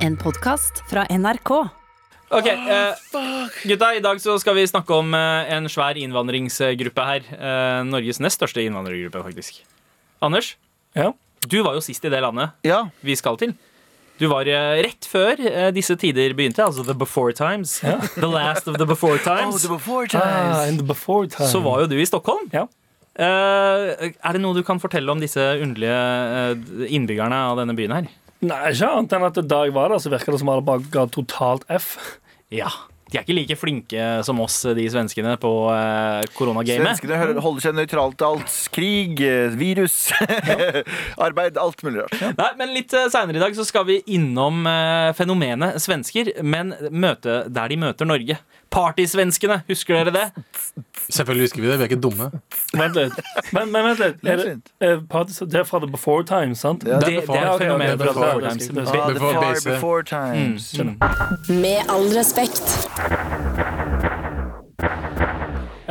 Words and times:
En 0.00 0.16
podkast 0.16 0.82
fra 0.90 1.04
NRK. 1.10 1.50
Ok, 2.30 2.46
eh, 2.46 2.94
gutta, 3.66 3.94
I 3.96 4.00
dag 4.04 4.20
så 4.22 4.36
skal 4.40 4.54
vi 4.56 4.66
snakke 4.70 4.94
om 4.94 5.14
eh, 5.16 5.50
en 5.56 5.66
svær 5.70 5.98
innvandringsgruppe 5.98 7.06
her. 7.08 7.26
Eh, 7.34 7.80
Norges 7.88 8.20
nest 8.22 8.38
største 8.40 8.62
innvandrergruppe, 8.64 9.22
faktisk. 9.26 9.62
Anders, 10.22 10.54
Ja. 10.94 11.12
du 11.48 11.62
var 11.62 11.74
jo 11.74 11.80
sist 11.80 12.04
i 12.04 12.08
det 12.10 12.20
landet 12.22 12.50
Ja. 12.64 12.84
vi 13.02 13.14
skal 13.16 13.36
til. 13.36 13.54
Du 14.18 14.28
var 14.28 14.42
eh, 14.46 14.82
rett 14.84 15.06
før 15.08 15.40
eh, 15.40 15.70
disse 15.72 15.96
tider 15.96 16.34
begynte, 16.34 16.62
altså 16.64 16.84
the 16.84 16.94
before 16.94 17.32
times. 17.32 17.80
The 17.80 18.26
last 18.28 18.68
of 18.68 18.76
the 18.78 18.86
before 18.94 19.18
times. 19.18 19.66
Ah, 20.14 20.66
in 20.68 20.76
the 20.76 20.84
before 20.84 21.26
time. 21.26 21.48
Så 21.48 21.60
var 21.62 21.80
jo 21.80 21.86
du 21.86 21.96
i 22.00 22.04
Stockholm. 22.06 22.48
Ja. 22.52 22.66
Eh, 23.20 24.12
er 24.22 24.32
det 24.32 24.40
noe 24.40 24.54
du 24.54 24.62
kan 24.62 24.78
fortelle 24.80 25.10
om 25.10 25.18
disse 25.20 25.40
underlige 25.40 25.98
eh, 25.98 26.86
innbyggerne 26.94 27.34
av 27.50 27.58
denne 27.58 27.74
byen 27.76 27.92
her? 27.96 28.06
Nei, 28.40 28.60
ikke 28.72 28.88
annet 28.88 29.16
enn 29.16 29.26
at 29.26 29.40
da 29.44 29.64
jeg 29.66 29.74
var 29.76 29.92
der, 29.92 30.00
så 30.00 30.12
virka 30.12 30.32
det 30.32 30.40
som 30.40 30.52
alle 30.52 30.64
bare 30.64 30.86
ga 30.92 31.04
totalt 31.12 31.66
F. 31.68 31.92
Ja. 32.52 32.70
De 33.10 33.18
er 33.18 33.24
ikke 33.24 33.34
like 33.34 33.56
flinke 33.58 34.02
som 34.22 34.38
oss, 34.42 34.60
de 34.76 34.84
svenskene, 34.90 35.32
på 35.42 35.50
uh, 35.66 36.22
koronagamet. 36.36 36.84
Svenskene 37.00 37.42
holder 37.42 37.64
seg 37.64 37.74
nøytralt 37.74 38.16
til 38.20 38.28
alt. 38.28 38.58
Krig, 38.70 39.22
eh, 39.26 39.56
virus, 39.58 39.96
arbeid, 41.26 41.58
alt 41.58 41.82
mulig 41.86 42.04
rart. 42.04 42.38
Nei, 42.38 42.50
men 42.60 42.74
Litt 42.76 42.94
uh, 42.94 43.08
seinere 43.10 43.40
i 43.40 43.42
dag 43.42 43.58
så 43.58 43.66
skal 43.66 43.88
vi 43.88 43.98
innom 44.14 44.62
eh, 44.70 45.10
fenomenet 45.18 45.82
svensker, 45.82 46.36
men 46.46 46.70
møte 46.94 47.42
der 47.50 47.74
de 47.74 47.80
møter 47.82 48.08
Norge. 48.08 48.38
Partysvenskene, 48.70 49.62
husker 49.66 49.96
dere 49.98 50.12
det? 50.14 50.44
Selvfølgelig 51.10 51.48
husker 51.48 51.62
vi 51.62 51.68
det. 51.68 51.78
Vi 51.80 51.84
er 51.86 51.90
ikke 51.90 52.02
dumme. 52.02 52.28
Vent 52.78 52.94
litt. 52.94 53.16
Men, 53.50 53.72
men 53.74 53.88
vent 53.88 54.02
litt. 54.04 54.20
Er 54.22 54.42
det, 54.42 54.52
er 54.86 55.00
party, 55.10 55.34
det 55.50 55.64
er 55.64 55.66
fra 55.66 55.80
the 55.82 55.90
before 55.90 56.22
Times, 56.26 56.62
sant? 56.62 56.86
Ja. 56.86 57.00
Det, 57.02 57.08
det 57.08 57.16
er 57.16 57.22
et 57.24 57.28
ok, 57.28 57.40
ok, 57.56 57.64
fenomen 57.64 57.98
bra, 57.98 58.14
fra 58.14 58.30
The 58.30 58.38
Before 58.38 58.46
Times. 58.46 58.70
Ah, 58.70 59.08
the 59.08 59.14
Before 59.14 59.34
far 59.34 59.72
before 59.74 60.02
times. 60.02 60.74
Med 61.48 61.90
all 61.90 62.06
respekt. 62.14 62.66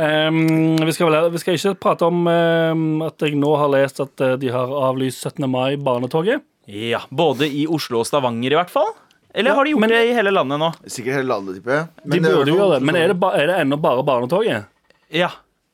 Um, 0.00 0.76
vi, 0.80 0.92
skal 0.96 1.10
vel, 1.10 1.28
vi 1.34 1.42
skal 1.42 1.58
ikke 1.58 1.74
prate 1.84 2.08
om 2.08 2.24
um, 2.24 3.02
at 3.04 3.20
jeg 3.20 3.36
nå 3.36 3.50
har 3.60 3.68
lest 3.74 4.00
at 4.00 4.24
uh, 4.24 4.32
de 4.40 4.48
har 4.54 4.72
avlyst 4.88 5.26
17. 5.28 5.44
mai, 5.50 5.76
barnetoget. 5.76 6.40
Ja, 6.70 7.02
Både 7.10 7.48
i 7.50 7.66
Oslo 7.68 8.00
og 8.00 8.08
Stavanger, 8.08 8.54
i 8.54 8.56
hvert 8.56 8.72
fall. 8.72 8.94
Eller 9.34 9.50
Ja, 9.50 9.54
har 9.56 9.64
de 9.64 9.70
gjort 9.70 9.80
men- 9.80 9.90
det 9.90 10.00
i 10.10 10.12
hele 10.14 10.30
landet 10.30 10.58
nå? 10.58 10.70
Sikkert 10.86 11.14
hele 11.20 11.28
landet, 11.28 11.54
tipper 11.56 11.70
jeg. 11.76 11.86
De 12.04 12.10
det 12.10 12.18
er 12.30 12.34
burde 12.36 12.50
jo 12.50 12.56
gjøre 12.56 12.72
det, 12.78 12.82
men 12.82 12.96
er 12.96 13.08
det, 13.08 13.20
ba, 13.20 13.30
er 13.38 13.46
det 13.46 13.58
ennå 13.60 13.80
bare 13.80 14.02
barnetoget? 14.04 14.64
Ja. 15.10 15.28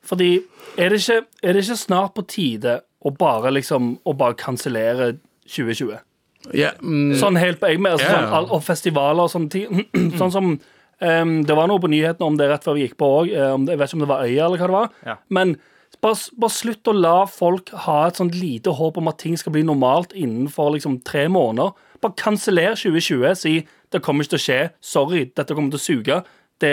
Fordi 0.05 0.43
er 0.79 0.89
det, 0.91 1.01
ikke, 1.01 1.25
er 1.43 1.53
det 1.53 1.63
ikke 1.65 1.77
snart 1.77 2.15
på 2.15 2.27
tide 2.27 2.81
å 3.05 3.11
bare 3.17 3.51
liksom 3.51 3.99
Å 4.07 4.17
bare 4.17 4.35
kansellere 4.35 5.19
2020? 5.47 5.99
Ja, 6.55 6.71
mm, 6.81 7.15
Sånn 7.19 7.37
helt 7.39 7.59
på 7.61 7.67
egen 7.67 7.83
med, 7.83 7.97
altså, 7.97 8.07
yeah. 8.07 8.31
sånn, 8.31 8.51
Og 8.55 8.63
festivaler 8.63 9.23
og 9.25 9.31
sånne 9.33 9.51
ting. 9.51 9.87
sånn 10.21 10.31
som 10.33 10.53
um, 11.01 11.33
Det 11.45 11.57
var 11.57 11.67
noe 11.67 11.83
på 11.83 11.91
nyhetene 11.91 12.27
om 12.29 12.37
det 12.39 12.49
rett 12.51 12.63
før 12.65 12.75
vi 12.79 12.87
gikk 12.87 12.97
på 13.01 13.09
òg. 13.23 13.33
jeg 13.33 13.79
vet 13.79 13.89
ikke 13.89 13.99
om 13.99 14.05
det 14.05 14.09
var 14.13 14.23
Øya 14.27 14.45
eller 14.47 14.59
hva 14.63 14.67
det 14.71 14.77
var. 14.77 14.91
Ja. 15.07 15.17
Men 15.29 15.57
bare, 16.05 16.19
bare 16.37 16.55
slutt 16.55 16.91
å 16.91 16.95
la 16.97 17.17
folk 17.31 17.73
ha 17.87 17.99
et 18.07 18.21
sånt 18.21 18.37
lite 18.37 18.75
håp 18.79 18.99
om 19.01 19.11
at 19.11 19.21
ting 19.23 19.37
skal 19.39 19.55
bli 19.55 19.65
normalt 19.67 20.15
innenfor 20.17 20.75
liksom 20.75 21.01
tre 21.07 21.27
måneder. 21.33 21.75
Bare 22.03 22.19
kanseller 22.19 22.77
2020. 22.77 23.35
Si 23.39 23.55
det 23.93 24.03
kommer 24.05 24.27
ikke 24.27 24.35
til 24.35 24.41
å 24.41 24.47
skje. 24.47 24.61
Sorry, 24.85 25.25
dette 25.37 25.55
kommer 25.55 25.73
til 25.75 25.81
å 25.81 25.87
suge. 25.87 26.21
Det, 26.59 26.71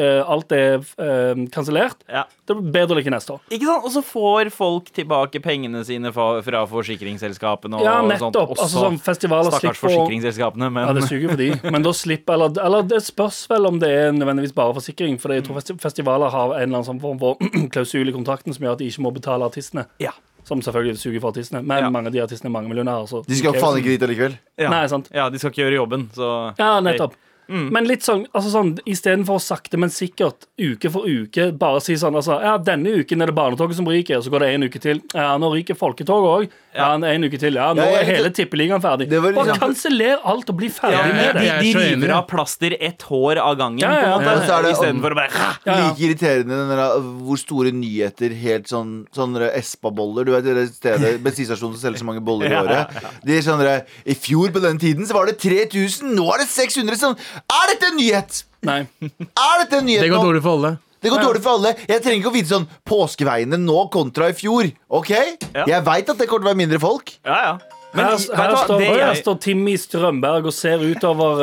eh, 0.00 0.22
alt 0.32 0.52
er 0.56 0.78
uh, 0.80 1.34
kansellert. 1.52 1.96
ja. 2.08 2.22
Det 2.46 2.54
blir 2.56 2.70
bedre 2.72 2.94
å 2.94 2.96
like 3.00 3.10
neste 3.10 3.34
år. 3.34 3.40
Ikke 3.50 3.66
sant? 3.66 3.84
Og 3.84 3.90
så 3.90 4.00
får 4.06 4.48
folk 4.54 4.86
tilbake 4.94 5.40
pengene 5.42 5.80
sine 5.84 6.12
fra, 6.14 6.40
fra 6.46 6.60
forsikringsselskapene. 6.70 7.76
Og 7.76 7.84
Ja, 7.84 7.96
sånt. 8.00 8.12
nettopp. 8.14 8.50
Også 8.54 8.62
Altså, 8.66 8.82
sånn 8.86 8.98
festivaler 9.02 9.50
Stakkars 9.50 9.76
slipper 9.80 9.90
forsikringsselskapene, 9.96 10.70
men 10.72 10.86
Ja, 10.86 10.92
det 10.94 11.02
suger 11.08 11.28
for 11.30 11.36
de. 11.36 11.48
Men 11.74 11.82
da 11.82 11.90
slipper 11.92 12.34
Eller, 12.38 12.54
eller 12.64 12.82
det 12.86 13.02
spørs 13.02 13.46
vel 13.50 13.66
om 13.66 13.78
det 13.82 13.90
er 13.90 14.12
nødvendigvis 14.12 14.54
bare 14.54 14.72
forsikring. 14.78 15.18
For 15.20 15.34
jeg 15.34 15.44
tror 15.44 15.58
festi- 15.60 15.76
festivaler 15.80 16.30
har 16.30 16.54
en 16.54 16.62
eller 16.62 16.78
annen 16.78 16.88
sånn 16.88 17.00
form 17.02 17.18
for 17.18 17.36
klausul 17.74 18.08
i 18.08 18.12
kontrakten 18.14 18.54
som 18.54 18.64
gjør 18.64 18.72
at 18.78 18.78
de 18.78 18.88
ikke 18.90 19.02
må 19.04 19.12
betale 19.12 19.44
artistene. 19.44 19.86
Ja. 19.98 20.12
Som 20.46 20.62
selvfølgelig 20.62 20.98
suger 21.02 21.20
for 21.20 21.32
artistene. 21.34 21.64
Men 21.66 21.82
Ja. 21.82 21.90
mange 21.90 22.06
av 22.06 22.12
de 22.14 22.20
artistene 22.22 22.46
er 22.46 22.54
mange 22.54 22.70
millionærer. 22.70 23.24
De 23.26 23.34
skal 23.34 23.52
faen 23.58 23.76
ikke 23.82 23.96
dit 23.98 24.02
allikevel. 24.06 24.38
Ja. 24.56 24.70
Nei, 24.70 24.86
sant. 24.86 25.10
ja, 25.12 25.28
de 25.28 25.38
skal 25.42 25.50
ikke 25.50 25.64
gjøre 25.66 25.80
jobben, 25.82 26.08
så 26.14 26.54
Ja, 26.58 26.78
nettopp. 26.80 27.14
Men 27.48 27.86
litt 27.86 28.02
sånn, 28.02 28.26
altså 28.34 28.50
sånn 28.50 28.72
istedenfor 28.86 29.38
sakte, 29.40 29.78
men 29.78 29.90
sikkert, 29.90 30.46
uke 30.58 30.90
for 30.90 31.06
uke, 31.06 31.52
bare 31.56 31.80
si 31.80 31.94
sånn 31.94 32.16
altså, 32.18 32.40
Ja, 32.42 32.56
denne 32.58 32.86
uken 33.02 33.22
er 33.22 33.26
det 33.30 33.34
barnetoget 33.36 33.76
som 33.78 33.86
ryker, 33.86 34.18
så 34.24 34.30
går 34.30 34.40
det 34.40 34.48
en 34.54 34.62
uke 34.66 34.80
til. 34.82 35.00
Ja, 35.14 35.36
nå 35.38 35.52
ryker 35.54 35.78
folketoget 35.78 36.32
òg. 36.46 36.48
Ja, 36.76 36.90
en 36.94 37.24
uke 37.24 37.38
til. 37.40 37.54
Ja, 37.56 37.70
nå 37.72 37.84
Ja, 37.86 38.00
er 38.02 38.04
hele 38.04 38.30
tippeligaen 38.30 38.82
ferdig. 38.82 39.08
Bare 39.08 39.32
liksom- 39.32 39.58
kanseller 39.60 40.18
alt 40.24 40.50
og 40.50 40.56
bli 40.58 40.68
ferdig 40.68 40.92
ja, 40.98 41.06
Ja, 41.06 41.12
med 41.14 41.34
det. 41.34 41.62
de 41.62 41.72
så 41.72 41.78
river 41.80 42.10
av 42.16 42.26
plaster 42.28 42.76
ett 42.80 43.02
hår 43.02 43.38
av 43.38 43.56
gangen, 43.56 43.78
Ja, 43.80 43.92
ja, 43.94 44.18
på 44.18 44.20
en 44.20 44.26
måte. 44.26 44.46
Så 44.46 44.62
det- 44.62 44.72
Istedenfor 44.76 45.12
å 45.12 45.14
bare 45.14 45.30
Ja, 45.36 45.52
ja. 45.66 45.88
Like 45.88 46.00
irriterende 46.00 46.68
der, 46.68 47.00
hvor 47.00 47.38
store 47.38 47.72
nyheter 47.72 48.34
Helt 48.34 48.66
sånn 48.66 49.06
Sånne 49.14 49.50
Espa-boller 49.54 50.24
Du 50.24 50.32
vet 50.32 50.44
det 50.44 50.68
stedet 50.74 51.22
Bensinstasjonen 51.22 51.76
som 51.76 51.92
selger 51.92 51.98
så 51.98 52.04
mange 52.04 52.20
boller 52.24 52.46
i 52.46 52.50
Ja, 52.50 52.62
året 52.62 53.24
De 53.24 53.36
er 53.36 53.42
sånn 53.42 53.84
I 54.06 54.14
fjor 54.14 54.50
på 54.52 54.60
den 54.60 54.78
tiden 54.78 55.06
så 55.06 55.14
var 55.14 55.26
det 55.26 55.38
3000 55.38 56.14
Nå 56.14 56.26
er 56.34 56.38
det 56.38 56.48
600 56.48 56.96
sånn, 56.96 57.16
Er 57.36 57.70
dette 57.72 57.90
en 57.92 57.96
nyhet? 58.00 58.42
Nei. 58.66 58.80
Er 59.02 59.62
dette 59.62 59.78
en 59.80 59.86
nyhet 59.86 60.02
det 60.02 60.10
går 60.10 60.22
nå? 60.22 60.28
dårlig 60.32 60.42
for 60.42 60.56
alle. 60.58 60.72
Det 61.04 61.10
går 61.12 61.22
dårlig 61.22 61.42
for 61.44 61.58
alle 61.58 61.70
Jeg 61.86 62.00
trenger 62.02 62.18
ikke 62.22 62.30
å 62.30 62.34
vite 62.34 62.48
sånn 62.50 62.64
Påskeveiene 62.88 63.58
nå 63.60 63.82
kontra 63.92 64.30
i 64.32 64.34
fjor 64.34 64.70
Ok? 64.96 65.10
Ja. 65.54 65.66
Jeg 65.68 65.84
vet 65.86 66.08
at 66.08 66.18
det 66.18 66.26
kommer 66.26 66.40
til 66.42 66.48
å 66.48 66.50
være 66.50 66.60
mindre 66.62 66.80
folk 66.82 67.12
Ja, 67.20 67.36
ja. 67.44 67.52
Men 67.96 68.08
her, 68.10 68.16
her, 68.16 68.50
hva, 68.52 68.62
står, 68.64 68.80
det 68.80 68.88
her 68.88 68.98
jeg- 69.12 69.20
står 69.22 69.36
Timmy 69.44 69.76
Strømberg 69.80 70.48
og 70.50 70.52
ser 70.52 70.82
utover, 70.84 71.38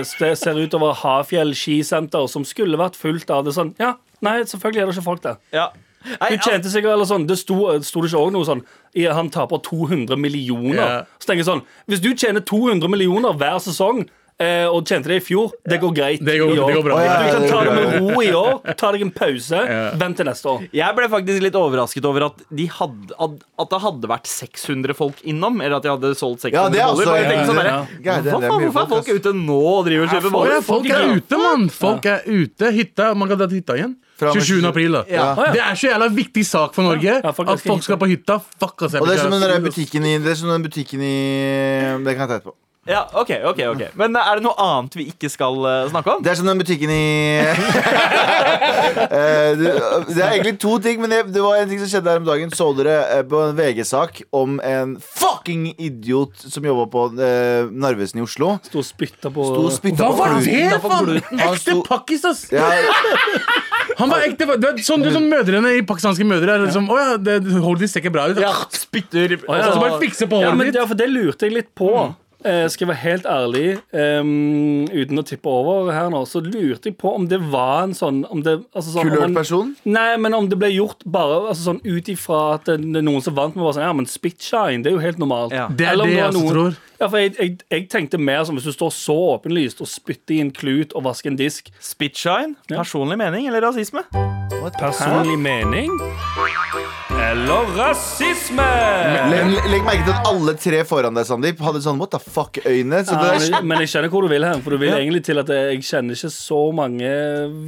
uh, 0.00 0.34
ser 0.38 0.56
utover 0.60 0.94
Hafjell 0.96 1.50
skisenter, 1.58 2.28
som 2.32 2.46
skulle 2.48 2.78
vært 2.80 2.96
fullt 2.96 3.28
av 3.34 3.42
det 3.44 3.52
sånn. 3.52 3.74
Ja, 3.80 3.90
nei, 4.24 4.38
selvfølgelig 4.48 4.80
er 4.84 4.86
det 4.88 4.94
ikke 4.96 5.04
folk 5.08 5.20
der. 5.26 5.36
ja. 5.52 5.66
Nei, 6.06 6.30
altså- 6.38 6.52
tjente 6.52 6.70
sikkert 6.70 6.92
eller 6.94 7.04
sånn, 7.10 7.26
Det 7.26 7.36
sto, 7.36 7.56
sto 7.82 8.00
det 8.00 8.08
ikke 8.12 8.20
også 8.22 8.32
noe 8.32 8.44
sånn 8.46 8.62
i- 8.94 9.10
Han 9.12 9.28
taper 9.28 9.58
200 9.58 10.16
millioner. 10.16 10.76
Ja. 10.78 11.02
Så 11.18 11.26
tenker 11.26 11.42
jeg 11.44 11.50
sånn 11.50 11.62
Hvis 11.90 12.00
du 12.00 12.14
tjener 12.14 12.40
200 12.40 12.88
millioner 12.88 13.32
hver 13.34 13.58
sesong, 13.60 14.08
eh, 14.38 14.66
og 14.70 14.84
tjente 14.86 15.10
det 15.10 15.16
i 15.18 15.24
fjor, 15.24 15.52
det 15.68 15.78
går 15.82 15.92
greit 15.96 16.22
Det 16.24 16.36
går, 16.40 16.52
i 16.54 16.58
år. 16.58 16.68
det 16.70 16.76
går 16.78 16.84
bra. 16.86 16.98
Ja, 17.02 17.16
Du 17.18 17.30
kan 17.34 17.48
ta 17.50 17.64
det 17.64 17.74
med 17.74 17.94
ro 17.98 18.22
i 18.22 18.30
år. 18.32 18.74
Ta 18.78 18.92
deg 18.94 19.02
en 19.02 19.10
pause. 19.14 19.60
Ja. 19.66 19.90
Vent 19.98 20.16
til 20.20 20.26
neste 20.28 20.46
år. 20.52 20.66
Jeg 20.72 20.96
ble 20.98 21.08
faktisk 21.12 21.42
litt 21.42 21.58
overrasket 21.58 22.04
over 22.08 22.26
at, 22.28 22.42
de 22.50 22.66
hadde, 22.78 23.12
at, 23.18 23.38
at 23.64 23.70
det 23.74 23.80
hadde 23.86 24.10
vært 24.14 24.26
600 24.30 24.94
folk 24.98 25.22
innom. 25.24 25.60
Eller 25.60 25.76
at 25.78 25.82
de 25.86 25.92
hadde 25.94 26.12
solgt 26.18 26.46
600 26.46 26.78
Ja, 26.78 26.88
er 26.88 26.94
boller. 26.94 27.06
Bare 27.12 27.22
ja, 27.22 27.30
tenkte 27.30 27.46
sånn 27.48 27.56
det- 27.58 27.64
der, 27.68 28.18
er 28.18 28.68
Hvorfor 28.68 28.82
er 28.82 28.92
folk, 28.94 29.08
ute 29.18 29.32
nå 29.34 29.58
og 29.74 29.84
driver 29.86 30.04
og 30.04 30.10
kjøper 30.16 30.30
boller? 30.38 30.60
folk 30.62 30.86
er 30.90 31.16
ute, 31.16 31.36
mann! 31.42 31.68
Folk 31.68 32.06
er 32.06 32.22
ute. 32.26 32.72
Hytta. 32.78 33.14
Man 33.14 33.28
kan 33.28 33.38
dra 33.38 33.46
til 33.48 33.58
hytta 33.62 33.74
igjen. 33.78 33.96
27. 34.18 34.66
april, 34.66 34.92
da. 34.92 35.04
Ja. 35.06 35.26
Det 35.54 35.60
er 35.62 35.76
så 35.78 35.92
jævla 35.92 36.08
viktig 36.10 36.42
sak 36.44 36.74
for 36.74 36.82
Norge 36.82 37.20
Ja, 37.22 37.30
folk 37.32 37.48
at 37.54 37.60
folk 37.62 37.84
skal 37.86 38.00
på 38.00 38.08
hytta. 38.10 38.40
Fuck, 38.58 38.82
ass. 38.82 38.92
jeg 38.96 39.02
Og 39.02 39.06
det 39.06 39.18
er 39.18 39.22
som 39.22 39.30
den 39.30 39.62
butikken 39.62 40.04
i 40.04 40.18
Det 40.18 40.32
er 40.32 40.34
som 40.40 40.48
den 40.50 40.64
butikken 40.66 41.00
i 41.06 41.14
Det 42.02 42.16
kan 42.16 42.26
jeg 42.26 42.28
ta 42.28 42.38
etterpå 42.40 42.67
Ja, 42.88 43.02
ok, 43.20 43.30
ok, 43.50 43.58
ok 43.74 43.82
Men 44.00 44.16
er 44.16 44.38
det 44.38 44.44
noe 44.46 44.54
annet 44.64 44.94
vi 44.96 45.04
ikke 45.10 45.28
skal 45.28 45.58
eh, 45.68 45.88
snakke 45.92 46.14
om? 46.14 46.22
Det 46.24 46.30
er 46.32 46.38
som 46.40 46.46
den 46.48 46.60
butikken 46.62 46.92
i 46.94 47.02
Eh, 49.08 49.52
det, 49.58 49.72
det 50.08 50.22
er 50.22 50.32
egentlig 50.34 50.54
to 50.60 50.74
ting, 50.82 51.00
men 51.02 51.10
det, 51.12 51.18
det 51.34 51.42
var 51.42 51.58
en 51.60 51.68
ting 51.70 51.78
som 51.80 51.88
skjedde 51.90 52.10
her 52.12 52.20
om 52.20 52.26
dagen. 52.26 52.50
Så 52.54 52.66
dere 52.78 52.94
eh, 53.18 53.22
på 53.28 53.40
en 53.44 53.54
VG-sak 53.58 54.22
om 54.36 54.56
en 54.64 54.94
fucking 55.02 55.68
idiot 55.80 56.36
som 56.50 56.64
jobba 56.66 56.86
på 56.92 57.04
eh, 57.24 57.68
Narvesen 57.70 58.20
i 58.20 58.24
Oslo? 58.24 58.54
Sto 58.66 58.80
og 58.82 58.86
spytta 58.88 59.30
på 59.34 59.46
Sto 59.48 59.64
og 59.68 59.74
spytta 59.74 60.02
Hva 60.04 60.10
på 60.12 60.18
var 60.18 60.34
kluten. 60.36 60.68
det, 60.72 60.80
for 60.82 61.12
en. 61.14 61.22
Han 61.30 61.54
Ekte 61.54 61.62
sto- 61.64 61.84
pakkis, 61.88 62.24
ass! 62.28 62.44
Ja, 62.54 62.68
Han 63.98 64.12
var 64.12 64.22
ekte, 64.28 64.46
du 64.60 64.66
er 64.68 64.76
sånn, 64.84 65.02
du, 65.02 65.10
sånn 65.14 65.26
Mødrene 65.32 65.72
i 65.78 65.82
pakistanske 65.86 66.26
mødre 66.28 66.54
er 66.54 66.60
liksom 66.68 66.86
Å 66.92 66.98
ja, 67.00 67.06
det, 67.18 67.38
håret 67.64 67.82
ditt 67.82 67.90
ser 67.94 68.02
ikke 68.04 68.12
bra 68.14 68.28
ut. 68.30 68.38
Ja, 68.42 68.52
spytter. 68.74 69.38
Og 69.42 69.58
så 69.64 69.78
bare 69.80 69.98
fikse 70.02 70.28
på 70.30 70.38
Ja, 70.42 70.50
håret 70.52 70.60
men, 70.60 70.70
ditt. 70.70 70.78
ja, 70.80 70.86
for 70.90 70.98
det 70.98 71.08
lurte 71.10 71.48
jeg 71.48 71.56
litt 71.60 71.70
på. 71.78 71.90
Eh, 72.44 72.68
skal 72.70 72.86
jeg 72.86 72.88
være 72.92 73.02
helt 73.02 73.24
ærlig, 73.26 73.78
um, 73.90 74.84
uten 74.94 75.18
å 75.18 75.24
tippe 75.26 75.50
over 75.50 75.90
her 75.90 76.06
nå, 76.12 76.20
så 76.30 76.38
lurte 76.38 76.86
jeg 76.86 76.94
på 77.00 77.10
om 77.16 77.24
det 77.26 77.40
var 77.50 77.82
en 77.88 77.96
sånn, 77.98 78.20
om 78.30 78.44
det, 78.46 78.60
altså 78.78 78.92
sånn 78.94 79.08
om 79.08 79.10
Kulørt 79.10 79.24
han- 79.24 79.34
person? 79.34 79.72
Nei, 79.84 80.16
men 80.16 80.34
om 80.34 80.46
det 80.48 80.56
ble 80.56 80.70
gjort 80.70 81.02
bare 81.04 81.48
altså 81.50 81.74
sånn 81.74 81.80
ut 81.84 82.04
ifra 82.08 82.54
at 82.54 82.64
det, 82.70 82.76
det 82.92 83.02
er 83.02 83.06
noen 83.08 83.22
som 83.26 83.34
vant 83.34 83.56
med 83.56 83.64
være 83.64 83.74
sånn 83.80 83.88
Ja, 83.88 83.92
men 83.92 84.06
spitshine, 84.06 84.84
det 84.84 84.92
er 84.92 84.94
jo 84.94 85.02
helt 85.02 85.18
normalt. 85.18 85.50
Ja. 85.52 85.66
Det 85.66 85.86
er 85.88 85.92
Eller 85.92 86.04
om 86.04 86.10
det 86.10 86.16
jeg 86.16 86.30
også 86.30 86.52
tror. 86.54 86.76
Ja, 87.00 87.08
for 87.08 87.18
jeg, 87.18 87.34
jeg, 87.38 87.58
jeg 87.70 87.88
tenkte 87.88 88.18
mer 88.18 88.44
som 88.44 88.54
hvis 88.56 88.64
du 88.64 88.72
står 88.72 88.90
så 88.94 89.18
åpenlyst 89.34 89.80
og 89.82 89.90
spytter 89.90 90.36
i 90.38 90.40
en 90.40 90.50
klut 90.54 90.94
og 90.94 91.04
vasker 91.04 91.30
en 91.30 91.36
disk. 91.36 91.70
Spitshine? 91.80 92.54
Personlig 92.68 93.18
mening 93.18 93.48
eller 93.48 93.66
rasisme? 93.66 94.02
Personlig 94.78 95.38
mening? 95.38 95.90
Eller 97.18 97.70
rasisme? 97.76 98.64
Legg, 99.30 99.54
legg 99.72 99.84
merke 99.86 100.04
til 100.06 100.14
at 100.14 100.28
alle 100.30 100.54
tre 100.60 100.80
foran 100.88 101.16
deg, 101.18 101.26
Sandeep, 101.28 101.60
hadde 101.64 101.80
sånn 101.84 101.98
what 102.00 102.12
the 102.14 102.20
fuck-øyne. 102.22 103.00
Så 103.06 103.16
Ja, 103.18 103.32
men, 103.58 103.66
men 103.72 103.82
jeg 103.82 103.90
skjønner 103.92 104.12
hvor 104.12 104.24
du 104.26 104.30
vil 104.32 104.46
hen. 104.46 104.62
For 104.64 104.74
du 104.76 104.78
vil 104.82 104.94
egentlig 104.94 105.22
til 105.26 105.40
at 105.42 105.50
jeg 105.52 105.82
kjenner 105.88 106.16
ikke 106.18 106.30
så 106.34 106.60
mange 106.76 107.10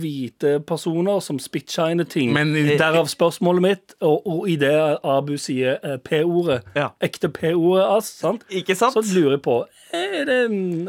hvite 0.00 0.54
personer 0.68 1.20
som 1.24 1.40
spitshiner 1.42 2.06
ting. 2.08 2.32
Men 2.36 2.54
Derav 2.54 3.08
spørsmålet 3.10 3.64
mitt, 3.66 3.96
og, 4.00 4.22
og 4.26 4.48
i 4.50 4.56
det 4.60 4.72
Abu 5.04 5.34
sier 5.40 5.78
eh, 5.82 5.98
P-ordet, 6.06 6.60
Ja. 6.78 6.90
ekte 7.02 7.28
P-ordet, 7.34 7.84
ass, 7.98 8.12
sant? 8.22 8.46
Ikke 8.50 8.76
sant? 8.78 8.94
så 8.96 9.04
lurer 9.14 9.38
jeg 9.38 9.44
på 9.46 9.60
Er 9.94 10.24
det, 10.28 10.38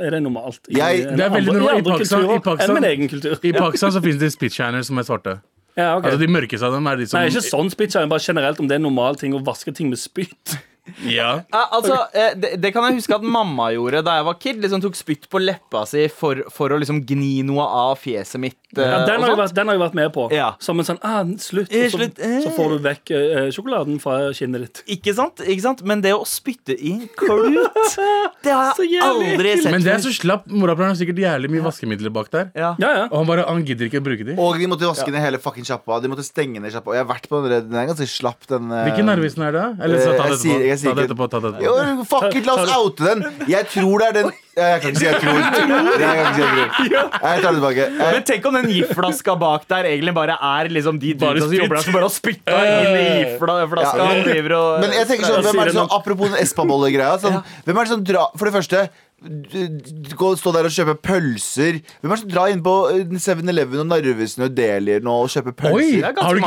er 0.06 0.14
det 0.14 0.22
normalt? 0.22 0.60
I, 0.70 0.78
Jeg- 0.78 1.08
en 1.10 1.18
Det 1.18 1.26
er 1.26 1.34
veldig 1.34 1.54
normalt. 1.58 1.80
I 1.82 1.90
Pakistan- 1.90 2.26
i 2.36 2.40
Pakistan- 2.40 2.70
enn 2.70 2.74
min 2.82 2.90
egen 2.92 3.10
kultur. 3.10 3.40
I 3.44 3.52
Pakistan 3.58 3.92
så 3.96 4.02
finnes 4.04 4.20
det 4.22 4.32
spitshiner 4.36 4.84
som 4.86 4.98
er 5.02 5.08
svarte. 5.08 5.40
Ja, 5.78 5.94
ok. 5.98 6.10
Altså 6.10 6.20
De 6.20 6.28
mørkeste 6.32 6.68
av 6.68 6.76
dem 6.76 6.90
er 6.92 7.00
de 7.00 7.08
som 7.08 7.20
Nei, 7.20 7.30
ikke 7.32 7.46
sånn 7.46 7.72
spitshiner, 7.72 8.10
bare 8.12 8.24
generelt 8.26 8.60
om 8.60 8.68
det 8.68 8.76
er 8.76 8.82
en 8.82 8.88
normal 8.90 9.20
ting 9.20 9.36
å 9.38 9.42
vaske 9.46 9.74
ting 9.76 9.92
med 9.94 10.02
spytt. 10.02 10.58
Ja. 11.06 11.44
Ja, 11.54 11.60
altså, 11.78 11.94
eh, 12.18 12.32
det, 12.36 12.56
det 12.60 12.72
kan 12.74 12.84
jeg 12.88 12.98
huske 12.98 13.14
at 13.16 13.24
mamma 13.24 13.68
gjorde 13.72 14.02
da 14.04 14.16
jeg 14.18 14.26
var 14.28 14.38
kid. 14.42 14.58
Liksom 14.64 14.82
Tok 14.84 14.98
spytt 14.98 15.28
på 15.32 15.40
leppa 15.40 15.84
si 15.88 16.08
for, 16.12 16.42
for 16.52 16.74
å 16.74 16.80
liksom 16.82 17.04
gni 17.08 17.44
noe 17.48 17.64
av 17.64 18.00
fjeset 18.02 18.42
mitt. 18.42 18.58
Eh, 18.78 18.84
Ja, 18.92 19.02
den, 19.08 19.26
har 19.26 19.36
vært, 19.40 19.56
den 19.58 19.72
har 19.72 19.78
jeg 19.78 19.84
vært 19.84 19.98
med 20.00 20.12
på. 20.16 20.28
Ja. 20.36 20.50
Som 20.64 20.82
en 20.82 20.88
sånn 20.88 21.00
ah, 21.06 21.22
slutt, 21.42 21.72
Eh, 21.72 21.86
og 21.88 21.94
så, 21.94 22.00
slutt, 22.02 22.20
eh. 22.20 22.38
så 22.44 22.52
får 22.56 22.74
du 22.74 22.86
vekk 22.86 23.14
eh, 23.18 23.50
sjokoladen 23.56 24.00
fra 24.04 24.18
kinnet 24.36 24.66
ditt. 24.66 24.84
Ikke 24.98 25.16
sant? 25.18 25.44
ikke 25.46 25.66
sant? 25.66 25.84
Men 25.88 26.04
det 26.04 26.14
å 26.18 26.24
spytte 26.28 26.76
i 26.76 26.96
en 26.98 27.06
klut, 27.18 27.60
det 28.46 28.56
har 28.56 28.82
jeg 28.82 29.04
aldri 29.06 29.56
sett 29.62 29.72
Men 29.74 29.86
det 29.86 29.96
er 29.96 30.04
så 30.04 30.14
slapp. 30.16 30.48
Morapuleren 30.52 30.94
har 30.96 31.00
sikkert 31.00 31.22
jævlig 31.24 31.52
mye 31.56 31.66
vaskemidler 31.70 32.14
bak 32.14 32.32
der. 32.34 32.52
Ja. 32.56 32.74
Ja, 32.82 32.92
ja. 33.04 33.06
Og 33.10 33.22
han 33.22 33.30
bare, 33.30 33.48
han 33.50 33.64
gidder 33.68 33.88
ikke 33.90 34.04
å 34.04 34.08
bruke 34.10 34.28
de. 34.28 34.38
Og 34.42 34.60
de 34.60 34.70
måtte 34.72 34.90
vaske 34.90 35.10
ned 35.14 35.24
hele 35.24 35.42
fucking 35.42 35.68
sjappa. 35.68 36.02
De 36.04 36.12
måtte 36.12 36.26
stenge 36.28 36.62
ned 36.64 36.74
sjappa. 36.74 36.94
Og 36.94 37.00
jeg 37.00 37.06
har 37.06 37.12
vært 37.14 37.30
på 37.32 37.44
den, 37.48 37.68
den 37.70 37.80
er 37.82 37.90
ganske 37.92 38.10
slapp, 38.10 38.46
den 38.52 38.72
eh, 38.72 38.86
Hvilken 38.90 39.10
Narvesen 39.12 39.48
er 39.48 39.58
det? 39.58 39.68
Eller 39.86 40.06
så 40.06 40.16
ta 40.18 40.32
Eh, 40.32 40.96
det 40.96 41.06
etterpå. 41.06 41.28
Ta 41.30 41.40
det 41.40 41.54
etterpå. 41.54 41.66
Jo, 41.66 42.06
fuck 42.10 42.36
it, 42.36 42.46
la 42.48 42.56
oss 42.62 42.72
oute 42.78 43.08
den. 43.08 43.26
Jeg 43.50 43.68
tror 43.72 44.02
det 44.02 44.08
er 44.12 44.18
den 44.22 44.32
Jeg 44.52 44.82
kan 44.84 44.92
ikke 44.92 45.00
si 45.00 45.06
jeg 45.08 45.20
tror. 45.22 45.38
Jeg 46.02 46.16
kan 46.18 46.22
ikke 46.22 46.34
si 46.36 46.42
jeg 46.42 46.72
tror. 46.76 47.12
Jeg 47.22 47.44
tar 47.44 47.46
det 47.46 47.54
tilbake. 47.58 47.86
Men 48.02 48.26
tenk 48.28 48.48
om 48.50 48.58
den 48.58 48.68
giftflaska 48.74 49.36
bak 49.40 49.68
der 49.72 49.88
egentlig 49.92 50.14
bare 50.18 50.36
er 50.36 50.72
liksom 50.76 51.00
de 51.00 51.14
Bare 51.22 51.40
dudene 51.40 51.48
som 51.48 51.56
jobber 51.62 51.78
der 51.80 51.86
som 51.86 51.96
bare 51.96 52.10
har 52.10 52.16
spytta 52.16 52.58
inn 52.72 52.98
i 52.98 53.06
giftflaska. 53.22 53.70
Ja. 54.02 54.10
og 54.10 54.60
og 54.62 54.84
men 54.84 54.98
jeg 54.98 55.08
tenker 55.08 55.30
sånn, 55.30 55.46
hvem 55.46 55.62
er 55.64 55.72
det 55.72 55.78
sånn, 55.78 55.94
apropos 55.96 56.34
den 56.34 56.44
Espa-bolle-greia. 56.44 57.16
Sånn, 57.24 57.40
hvem 57.64 57.80
er 57.80 57.88
det 57.88 57.94
som 57.94 58.04
drar 58.12 58.36
For 58.36 58.50
det 58.50 58.56
første 58.58 58.84
gå, 59.22 60.30
Stå 60.42 60.54
der 60.56 60.68
og 60.68 60.74
kjøpe 60.74 60.96
pølser. 61.06 61.80
Hvem 62.02 62.12
er 62.12 62.18
det 62.18 62.22
som 62.24 62.32
drar 62.34 62.54
inn 62.54 62.64
på 62.66 62.76
eh, 62.92 63.18
7-Eleven 63.22 63.84
og 63.84 63.90
Narvesen 63.92 64.48
og 64.48 64.56
Delier 64.58 65.04
nå 65.06 65.18
og 65.24 65.30
kjøper 65.32 65.56
pølser? 65.64 66.08
Oi, 66.10 66.16
har 66.26 66.40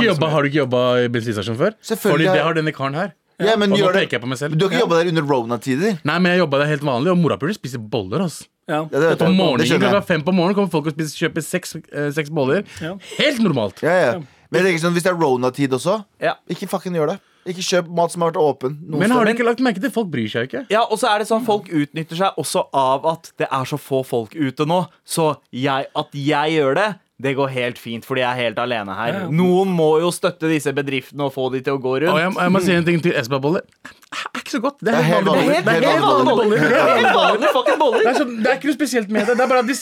du 0.45 0.51
ikke 0.51 0.65
jobba 0.65 0.87
i 1.05 1.11
bensinstasjon 1.15 1.61
før? 1.61 1.77
Fordi 1.95 2.27
det 2.29 2.41
har 2.43 2.59
denne 2.59 2.75
karen 2.75 2.99
her. 2.99 3.15
Ja, 3.43 3.57
men 3.59 3.73
Og 3.73 3.79
nå 3.79 3.83
gjør 3.83 3.93
det 3.97 4.03
peker 4.05 4.19
jeg 4.19 4.23
på 4.23 4.29
meg 4.31 4.39
selv. 4.39 4.57
Du 4.59 4.65
har 4.67 4.71
ikke 4.73 4.85
jobba 4.85 4.99
der 5.03 5.11
under 5.11 5.23
Rona-tider? 5.27 5.97
Nei, 6.05 6.19
men 6.23 6.33
jeg 6.33 6.43
jobba 6.45 6.59
der 6.63 6.71
helt 6.71 6.85
vanlig, 6.87 7.11
og 7.11 7.19
morapuler 7.19 7.57
spiser 7.57 7.79
boller. 7.83 8.23
ass 8.25 8.45
ja. 8.69 8.79
Ja, 8.89 8.99
det 9.01 9.01
vet 9.11 9.21
Om 9.23 9.27
jeg. 9.27 9.35
Det 9.35 9.37
morgenen 9.37 9.67
skjønner 9.69 9.91
klokka 9.91 10.07
fem 10.09 10.23
på 10.25 10.33
morgenen 10.33 10.55
kommer 10.57 10.71
folk 10.73 10.87
og 10.89 10.95
spiser, 10.97 11.27
kjøper 11.27 11.45
seks, 11.45 11.75
eh, 11.93 12.11
seks 12.17 12.31
boller. 12.31 12.65
Ja. 12.81 12.95
Helt 13.19 13.43
normalt. 13.45 13.83
Ja, 13.85 13.93
ja. 14.01 14.13
Men 14.51 14.63
jeg 14.63 14.71
tenker 14.71 14.87
sånn, 14.87 14.95
hvis 14.97 15.05
det 15.05 15.13
er 15.13 15.19
Rona-tid 15.21 15.71
også, 15.77 16.05
Ja. 16.23 16.35
ikke 16.49 16.69
fucking 16.71 16.95
gjør 16.95 17.09
det. 17.15 17.21
Ikke 17.45 17.61
kjøp 17.61 17.89
mat 17.93 18.11
som 18.11 18.23
har 18.23 18.31
vært 18.33 18.41
åpen. 18.41 18.79
noen 18.89 19.01
Men 19.01 19.11
har 19.11 19.25
du 19.27 19.33
ikke 19.35 19.45
lagt 19.45 19.61
merke 19.61 19.81
til 19.83 19.91
Folk 19.93 20.09
bryr 20.09 20.31
seg 20.33 20.47
jo 20.47 20.49
ikke. 20.49 20.67
Ja, 20.71 20.81
og 20.89 20.97
så 20.97 21.11
er 21.13 21.19
det 21.19 21.29
sånn 21.29 21.45
Folk 21.45 21.67
utnytter 21.69 22.17
seg 22.17 22.39
også 22.41 22.63
av 22.73 23.05
at 23.05 23.33
det 23.37 23.49
er 23.53 23.65
så 23.69 23.77
få 23.77 24.01
folk 24.07 24.33
ute 24.33 24.65
nå. 24.65 24.87
Så 25.05 25.37
jeg, 25.53 25.87
at 25.95 26.09
jeg 26.17 26.57
gjør 26.57 26.75
det, 26.79 26.87
det 27.23 27.37
går 27.39 27.49
helt 27.55 27.79
fint, 27.79 28.03
fordi 28.05 28.25
jeg 28.25 28.31
er 28.35 28.41
helt 28.49 28.59
alene 28.59 28.95
her. 28.99 29.13
Ja. 29.15 29.27
Noen 29.31 29.71
må 29.71 30.01
jo 30.03 30.09
støtte 30.11 30.49
disse 30.51 30.73
bedriftene 30.75 31.29
og 31.29 31.35
få 31.37 31.45
de 31.55 31.61
til 31.63 31.77
å 31.77 31.79
gå 31.79 31.93
Og 31.95 32.03
rundt. 32.03 32.19
jeg, 32.19 32.33
jeg 32.41 32.51
må 32.57 32.61
si 32.65 32.73
en 32.75 32.85
ting 32.89 32.99
til 33.05 33.15
Espa-boller. 33.21 33.63
Det 33.85 34.19
er 34.35 34.41
ikke 34.43 34.51
så 34.57 34.61
godt. 34.65 34.81
Det 34.83 34.95
er 34.95 35.07
helt 35.07 35.29
vanlige 35.29 35.63
vanlig. 35.63 35.63
boller. 35.65 35.69
Det 35.69 35.75
er 35.75 35.85
helt 35.85 35.95
Helt 35.95 36.05
vanlige 36.05 36.35
boller. 36.35 36.59
Det 36.59 36.67
er 36.67 36.91
helt 36.91 37.07
Helt 37.07 37.15
vanlige 37.15 37.53
vanlige 37.55 37.79
boller. 37.85 38.01
Det 38.03 38.11
er, 38.11 38.19
sånn, 38.19 38.35
det 38.43 38.51
er 38.51 38.59
ikke 38.59 38.69
noe 38.71 38.77
spesielt 38.81 39.15
med 39.15 39.27
det. 39.31 39.37
Det 39.39 39.45
er 39.47 39.53
bare 39.55 39.63
de, 39.71 39.77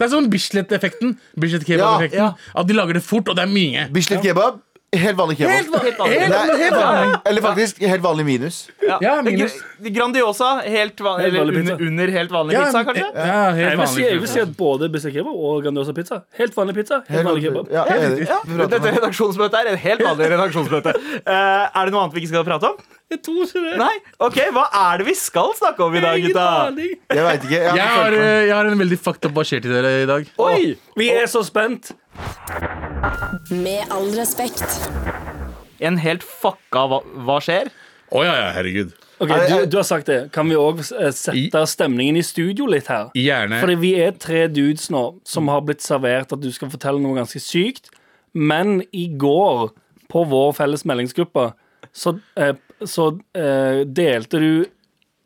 det 0.00 0.06
er 0.08 0.12
sånn 0.14 0.30
Bislett-effekten. 0.32 1.14
Bislett 1.44 1.66
kebab-effekten 1.68 2.18
Ja, 2.22 2.30
ja. 2.32 2.56
At 2.62 2.68
de 2.72 2.76
lager 2.80 2.98
det 2.98 3.04
fort, 3.04 3.28
og 3.28 3.36
det 3.38 3.44
er 3.44 3.52
mye. 3.52 3.84
Bislett 3.94 4.24
kebab, 4.24 4.58
helt 4.96 5.18
vanlig 5.18 5.36
kebab. 5.38 5.52
Helt 5.52 5.68
vanlig. 5.68 5.84
Helt 5.84 5.98
vanlig. 5.98 6.20
Helt 6.20 6.32
Nei, 6.32 6.58
helt 6.62 6.76
vanlig. 6.76 7.20
Eller 7.30 7.42
faktisk 7.42 7.80
helt 7.82 8.02
vanlig 8.02 8.24
minus. 8.26 8.58
Ja, 9.00 9.22
minus. 9.22 9.56
Grandiosa, 9.78 10.50
helt 10.64 11.00
vanlig, 11.00 11.24
Helt 11.24 11.34
eller 11.34 11.44
vanlig 11.44 11.60
under, 11.60 11.86
under 11.86 12.12
helt 12.14 12.30
vanlig 12.30 12.54
Ja, 12.56 12.64
pizza, 12.64 12.84
kanskje? 12.84 13.08
Ja, 13.14 13.50
helt 13.50 13.70
Jeg 13.70 13.78
vil, 13.78 13.88
si, 13.92 14.02
jeg 14.02 14.20
vil 14.22 14.30
si 14.32 14.40
at 14.40 14.54
både 14.58 14.88
Bissa 14.92 15.12
kebab 15.14 15.34
og 15.36 15.62
Grandiosa 15.66 15.92
pizza. 15.92 16.22
Helt 16.38 16.56
vanlig 16.56 16.78
pizza. 16.80 17.02
Helt 17.08 17.28
vanlig 17.28 17.44
kebab. 17.50 17.68
Ja. 17.72 17.84
Ja, 17.88 18.40
Dette 18.64 18.94
redaksjonsmøtet 18.96 19.60
er 19.60 19.72
et 19.74 19.82
helt 19.84 20.06
vanlig 20.06 20.30
redaksjonsmøte. 20.34 20.96
Uh, 21.20 21.32
er 21.32 21.84
det 21.84 21.94
noe 21.94 22.06
annet 22.06 22.16
vi 22.16 22.24
ikke 22.24 22.32
skal 22.32 22.48
prate 22.48 22.72
om? 22.72 22.80
Jeg 23.08 23.22
tror 23.24 23.44
ikke 23.46 23.60
det. 23.64 23.76
Nei? 23.80 23.94
Ok, 24.20 24.36
Hva 24.52 24.66
er 24.92 25.00
det 25.00 25.06
vi 25.08 25.14
skal 25.16 25.54
snakke 25.56 25.80
om 25.86 25.94
i 25.96 26.00
dag, 26.04 26.18
Ingen 26.18 26.34
gutta? 26.34 26.46
aning. 26.66 26.90
Jeg 27.08 27.24
veit 27.24 27.46
ikke. 27.46 27.54
Jeg 27.56 27.76
Jeg 27.78 27.86
har 27.88 28.02
har, 28.02 28.12
ikke 28.12 28.26
eh, 28.28 28.46
jeg 28.46 28.54
har 28.54 28.68
en 28.68 28.78
veldig 28.82 28.98
fucked 29.00 29.30
up 29.30 29.38
i 29.40 29.44
til 29.48 29.72
dere 29.72 29.92
i 30.02 30.06
dag. 30.06 30.26
Oi! 30.38 30.76
Vi 30.96 31.08
er 31.08 31.26
så 31.26 31.42
spent. 31.46 31.92
Med 33.50 33.88
all 33.90 34.10
respekt. 34.18 34.64
En 35.80 35.96
helt 36.02 36.22
fucka 36.26 36.84
hva, 36.90 37.00
hva 37.24 37.38
skjer? 37.40 37.70
Å 38.12 38.24
ja, 38.24 38.34
ja, 38.42 38.50
herregud. 38.56 38.92
Ok, 39.18 39.32
du, 39.48 39.54
du 39.66 39.76
har 39.80 39.86
sagt 39.88 40.06
det. 40.06 40.18
Kan 40.34 40.48
vi 40.52 40.56
òg 40.60 40.84
sette 40.84 41.64
stemningen 41.66 42.20
i 42.20 42.22
studio 42.22 42.68
litt 42.70 42.86
her? 42.92 43.08
Gjerne. 43.18 43.58
Fordi 43.64 43.74
vi 43.80 43.94
er 44.04 44.12
tre 44.20 44.44
dudes 44.52 44.90
nå 44.94 45.02
som 45.26 45.48
har 45.50 45.64
blitt 45.66 45.82
servert 45.82 46.32
at 46.36 46.44
du 46.44 46.50
skal 46.54 46.70
fortelle 46.72 47.00
noe 47.02 47.16
ganske 47.18 47.40
sykt. 47.42 47.90
Men 48.36 48.82
i 48.92 49.08
går, 49.18 49.72
på 50.12 50.22
vår 50.28 50.52
felles 50.60 50.84
meldingsgruppe, 50.88 51.50
så, 51.96 52.14
eh, 52.36 52.54
så 52.86 53.18
eh, 53.34 53.84
delte 53.86 54.38
du 54.38 54.66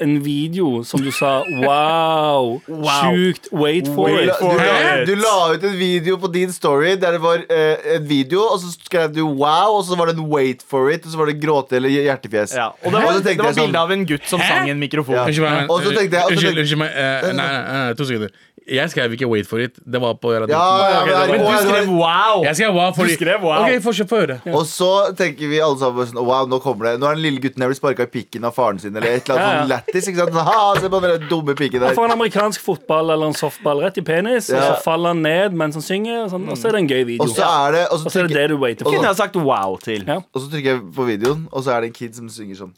en 0.03 0.17
video 0.25 0.81
som 0.83 0.99
du 1.05 1.13
sa 1.15 1.45
Wow! 1.63 2.57
Sjukt. 2.67 3.47
Wait 3.55 3.87
for 3.87 4.09
wait 4.11 4.27
it. 4.27 4.35
For 4.41 4.59
du, 4.59 5.13
du 5.13 5.21
la 5.21 5.35
ut 5.55 5.63
en 5.69 5.77
video 5.79 6.17
på 6.19 6.27
din 6.33 6.51
story 6.51 6.97
der 6.99 7.15
det 7.19 7.21
var 7.23 7.45
eh, 7.47 7.77
en 7.99 8.09
video, 8.09 8.41
og 8.51 8.59
så 8.65 8.73
skrev 8.75 9.13
du 9.15 9.21
'wow', 9.23 9.77
og 9.79 9.85
så 9.87 9.95
var 9.97 10.11
det 10.11 10.17
en 10.19 10.27
'wait 10.27 10.65
for 10.67 10.91
it', 10.91 11.07
og 11.07 11.13
så 11.13 11.19
var 11.19 11.27
det 11.31 11.37
gråte 11.45 11.77
eller 11.79 11.89
hjertefjes. 11.89 12.55
Ja, 12.57 12.67
og 12.73 12.91
det 12.91 12.93
var, 12.93 13.05
Og 13.07 13.15
så 13.15 13.23
det 13.29 13.39
var 13.39 13.53
sånn- 13.53 13.67
bilde 13.67 13.79
av 13.79 13.93
en 13.93 14.07
gutt 14.07 14.27
som 14.27 14.41
Hæ? 14.41 14.49
sang 14.49 14.67
i 14.69 14.71
en 14.71 14.81
mikrofon. 14.81 15.15
Ja. 15.15 15.25
Unnskyld 15.27 15.47
meg. 15.47 15.71
Unnskyld 15.71 16.79
meg. 16.79 16.91
eh, 16.97 17.33
nei, 17.33 17.47
nei, 17.47 17.63
nei, 17.87 17.95
to 17.95 18.05
sekunder. 18.05 18.31
Jeg 18.67 18.91
skrev 18.91 19.13
ikke 19.13 19.27
'wait 19.27 19.47
for 19.47 19.59
it'. 19.59 19.79
Det 19.85 20.01
var 20.01 20.15
på 20.15 20.33
Ja, 20.33 20.47
ja, 20.47 20.47
radioen. 20.47 21.31
men, 21.31 21.41
Men 21.41 21.53
du 21.53 21.69
skrev 21.69 21.89
wow! 21.89 22.45
Jeg 22.45 22.57
skrev 22.57 22.75
wow 22.75 22.93
fordi 22.93 23.09
Du 23.09 23.15
skrev 23.15 23.41
wow. 23.43 23.63
Ok, 23.63 23.83
få 23.83 23.93
få 24.07 24.21
Ja. 24.47 24.53
Og 24.55 24.67
så 24.67 25.15
tenker 25.17 25.49
vi 25.49 25.59
alle 25.61 25.79
sammen 25.79 26.07
sånn 26.07 26.25
Wow, 26.25 26.47
nå 26.47 26.61
kommer 26.63 26.85
det 26.93 27.01
Nå 27.01 27.07
er 27.11 27.15
den 27.15 27.23
lille 27.23 27.41
gutten 27.41 27.63
her 27.63 27.69
blir 27.69 27.77
sparka 27.77 28.03
i 28.03 28.07
pikken 28.07 28.45
av 28.45 28.55
faren 28.55 28.79
sin, 28.79 28.95
eller 28.97 29.09
et 29.09 29.29
eller 29.29 29.41
annet 29.41 29.43
Ja, 29.43 29.53
ja. 29.53 29.63
sånn 29.63 29.69
lættis. 29.69 30.09
Ikke 30.09 30.17
sant? 30.17 30.35
Ha, 30.35 30.75
se 30.81 30.89
på 30.89 31.01
den 31.03 31.29
dumme 31.29 31.55
pikken 31.55 31.81
der. 31.81 31.87
Han 31.87 31.97
får 31.97 32.05
en 32.05 32.17
amerikansk 32.19 32.61
fotball 32.61 33.11
eller 33.11 33.27
en 33.27 33.35
softball 33.35 33.81
rett 33.83 33.99
i 33.99 34.01
penis, 34.03 34.51
og 34.51 34.63
så 34.63 34.83
faller 34.85 35.09
han 35.09 35.23
ned 35.23 35.53
mens 35.53 35.75
han 35.75 35.83
synger, 35.83 36.25
og, 36.25 36.31
sånn, 36.31 36.49
og 36.51 36.57
så 36.59 36.69
er 36.69 36.73
det 36.73 36.81
en 36.85 36.89
gøy 36.89 37.05
video. 37.05 37.23
Og 37.23 37.29
så 37.35 37.43
er 37.43 37.73
det 37.73 37.87
Og 37.91 37.99
så 37.99 38.07
Og 38.07 38.13
så 38.13 38.19
er 38.21 38.27
det 38.29 38.37
det 38.37 38.49
du 38.51 38.57
waiter 38.59 38.85
Kunne 38.85 38.97
for. 38.99 39.07
jeg 39.07 39.17
sagt 39.17 39.37
wow 39.37 39.77
til. 39.77 40.05
Ja. 40.07 40.17
og 40.35 40.39
så 40.41 40.51
trykker 40.51 40.71
jeg 40.73 40.81
på 40.95 41.05
videoen, 41.07 41.49
og 41.53 41.65
så 41.65 41.71
er 41.77 41.81
det 41.81 41.87
en 41.91 41.93
kid 41.93 42.15
som 42.15 42.29
synger 42.29 42.57
sånn 42.57 42.73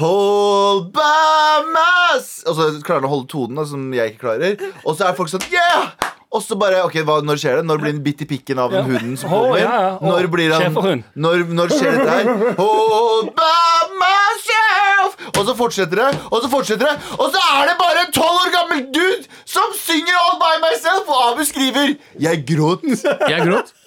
Hold 0.00 0.92
Bamas! 0.92 2.42
Og 2.46 2.56
så 2.56 2.68
klarer 2.84 3.02
han 3.02 3.08
å 3.10 3.12
holde 3.12 3.28
tonen, 3.28 3.56
da, 3.56 3.64
som 3.68 3.92
jeg 3.92 4.12
ikke 4.14 4.22
klarer. 4.24 4.56
Og 4.86 4.96
så 4.96 5.04
er 5.08 5.16
folk 5.22 5.32
sånn 5.36 5.46
Yeah! 5.52 5.92
Og 6.32 6.40
så 6.40 6.56
bare, 6.56 6.78
ok, 6.86 6.94
hva, 7.04 7.18
Når 7.24 7.40
skjer 7.42 7.58
det? 7.60 7.64
Når 7.68 7.80
blir 7.82 7.92
han 7.92 8.02
bitt 8.04 8.22
i 8.24 8.28
pikken 8.30 8.60
av 8.62 8.70
den 8.72 8.86
Ja. 8.86 8.88
hunden 8.88 9.16
som 9.20 9.28
kommer? 9.30 9.52
Oh, 9.52 9.58
ja, 9.60 9.72
ja. 9.84 9.90
Oh, 10.00 10.06
Når 10.08 10.28
blir 10.32 10.52
han 10.54 11.04
når, 11.14 11.42
når 11.58 11.74
skjer 11.76 11.98
dette 11.98 12.14
her? 12.14 12.30
Hold 12.62 13.28
by 13.36 13.98
myself! 14.00 15.18
Og 15.36 15.42
så 15.48 15.54
fortsetter 15.58 16.00
det, 16.00 16.08
og 16.30 16.40
så 16.44 16.48
fortsetter 16.52 16.88
det, 16.88 16.96
og 17.18 17.28
så 17.34 17.42
er 17.58 17.68
det 17.70 17.76
bare 17.80 18.06
en 18.06 18.12
tolv 18.16 18.40
år 18.46 18.50
gammel 18.54 18.82
dude 18.96 19.28
som 19.48 19.76
synger 19.76 20.16
All 20.24 20.38
by 20.40 20.54
myself, 20.64 21.08
og 21.08 21.20
Abu 21.32 21.44
skriver 21.44 21.94
'Jeg 22.20 22.44
gråt'. 22.48 22.84
Jeg 23.28 23.46
gråt. 23.46 23.72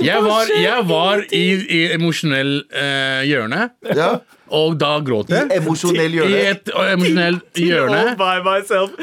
Jeg 0.00 0.22
var, 0.24 0.48
jeg 0.62 0.88
var 0.88 1.20
i, 1.36 1.44
i 1.78 1.80
emosjonell 1.92 2.62
eh, 2.74 3.22
hjørne, 3.28 3.70
Ja. 3.94 4.14
Og 4.52 4.74
da 4.80 4.90
gråt 5.04 5.30
jeg. 5.32 5.48
Emosjonell 5.56 6.16
I 6.20 6.34
et 6.52 6.68
eh, 6.72 6.90
emosjonelt 6.92 7.60
hjørne. 7.66 8.02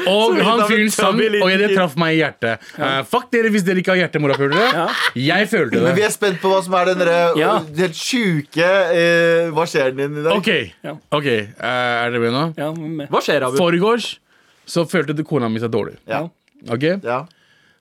Og 0.06 0.36
han 0.46 0.62
fyren 0.70 0.92
sang, 0.94 1.18
og 1.42 1.50
det 1.62 1.70
traff 1.74 1.96
meg 2.00 2.14
i 2.14 2.20
hjertet. 2.20 2.68
Uh, 2.78 3.00
fuck 3.10 3.28
dere 3.34 3.50
hvis 3.52 3.64
dere 3.66 3.82
ikke 3.82 3.94
har 3.96 4.00
hjertemorapulere. 4.04 4.86
Jeg 5.18 5.48
følte 5.50 5.76
det. 5.78 5.84
Men 5.88 5.98
vi 5.98 6.06
er 6.06 6.14
spent 6.14 6.40
på 6.42 6.52
hva 6.52 6.62
som 6.64 6.76
er 6.80 6.92
den 6.92 7.04
Ja. 7.40 7.56
helt 7.82 7.96
sjuke 7.98 8.66
uh, 8.66 9.50
Hva 9.56 9.66
skjer 9.68 9.94
din 9.96 10.18
i 10.20 10.24
dag? 10.26 10.36
OK, 10.36 10.50
Ja. 10.86 10.94
ok, 11.18 11.26
eh, 11.26 11.50
er 11.66 12.14
dere 12.14 12.22
med 12.22 12.34
nå? 12.36 12.44
Ja, 12.60 12.70
Hva 13.10 13.22
skjer, 13.24 13.46
Abu? 13.48 13.58
Foregårs 13.60 14.12
så 14.70 14.84
følte 14.86 15.16
du 15.16 15.24
kona 15.26 15.48
mi 15.50 15.58
seg 15.62 15.72
dårlig. 15.74 15.96
Ja. 16.08 16.24
Ok? 16.70 16.84
Ja. 17.02 17.24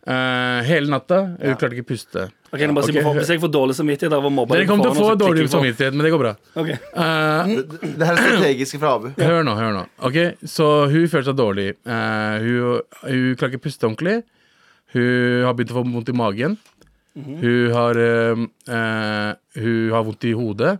Eh, 0.09 0.59
hele 0.65 0.89
natta. 0.89 1.19
Hun 1.37 1.57
klarte 1.59 1.77
ikke 1.77 1.85
å 1.85 1.89
puste. 1.91 2.23
Okay, 2.49 2.65
nå 2.65 2.73
okay. 2.73 2.95
si 2.95 3.03
for. 3.05 3.17
Hvis 3.19 3.29
jeg 3.29 3.41
får 3.43 3.51
dårlig 3.53 3.75
samvittighet 3.77 4.15
av 4.17 4.25
å 4.25 4.31
mobbe 4.33 4.57
Dere 4.57 4.65
kommer 4.65 4.89
til 4.89 5.03
å 5.03 5.09
få 5.11 5.19
dårlig 5.21 5.45
samvittighet, 5.53 5.93
men 5.93 6.07
det 6.07 6.11
går 6.15 6.23
bra. 6.23 6.31
Okay. 6.57 6.79
Uh, 6.95 7.51
Det 7.83 8.07
her 8.07 8.15
er 8.15 8.23
strategisk 8.23 8.79
fra 8.81 8.95
Abu. 8.97 9.11
Hør 9.19 9.45
nå, 9.45 9.53
hør 9.59 9.75
nå. 9.75 9.85
Ok, 10.09 10.17
Så 10.49 10.71
hun 10.89 11.05
føler 11.11 11.29
seg 11.29 11.37
dårlig. 11.37 11.69
Uh, 11.85 12.41
hun, 12.41 12.81
hun 13.05 13.37
klarer 13.37 13.53
ikke 13.53 13.61
å 13.61 13.67
puste 13.67 13.85
ordentlig. 13.85 14.17
Hun 14.95 15.45
har 15.45 15.53
begynt 15.53 15.75
å 15.75 15.77
få 15.77 15.85
vondt 15.85 16.09
i 16.09 16.17
magen. 16.17 16.57
Hun 17.19 17.71
har 17.73 17.97
eh, 17.99 18.43
eh, 18.75 19.33
Hun 19.61 19.91
har 19.91 20.05
vondt 20.05 20.25
i 20.29 20.33
hodet. 20.37 20.77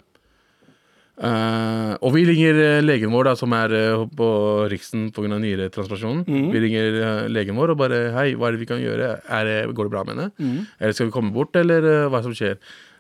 Eh, 1.20 1.94
og 2.00 2.14
vi 2.16 2.22
ringer 2.30 2.56
eh, 2.64 2.82
legen 2.86 3.12
vår, 3.12 3.28
da, 3.28 3.34
som 3.36 3.52
er 3.58 3.74
uh, 3.76 4.04
på 4.08 4.28
Riksen 4.72 5.10
pga. 5.12 5.28
nyretransplantasjonen. 5.36 6.22
Vi 6.54 6.62
ringer 6.64 6.96
uh, 7.04 7.26
legen 7.28 7.58
vår 7.60 7.74
og 7.74 7.80
bare 7.82 7.98
Hei, 8.16 8.30
hva 8.40 8.48
er 8.48 8.56
det 8.56 8.62
vi 8.62 8.70
kan 8.70 8.80
gjøre? 8.80 9.10
Er 9.28 9.50
det, 9.50 9.58
går 9.76 9.90
det 9.90 9.94
bra 9.98 10.04
med 10.08 10.16
henne? 10.16 10.30
Eller 10.80 10.96
skal 10.96 11.10
vi 11.10 11.16
komme 11.18 11.34
bort, 11.36 11.52
eller 11.60 11.84
uh, 11.84 12.08
hva 12.14 12.22
som 12.24 12.32
skjer? 12.36 12.56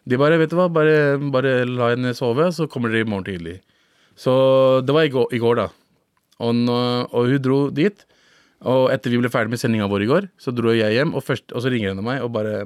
De 0.09 0.17
bare, 0.19 0.35
vet 0.41 0.51
du 0.51 0.57
hva, 0.59 0.67
bare, 0.73 1.15
bare 1.31 1.53
la 1.69 1.93
henne 1.93 2.11
sove, 2.17 2.49
så 2.55 2.67
kommer 2.71 2.91
dere 2.91 3.05
i 3.05 3.09
morgen 3.09 3.27
tidlig. 3.29 3.59
Så 4.19 4.33
det 4.83 4.91
var 4.95 5.07
i 5.07 5.13
går, 5.13 5.29
i 5.31 5.39
går 5.39 5.55
da. 5.61 5.67
Og, 6.43 6.51
nå- 6.55 7.07
og 7.15 7.27
hun 7.31 7.39
dro 7.43 7.59
dit. 7.71 8.03
Og 8.67 8.89
etter 8.91 9.13
vi 9.13 9.19
ble 9.21 9.31
ferdig 9.31 9.53
med 9.53 9.61
sendinga 9.61 9.87
vår 9.87 10.03
i 10.03 10.09
går, 10.11 10.27
så 10.41 10.51
dro 10.51 10.73
jeg 10.75 10.91
hjem, 10.97 11.13
og, 11.15 11.23
først, 11.23 11.53
og 11.55 11.63
så 11.63 11.71
ringer 11.71 11.93
henne 11.93 12.03
meg 12.03 12.19
og 12.25 12.33
bare 12.35 12.65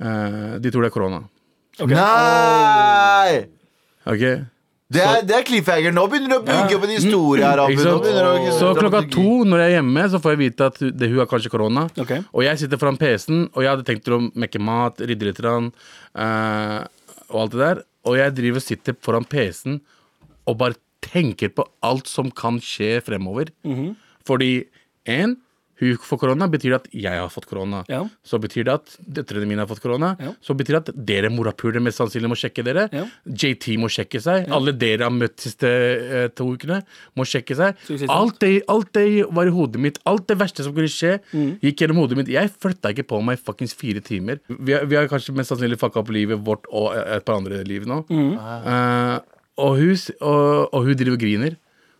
eh, 0.00 0.54
De 0.64 0.70
tror 0.72 0.86
det 0.86 0.88
er 0.88 0.94
korona. 0.94 1.18
Nei! 2.00 3.34
Ok? 4.06 4.22
Det 4.86 5.02
er, 5.02 5.22
det 5.26 5.34
er 5.34 5.42
cliffhanger. 5.42 5.90
Nå 5.90 6.04
begynner 6.06 6.30
du 6.30 6.36
å 6.36 6.44
bygge 6.46 6.76
opp 6.76 6.84
en 6.86 6.92
historie 6.94 7.42
her. 7.42 7.58
Abu. 7.64 7.74
Nå 7.74 7.94
begynner 8.04 8.28
du 8.28 8.50
å- 8.52 8.58
Så 8.60 8.68
klokka 8.78 9.00
to 9.10 9.24
når 9.50 9.58
jeg 9.64 9.72
er 9.72 9.74
hjemme, 9.82 10.04
så 10.12 10.20
får 10.22 10.30
jeg 10.36 10.38
vite 10.44 10.66
at 10.70 10.78
det, 10.78 11.08
hun 11.10 11.18
har 11.18 11.26
kanskje 11.26 11.50
korona. 11.50 11.82
Ok. 11.98 12.12
Og 12.32 12.44
jeg 12.46 12.58
sitter 12.62 12.78
foran 12.78 12.96
PC-en, 13.00 13.48
og 13.50 13.64
jeg 13.64 13.70
hadde 13.72 13.86
tenkt 13.88 14.06
å 14.14 14.20
mekke 14.38 14.60
mat, 14.62 14.96
rydde 15.02 15.26
litt, 15.26 15.40
grann, 15.42 15.72
eh, 16.14 16.84
og 17.32 17.40
alt 17.42 17.50
det 17.56 17.58
der. 17.64 17.82
Og 18.06 18.14
jeg 18.20 18.34
driver 18.38 18.62
og 18.62 18.62
sitter 18.62 18.92
foran 19.02 19.26
PC-en 19.26 19.80
og 20.46 20.58
bare 20.58 20.76
tenker 21.02 21.48
på 21.50 21.66
alt 21.82 22.06
som 22.06 22.30
kan 22.30 22.60
skje 22.62 23.00
fremover. 23.02 23.50
Fordi 24.24 24.66
én, 25.06 25.36
hun 25.80 25.96
får 26.00 26.18
korona, 26.22 26.46
betyr 26.48 26.72
det 26.72 26.78
at 26.78 26.86
jeg 26.96 27.20
har 27.20 27.28
fått 27.32 27.46
korona. 27.50 27.82
Ja. 27.92 28.02
Så 28.24 28.38
betyr 28.40 28.64
det 28.64 28.72
at 28.78 28.94
døtrene 29.18 29.44
mine 29.50 29.60
har 29.60 29.68
fått 29.68 29.82
korona. 29.84 30.14
Ja. 30.22 30.30
Så 30.40 30.54
betyr 30.56 30.78
det 30.78 30.80
at 30.88 31.00
dere 31.10 31.28
morapulere 31.32 31.82
mest 31.84 32.00
sannsynlig 32.00 32.30
må 32.32 32.38
sjekke 32.40 32.64
dere. 32.64 32.86
Ja. 32.96 33.02
JT 33.28 33.74
må 33.82 33.90
sjekke 33.92 34.20
seg. 34.24 34.48
Alle 34.56 34.72
dere 34.72 35.04
har 35.08 35.12
møtt 35.12 35.36
siste 35.44 35.68
eh, 35.68 36.28
to 36.36 36.48
ukene, 36.54 36.80
må 37.18 37.26
sjekke 37.28 37.56
seg. 37.58 37.76
Suksess. 37.86 38.08
Alt 38.12 38.40
det, 38.40 38.52
alt 38.72 38.92
det 38.96 39.06
var 39.36 39.50
i 39.50 39.52
hodet 39.52 39.82
mitt. 39.84 40.00
Alt 40.08 40.26
det 40.32 40.38
verste 40.40 40.64
som 40.64 40.72
kunne 40.76 40.88
skje, 40.92 41.18
Mm. 41.36 41.58
gikk 41.60 41.80
gjennom 41.82 41.98
hodet 42.00 42.16
mitt. 42.18 42.28
Jeg 42.32 42.48
flytta 42.56 42.90
ikke 42.94 43.04
på 43.10 43.18
meg 43.24 43.38
fuckings 43.42 43.74
fire 43.76 44.00
timer. 44.00 44.38
Vi 44.48 44.72
har, 44.72 44.84
vi 44.88 44.96
har 44.96 45.08
kanskje 45.10 45.34
mest 45.36 45.52
sannsynlig 45.52 45.78
fucka 45.80 46.00
opp 46.00 46.08
livet 46.14 46.40
vårt 46.46 46.64
og 46.72 46.94
et 46.96 47.24
par 47.26 47.36
andre 47.40 47.60
liv 47.66 47.84
nå. 47.88 48.00
Mm. 48.08 48.32
Uh, 48.38 49.18
og, 49.58 49.76
hun, 49.80 49.94
og, 50.20 50.72
og 50.72 50.84
hun 50.88 50.96
driver 50.96 51.16
og 51.18 51.22
griner. 51.22 51.56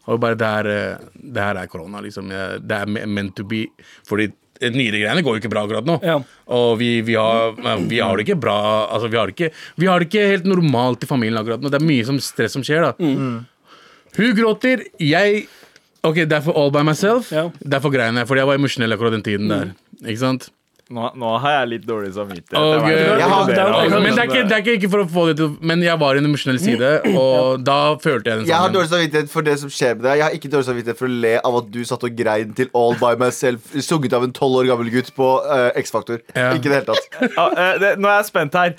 Og 0.06 0.20
bare 0.22 0.38
det 0.38 0.50
her, 0.54 0.68
eh, 0.70 1.06
det 1.14 1.42
her 1.42 1.60
er 1.62 1.70
korona, 1.70 2.02
liksom. 2.04 2.28
Det 2.30 2.80
er 2.80 3.06
meant 3.06 3.34
to 3.36 3.44
be. 3.48 3.66
Fordi 4.06 4.28
nyregreiene 4.60 5.24
går 5.24 5.36
jo 5.36 5.42
ikke 5.42 5.52
bra 5.52 5.64
akkurat 5.66 5.88
nå. 5.88 5.98
Ja. 6.06 6.16
Og 6.56 6.78
vi, 6.80 7.00
vi, 7.04 7.16
har, 7.18 7.52
vi 7.88 7.98
har 8.00 8.16
det 8.16 8.24
ikke 8.24 8.38
bra 8.40 8.56
Altså, 8.86 9.10
vi 9.12 9.18
har 9.18 9.28
det 9.28 9.36
ikke, 9.36 9.50
vi 9.76 9.90
har 9.90 10.00
det 10.00 10.08
ikke 10.08 10.30
helt 10.30 10.48
normalt 10.48 11.04
i 11.04 11.10
familien 11.10 11.40
akkurat 11.40 11.60
nå. 11.60 11.72
Det 11.72 11.80
er 11.80 11.88
mye 11.90 12.06
som 12.08 12.20
stress 12.22 12.56
som 12.56 12.64
skjer, 12.64 12.86
da. 12.86 12.94
Mm. 12.96 13.44
Hun 14.16 14.34
gråter. 14.38 14.86
Jeg 15.02 15.46
Ok, 16.06 16.20
det 16.22 16.36
er 16.36 16.42
for 16.44 16.54
all 16.54 16.70
by 16.70 16.84
myself. 16.86 17.32
Ja. 17.34 17.48
Er 17.66 17.80
for 17.82 17.90
greiene. 17.90 18.22
Fordi 18.28 18.38
jeg 18.38 18.46
var 18.46 18.60
emosjonell 18.60 18.94
akkurat 18.94 19.16
den 19.16 19.24
tiden 19.26 19.50
der. 19.50 19.72
Ikke 20.04 20.20
sant? 20.20 20.50
Nå, 20.86 21.08
nå 21.18 21.30
har 21.42 21.54
jeg 21.56 21.68
litt 21.72 21.86
dårlig 21.88 22.12
samvittighet. 22.14 22.54
Jeg 22.54 22.94
eh, 22.94 23.18
jeg 23.18 23.26
har- 23.26 23.48
men 23.98 24.14
det 24.14 24.22
er, 24.22 24.28
ikke, 24.28 24.42
det 24.46 24.54
er 24.54 24.60
ikke, 24.62 24.74
ikke 24.78 24.90
for 24.92 25.02
å 25.02 25.06
få 25.10 25.24
det 25.26 25.36
til 25.40 25.56
Men 25.60 25.82
jeg 25.82 25.98
var 25.98 26.14
i 26.14 26.20
en 26.22 26.28
emosjonell 26.28 26.60
side, 26.62 26.90
og 27.18 27.64
da 27.66 27.96
følte 27.98 28.30
jeg 28.30 28.38
den 28.38 28.46
sammen. 28.46 28.52
Jeg 28.52 28.60
har 28.62 28.70
dårlig 28.76 28.90
samvittighet 28.92 29.32
for 29.32 29.42
det 29.42 29.56
som 29.58 29.72
skjer 29.74 29.96
med 29.96 30.04
deg. 30.06 30.20
Jeg 30.20 30.26
har 30.28 30.36
ikke 30.38 30.52
dårlig 30.52 30.68
samvittighet 30.70 31.00
for 31.02 31.10
å 31.10 31.16
le 31.26 31.34
av 31.42 31.58
at 31.58 31.72
du 31.74 31.80
satt 31.90 32.06
og 32.06 32.14
grein 32.22 32.54
til 32.54 32.70
All 32.78 32.94
by 33.02 33.16
myself, 33.18 33.66
sunget 33.82 34.14
av 34.14 34.28
en 34.28 34.36
tolv 34.36 34.62
år 34.62 34.70
gammel 34.70 34.92
gutt 34.94 35.10
på 35.18 35.32
uh, 35.42 35.72
X-Faktor. 35.82 36.22
Ja. 36.38 36.52
Ikke 36.54 36.70
i 36.70 36.74
det 36.76 36.78
hele 36.78 36.94
tatt. 36.94 37.10
Ja, 37.34 37.48
uh, 37.50 37.78
det, 37.82 37.96
nå 37.98 38.12
er 38.12 38.20
jeg 38.22 38.30
spent 38.30 38.54
her. 38.62 38.76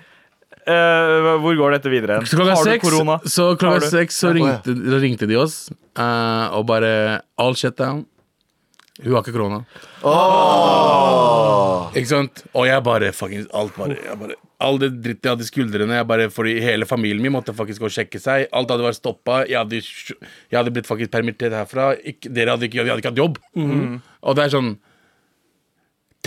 Uh, 0.68 1.36
hvor 1.44 1.56
går 1.60 1.76
dette 1.76 1.92
videre? 1.92 2.22
Så 2.28 2.40
klokka 2.40 2.56
seks, 2.64 2.84
korona? 2.88 3.20
så, 3.28 3.52
klokka 3.60 3.88
seks 3.92 4.24
så, 4.24 4.32
ringte, 4.36 4.74
ringte 5.04 5.28
de 5.28 5.36
oss, 5.40 5.66
uh, 6.00 6.56
og 6.56 6.66
bare 6.72 7.22
All 7.40 7.56
shut 7.60 7.76
down. 7.80 8.06
Hun 9.04 9.14
har 9.14 9.22
ikke 9.22 9.36
korona. 9.36 9.60
Ikke 11.98 12.10
sant? 12.10 12.44
Og 12.58 12.66
jeg 12.68 12.84
bare 12.86 13.12
fuckings 13.16 13.48
Alt 13.58 13.76
bare, 13.78 13.98
jeg 14.02 14.20
bare 14.20 14.38
All 14.64 14.80
det 14.82 14.90
dritt 15.06 15.22
jeg 15.22 15.36
hadde 15.36 15.46
i 15.46 15.50
skuldrene. 15.52 16.00
Jeg 16.00 16.08
bare, 16.10 16.30
fordi 16.34 16.56
hele 16.64 16.88
familien 16.90 17.22
min 17.22 17.36
måtte 17.36 17.54
faktisk 17.54 17.84
gå 17.84 17.92
og 17.92 17.94
sjekke 17.94 18.18
seg. 18.22 18.48
Alt 18.58 18.72
hadde 18.74 18.88
vært 18.88 18.98
stoppa. 18.98 19.44
Jeg 19.46 19.60
hadde, 19.60 19.82
jeg 20.50 20.58
hadde 20.58 20.74
blitt 20.74 20.90
faktisk 20.90 21.12
permittert 21.14 21.54
herfra. 21.54 21.92
Ikke, 22.02 22.32
dere 22.34 22.56
hadde 22.56 22.66
ikke, 22.66 22.82
hadde 22.82 22.98
ikke 23.04 23.12
hatt 23.14 23.22
jobb. 23.22 23.38
Og 23.54 24.38
det 24.40 24.48
er 24.48 24.56
sånn 24.56 24.72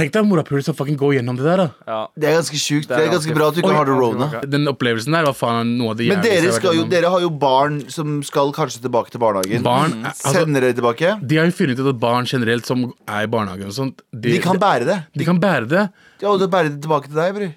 Tenk 0.00 0.14
deg 0.14 0.24
morapuler 0.24 0.62
som 0.64 0.74
fucking 0.78 0.96
går 0.96 1.18
gjennom 1.18 1.36
det 1.36 1.44
der, 1.44 1.60
da. 1.60 1.66
Ja. 1.86 1.98
Det 2.16 2.28
er 2.30 2.36
ganske 2.38 2.56
sjukt. 2.60 2.86
Det 2.88 2.96
er 2.96 3.02
er 3.04 3.10
ganske 3.12 3.28
ganske- 3.28 3.34
bra 3.36 3.48
at 3.50 3.54
du 3.54 3.60
ikke 3.60 3.74
har 3.76 3.84
det 3.90 3.96
rona. 4.00 4.28
Den 4.54 4.64
opplevelsen 4.72 5.12
der 5.12 5.26
var 5.28 5.34
faen 5.36 5.74
noe 5.76 5.90
av 5.92 5.96
det 6.00 6.08
Men 6.08 6.22
jævligste 6.22 6.30
dere, 6.30 6.40
har 6.40 6.48
vært 6.48 6.60
skal 6.60 6.72
jo, 6.74 6.80
gjennom. 6.80 6.90
dere 6.94 7.10
har 7.12 7.20
jo 7.20 7.30
barn 7.42 7.76
som 7.92 8.22
skal 8.24 8.52
kanskje 8.56 8.80
tilbake 8.86 9.10
til 9.12 9.20
barnehagen. 9.20 9.62
Barn, 9.62 9.92
eh, 10.00 10.08
altså, 10.08 10.32
Sender 10.32 10.60
dere 10.64 10.72
tilbake? 10.80 11.12
De 11.26 11.36
har 11.36 11.44
jo 11.44 11.52
funnet 11.52 11.78
ut 11.84 11.86
at 11.92 12.00
barn 12.00 12.24
generelt 12.24 12.64
som 12.66 12.86
er 13.06 13.22
i 13.22 13.26
barnehagen 13.26 13.66
og 13.66 13.76
sånt 13.76 14.00
De 14.18 14.38
kan 14.38 14.56
bære 14.56 14.86
det. 14.88 14.98
de 15.14 15.24
kan 15.24 15.38
bære 15.38 15.68
det. 15.68 15.84
Ja, 16.22 16.28
og 16.32 16.38
du 16.40 16.48
bærer 16.48 16.70
det 16.72 16.80
tilbake 16.80 17.04
til 17.12 17.14
deg, 17.20 17.34
bror. 17.34 17.54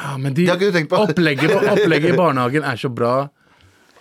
Ja, 0.00 0.16
men 0.16 0.32
de, 0.32 0.46
Det 0.46 0.48
har 0.48 0.56
ikke 0.56 0.72
du 0.72 0.78
tenkt 0.78 0.88
på. 0.88 0.98
opplegget, 1.04 1.50
opplegget 1.76 2.14
i 2.14 2.16
barnehagen 2.16 2.64
er 2.64 2.76
så 2.80 2.88
bra 2.94 3.28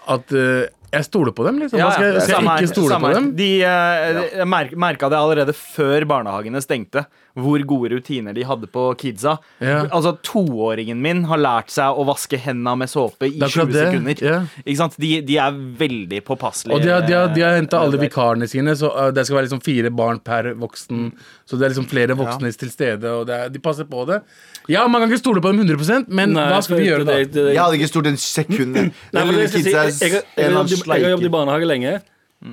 at 0.08 0.32
eh, 0.32 0.68
jeg 0.92 1.06
stoler 1.06 1.32
på 1.36 1.46
dem. 1.46 1.60
Liksom. 1.62 1.80
Hva 1.80 1.92
skal, 1.94 2.06
jeg- 2.14 2.22
skal 2.26 2.44
jeg 2.44 2.66
ikke 2.66 2.74
stole 2.74 3.00
på 3.04 3.14
dem? 3.14 3.32
De 3.38 3.50
uh, 3.64 4.20
jeg 4.40 4.48
merk, 4.50 4.72
merka 4.76 5.10
det 5.12 5.18
allerede 5.20 5.54
før 5.56 6.06
barnehagene 6.10 6.62
stengte, 6.66 7.06
hvor 7.40 7.62
gode 7.70 7.92
rutiner 7.94 8.34
de 8.36 8.44
hadde 8.44 8.68
på 8.74 8.88
kidsa. 9.00 9.38
Ja. 9.64 9.84
Altså 9.96 10.16
Toåringen 10.26 11.00
min 11.00 11.22
har 11.30 11.40
lært 11.40 11.70
seg 11.72 11.94
å 11.96 12.04
vaske 12.10 12.40
henda 12.42 12.74
med 12.76 12.90
såpe 12.92 13.30
i 13.30 13.38
er 13.40 13.48
20 13.54 13.72
det, 13.72 13.86
sekunder. 13.86 14.24
ja. 14.26 14.40
Ikke 14.66 14.78
sant? 14.82 14.98
De, 15.00 15.12
de 15.24 15.38
er 15.40 15.52
veldig 15.80 16.24
påpasselige. 16.28 16.76
Og 16.76 16.84
de 16.84 16.92
har, 16.92 17.06
de 17.08 17.14
har, 17.16 17.30
de 17.38 17.46
har 17.46 17.56
henta 17.60 17.80
alle 17.86 18.02
vikarene 18.02 18.50
sine, 18.50 18.76
så 18.76 18.90
eh, 19.06 19.12
det 19.16 19.28
skal 19.30 19.40
være 19.40 19.48
liksom 19.48 19.62
fire 19.64 19.94
barn 19.96 20.20
per 20.26 20.52
voksen. 20.60 21.12
Så 21.50 21.58
det 21.58 21.66
er 21.66 21.72
liksom 21.74 21.88
flere 21.90 22.14
voksne 22.14 22.52
til 22.54 22.70
stede, 22.70 23.10
og 23.10 23.24
det 23.26 23.34
er, 23.36 23.50
de 23.50 23.60
passer 23.60 23.88
på 23.90 24.04
det. 24.06 24.20
Ja, 24.70 24.84
man 24.88 25.02
kan 25.02 25.10
ikke 25.10 25.18
stole 25.24 25.42
på 25.42 25.50
dem 25.50 25.64
100% 25.66 26.06
men 26.14 26.36
Nei, 26.36 26.44
hva 26.52 26.60
skal 26.62 26.78
vi 26.78 26.86
gjøre 26.86 27.06
da? 27.08 27.16
det- 27.18 27.32
det- 27.34 27.46
det- 27.48 27.54
Jeg 27.56 27.64
hadde 27.64 27.80
ikke 27.80 27.88
stolt 27.90 28.08
en 28.08 28.18
sekund. 28.22 28.76
Nei, 28.76 29.26
men 29.26 29.34
jeg, 29.40 29.50
si, 29.50 29.64
jeg, 29.64 29.74
jeg, 29.74 30.12
jeg, 30.12 30.12
jeg, 30.12 30.22
jeg 30.38 31.04
har 31.04 31.10
jobbet 31.10 31.26
i 31.26 31.34
barnehage 31.34 31.66
lenge. 31.66 31.96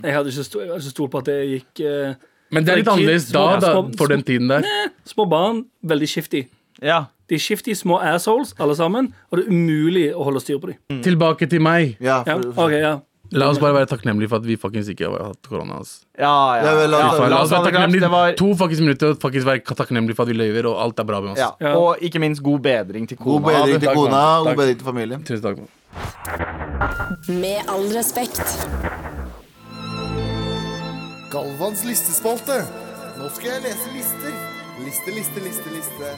Jeg 0.02 0.14
hadde 0.16 0.32
ikke 0.32 0.44
stolt 0.48 0.82
stol 0.82 1.08
på 1.12 1.18
at 1.18 1.24
det 1.28 1.36
gikk 1.50 1.84
eh, 1.84 2.14
Men 2.50 2.64
det 2.64 2.72
er 2.72 2.76
litt 2.80 2.88
annerledes 2.88 3.28
da, 3.32 3.44
da, 3.60 3.74
for 3.98 4.06
den 4.08 4.22
tiden 4.22 4.48
der. 4.48 4.64
Små 5.04 5.28
barn, 5.28 5.64
veldig 5.84 6.08
skiftig. 6.08 6.46
Ja. 6.82 7.04
De 7.28 7.34
er 7.34 7.38
shifty 7.42 7.74
små 7.74 7.98
assholes, 8.00 8.54
alle 8.58 8.74
sammen, 8.78 9.12
og 9.30 9.38
det 9.38 9.46
er 9.46 9.50
umulig 9.50 10.14
å 10.14 10.24
holde 10.24 10.40
styr 10.40 10.58
på 10.62 10.70
dem. 10.72 11.02
Tilbake 11.02 11.48
til 11.50 11.60
meg. 11.60 11.96
Ja, 12.00 12.22
for, 12.22 12.52
for, 12.54 12.68
ok, 12.70 12.72
ja. 12.80 13.00
La 13.32 13.48
oss 13.50 13.58
bare 13.58 13.74
være 13.74 13.86
takknemlige 13.90 14.28
for 14.28 14.36
at 14.36 14.46
vi 14.46 14.56
faktisk 14.56 14.88
ikke 14.94 15.08
har 15.10 15.24
hatt 15.32 15.48
korona. 15.48 15.78
Altså. 15.80 16.04
Ja, 16.18 16.54
ja. 16.56 16.64
Ja, 16.66 16.74
vel, 16.78 16.90
la 16.90 16.96
oss- 17.08 17.18
Ja, 17.20 17.28
La 17.28 17.40
oss 17.42 17.50
være 17.50 17.64
takknemlige 17.70 18.10
var, 18.10 18.32
to 18.38 18.54
faktisk 18.56 18.80
minutter 18.82 19.08
og 19.10 19.18
faktisk 19.20 19.46
være 19.46 19.60
takknemlige 19.74 20.14
for 20.16 20.22
at 20.22 20.28
vi 20.28 20.34
løyver, 20.38 20.66
og 20.70 20.82
alt 20.84 20.98
er 21.00 21.04
bra 21.04 21.20
med 21.20 21.30
oss. 21.32 21.38
ja. 21.38 21.50
Ja. 21.60 21.74
Og 21.76 21.96
ikke 22.00 22.18
minst 22.18 22.42
god 22.42 22.58
bedring 22.60 23.08
til 23.08 23.16
kona. 23.16 23.32
god 23.32 23.42
bedring 23.52 23.80
til 23.80 23.88
kona, 23.94 24.10
takk, 24.10 24.46
god 24.46 24.56
bedring 24.56 24.78
til 24.78 24.84
familien. 24.86 25.24
Tusen 25.24 25.42
takk. 25.42 25.56
man. 25.58 25.68
Med 27.40 27.58
all 27.68 27.88
respekt. 27.96 28.66
Galvans 31.32 31.84
listespalte. 31.84 32.60
Nå 33.18 33.28
skal 33.34 33.50
jeg 33.56 33.62
lese 33.66 33.88
lister. 33.96 34.32
Liste, 34.84 35.10
liste, 35.16 35.40
liste, 35.44 35.68
liste. 35.74 36.10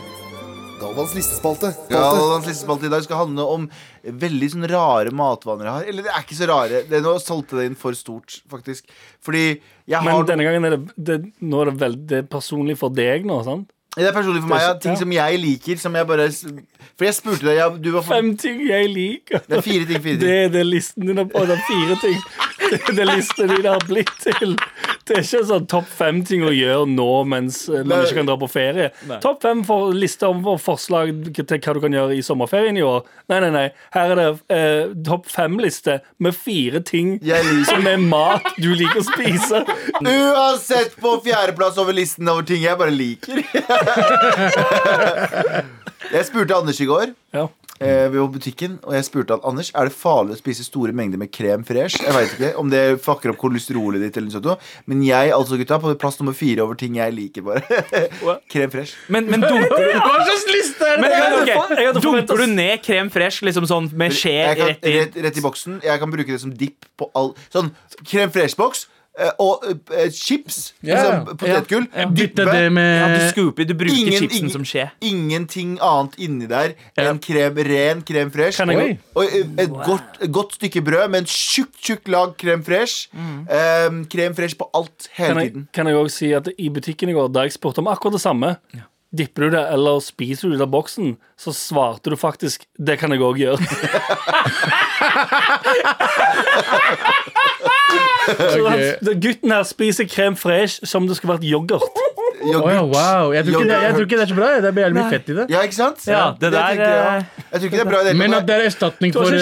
Galvans 0.79 1.15
listespalte. 1.17 1.73
Galvans 1.91 2.47
listespalte 2.47 2.87
i 2.87 2.93
dag 2.93 3.03
skal 3.05 3.25
handle 3.25 3.47
om 3.55 3.65
veldig 4.03 4.51
sånn 4.53 4.69
rare 4.71 5.13
matvaner 5.15 5.69
jeg 5.69 5.75
har. 5.75 5.89
Eller 5.93 6.07
det 6.07 6.13
er 6.15 6.27
ikke 6.27 6.39
så 6.39 6.49
rare. 6.51 6.83
Det 6.89 7.01
er 7.01 7.05
nå 7.05 7.15
solgte 7.23 7.59
det 7.59 7.67
inn 7.71 7.79
for 7.79 7.97
stort, 7.99 8.39
faktisk. 8.51 8.87
Fordi 9.25 9.45
jeg 9.89 10.05
Men 10.05 10.27
denne 10.29 10.47
gangen 10.47 10.69
er 10.69 10.77
det, 10.77 10.95
det, 10.97 11.19
nå 11.41 11.63
er 11.63 11.73
det 11.73 11.81
veldig 11.83 12.23
personlig 12.31 12.79
for 12.81 12.95
deg 12.95 13.27
nå, 13.29 13.41
sant? 13.47 13.73
Det 13.99 14.09
er 14.09 14.17
personlig 14.17 14.43
for 14.45 14.53
meg. 14.55 14.63
Ja, 14.65 14.75
ting 14.83 14.97
som 15.01 15.13
jeg 15.13 15.41
liker, 15.43 15.81
som 15.83 15.95
jeg 15.99 16.07
bare 16.09 16.29
For 16.99 17.07
jeg 17.07 17.15
spurte 17.15 17.47
deg 17.47 17.59
jeg, 17.61 17.79
du 17.85 17.91
var 17.95 18.03
for, 18.07 18.15
Fem 18.19 18.33
ting 18.39 18.61
jeg 18.69 18.91
liker. 18.95 19.43
Det 19.49 19.59
er 19.61 19.65
fire 19.67 19.87
ting. 19.91 20.03
Fire 20.03 20.19
Det 20.19 20.27
ting. 20.29 20.45
er 20.45 20.53
det 20.57 20.67
listen 20.67 21.07
din 21.11 21.19
er 21.25 21.29
på. 21.31 21.45
Det 21.47 21.57
er 21.59 21.65
fire 21.69 21.99
ting. 22.03 22.21
Det 22.69 22.79
er 22.91 22.97
det 22.99 23.07
listen 23.15 23.49
din 23.55 23.67
har 23.69 23.85
blitt 23.89 24.11
til. 24.25 24.57
Det 25.09 25.15
er 25.17 25.23
ikke 25.25 25.39
sånn 25.49 25.67
topp 25.73 25.87
fem 25.89 26.19
ting 26.29 26.43
å 26.45 26.51
gjøre 26.53 26.85
nå 26.93 27.07
mens 27.25 27.63
eh, 27.71 27.79
man 27.81 27.95
Nei. 27.95 28.01
ikke 28.05 28.19
kan 28.19 28.27
dra 28.29 28.35
på 28.43 28.49
ferie. 28.53 28.91
Topp 29.25 29.39
fem 29.47 29.63
for 29.65 29.95
liste 29.97 30.29
om 30.29 30.43
forslag 30.61 31.31
til 31.39 31.47
hva 31.65 31.75
du 31.75 31.81
kan 31.81 31.95
gjøre 31.97 32.19
i 32.19 32.25
sommerferien 32.27 32.77
i 32.77 32.83
år. 32.85 33.07
Nei, 33.33 33.39
nei, 33.47 33.49
nei. 33.55 33.65
Her 33.95 34.13
er 34.13 34.21
det 34.21 34.27
eh, 34.53 34.93
topp 35.09 35.31
fem-liste 35.33 36.01
med 36.21 36.37
fire 36.37 36.83
ting 36.85 37.15
som 37.71 37.89
er 37.89 37.97
mat 38.05 38.51
du 38.61 38.69
liker 38.77 39.01
å 39.01 39.07
spise. 39.09 39.63
Uansett 40.03 40.99
på 41.01 41.15
fjerdeplass 41.25 41.81
over 41.81 41.97
listen 41.97 42.29
over 42.29 42.45
ting 42.49 42.67
jeg 42.67 42.77
bare 42.81 42.93
liker. 42.93 43.41
jeg 46.15 46.27
spurte 46.29 46.57
Anders 46.57 46.81
i 46.81 46.87
går. 46.89 47.13
Ja. 47.35 47.47
eh, 47.81 48.09
vi 48.11 48.19
var 48.19 48.27
på 48.29 48.33
butikken, 48.39 48.79
og 48.87 48.95
jeg 48.97 49.05
spurte 49.07 49.37
han 49.37 49.43
Anders 49.47 49.69
Er 49.77 49.89
det 49.91 49.95
farlig 49.95 50.35
å 50.35 50.39
spise 50.41 50.65
store 50.67 50.93
mengder 50.97 51.21
med 51.21 51.31
krem 51.35 51.65
fresh. 51.69 52.01
Jeg 52.03 52.15
vet 52.17 52.33
ikke 52.35 52.51
om 52.61 52.71
det 52.73 52.83
fucker 53.05 53.33
opp 53.33 53.39
kolesterolet 53.43 54.03
ditt, 54.03 54.17
eller 54.19 54.31
noe 54.33 54.39
sånt, 54.39 54.67
men 54.91 55.03
jeg 55.07 55.33
altså 55.37 55.59
gutta 55.61 55.79
på 55.83 55.93
plass 56.01 56.19
nummer 56.21 56.37
fire 56.37 56.65
over 56.65 56.79
ting 56.81 56.97
jeg 56.99 57.15
liker, 57.17 57.45
bare. 57.47 57.63
krem 58.53 58.73
fresh. 58.75 58.97
Men, 59.13 59.29
men 59.31 59.45
dunker 59.45 59.77
du 59.77 59.95
Hva 59.95 60.17
slags 60.25 60.47
liste 60.53 60.89
er 60.89 60.99
det? 60.99 61.07
men, 61.07 61.39
ok, 61.43 61.81
Jeg 61.85 61.97
Dunker 62.03 62.45
du 62.45 62.49
ned 62.55 62.85
krem 62.85 63.13
fresh 63.15 63.45
liksom 63.47 63.69
sånn 63.71 63.91
med 63.99 64.15
skje 64.17 64.37
kan, 64.59 64.73
rett 64.73 64.89
i 64.89 64.97
rett, 65.01 65.19
rett 65.29 65.41
i 65.41 65.45
boksen. 65.45 65.81
Jeg 65.87 66.03
kan 66.03 66.13
bruke 66.15 66.33
det 66.35 66.43
som 66.43 66.53
dipp 66.55 66.89
på 66.99 67.11
all 67.19 67.35
Sånn 67.53 67.71
krem 68.03 68.31
fresh-boks. 68.35 68.87
Eh, 69.19 69.31
Og 69.43 69.65
eh, 69.95 70.11
chips. 70.11 70.73
Ja. 70.83 70.97
altså 70.97 71.37
potetgull. 71.37 71.87
Bytte 71.91 72.15
dyppe 72.17 72.45
det 72.53 72.63
ja, 72.63 72.71
med 72.71 73.15
du 73.21 73.29
scooper, 73.33 73.65
du 73.65 73.75
bruker 73.75 73.95
Ingen- 73.95 74.19
chipsen 74.19 74.39
ingen- 74.39 74.51
som 74.53 74.65
skje. 74.65 74.91
Ingenting 75.03 75.79
annet 75.83 76.15
inni 76.19 76.47
der 76.49 76.75
enn 76.97 77.19
krem, 77.19 77.57
ren 77.69 78.03
krem 78.03 78.31
fresh. 78.31 78.61
Oi. 78.63 78.99
Og 79.17 79.25
et 79.25 79.61
et 79.65 79.71
godt, 79.85 80.21
godt 80.33 80.55
stykke 80.55 80.83
brød 80.85 81.09
med 81.11 81.19
en 81.25 81.27
tjukk 81.27 81.73
tjukk 81.83 82.09
lag 82.09 82.37
krem 82.39 82.63
fresh. 82.65 83.09
Eh, 83.15 83.91
krem 84.11 84.35
fresh 84.39 84.57
på 84.57 84.71
alt 84.75 85.09
hele 85.13 85.29
Kan 85.35 85.43
jeg, 85.43 85.53
tiden. 85.53 85.69
kan 85.75 85.87
jeg 85.87 85.97
også 85.97 86.17
si 86.17 86.33
at 86.33 86.49
i 86.59 86.69
butikken 86.69 87.09
i 87.09 87.13
går, 87.13 87.29
da 87.33 87.41
jeg 87.47 87.53
spurte 87.53 87.79
om 87.79 87.87
akkurat 87.89 88.13
det 88.13 88.21
samme 88.23 88.57
Dipper 89.17 89.47
du 89.49 89.51
det, 89.57 89.63
eller 89.73 90.01
spiser 90.05 90.51
du 90.51 90.57
det 90.59 90.67
av 90.67 90.73
boksen, 90.75 91.15
så 91.41 91.53
svarte 91.57 92.11
du 92.13 92.17
faktisk 92.21 92.67
Det 92.77 92.99
kan 93.01 93.11
jeg 93.15 93.23
òg 93.25 93.39
gjøre. 93.41 93.57
Så 98.29 98.69
han- 98.69 99.21
Gutten 99.21 99.51
her 99.51 99.63
spiser 99.65 100.05
krem 100.05 100.37
fresh 100.37 100.85
som 100.85 101.07
det 101.09 101.17
skulle 101.17 101.39
vært 101.39 101.47
yoghurt. 101.49 101.83
Å 102.39 102.71
ja, 102.71 102.83
wow. 102.85 103.33
Jeg 103.35 103.47
tror, 103.49 103.63
ikke 103.63 103.71
det, 103.71 103.79
jeg 103.83 103.95
tror 103.95 104.05
ikke 104.05 104.19
det 104.19 104.25
er 104.27 104.31
så 104.31 104.37
bra. 104.37 104.51
Det 104.63 104.69
er 104.71 104.83
jævlig 104.85 104.99
mye 105.01 105.11
fett 105.11 105.31
i 105.33 105.35
det. 105.39 105.47
Ja, 105.51 105.63
ikke 105.67 105.79
sant? 105.79 106.05
Ja, 106.07 106.21
det 106.39 106.53
der, 106.53 106.69
tenker 106.69 106.93
jeg, 106.93 107.25
eh, 107.25 107.43
jeg 107.49 107.61
tror 107.61 107.67
ikke 107.71 107.79
det 107.79 107.87
er 107.87 107.91
bra 107.91 107.99
i 107.99 108.05
det 108.05 108.13
hele 108.13 108.21
Men 108.23 108.37
at 108.39 108.47
det 108.47 108.55
er 108.59 108.67
erstatning 108.69 109.17
for 109.17 109.33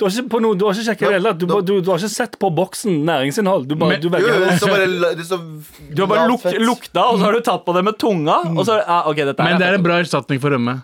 du 0.00 0.06
har 0.06 0.14
ikke, 0.14 0.30
på 0.32 0.38
noe, 0.40 0.56
du 0.56 0.62
har 0.64 0.72
ikke 0.72 0.86
sjekket 0.86 1.04
det 1.04 1.16
heller. 1.18 1.34
Du, 1.36 1.44
du, 1.60 1.72
du 1.84 1.88
har 1.92 1.98
ikke 2.00 2.08
sett 2.08 2.38
på 2.40 2.48
boksen 2.56 3.02
næringsinnhold. 3.04 3.66
Du, 3.68 3.74
bare, 3.76 3.98
Men- 3.98 4.00
du 4.00 4.08
Jo, 4.08 4.12
velger 4.14 4.46
jo, 4.46 4.54
så 4.56 4.70
bare 4.72 5.10
det 5.18 5.26
står 5.28 5.42
Du 5.92 6.00
har 6.02 6.08
bare 6.14 6.28
luk, 6.30 6.46
lukta, 6.64 7.04
og 7.10 7.18
så 7.20 7.26
har 7.28 7.36
du 7.36 7.40
tatt 7.44 7.66
på 7.66 7.74
det 7.76 7.82
med 7.84 7.98
tunga. 8.00 8.38
Og 8.54 8.64
så, 8.64 8.78
ah, 8.80 9.04
okay, 9.10 9.28
dette 9.28 9.44
Men 9.44 9.60
det 9.60 9.68
er 9.68 9.76
er, 9.76 9.82
en 9.82 9.84
bra 9.84 9.98
erstatning 10.00 10.40
for 10.40 10.56
rømme. 10.56 10.78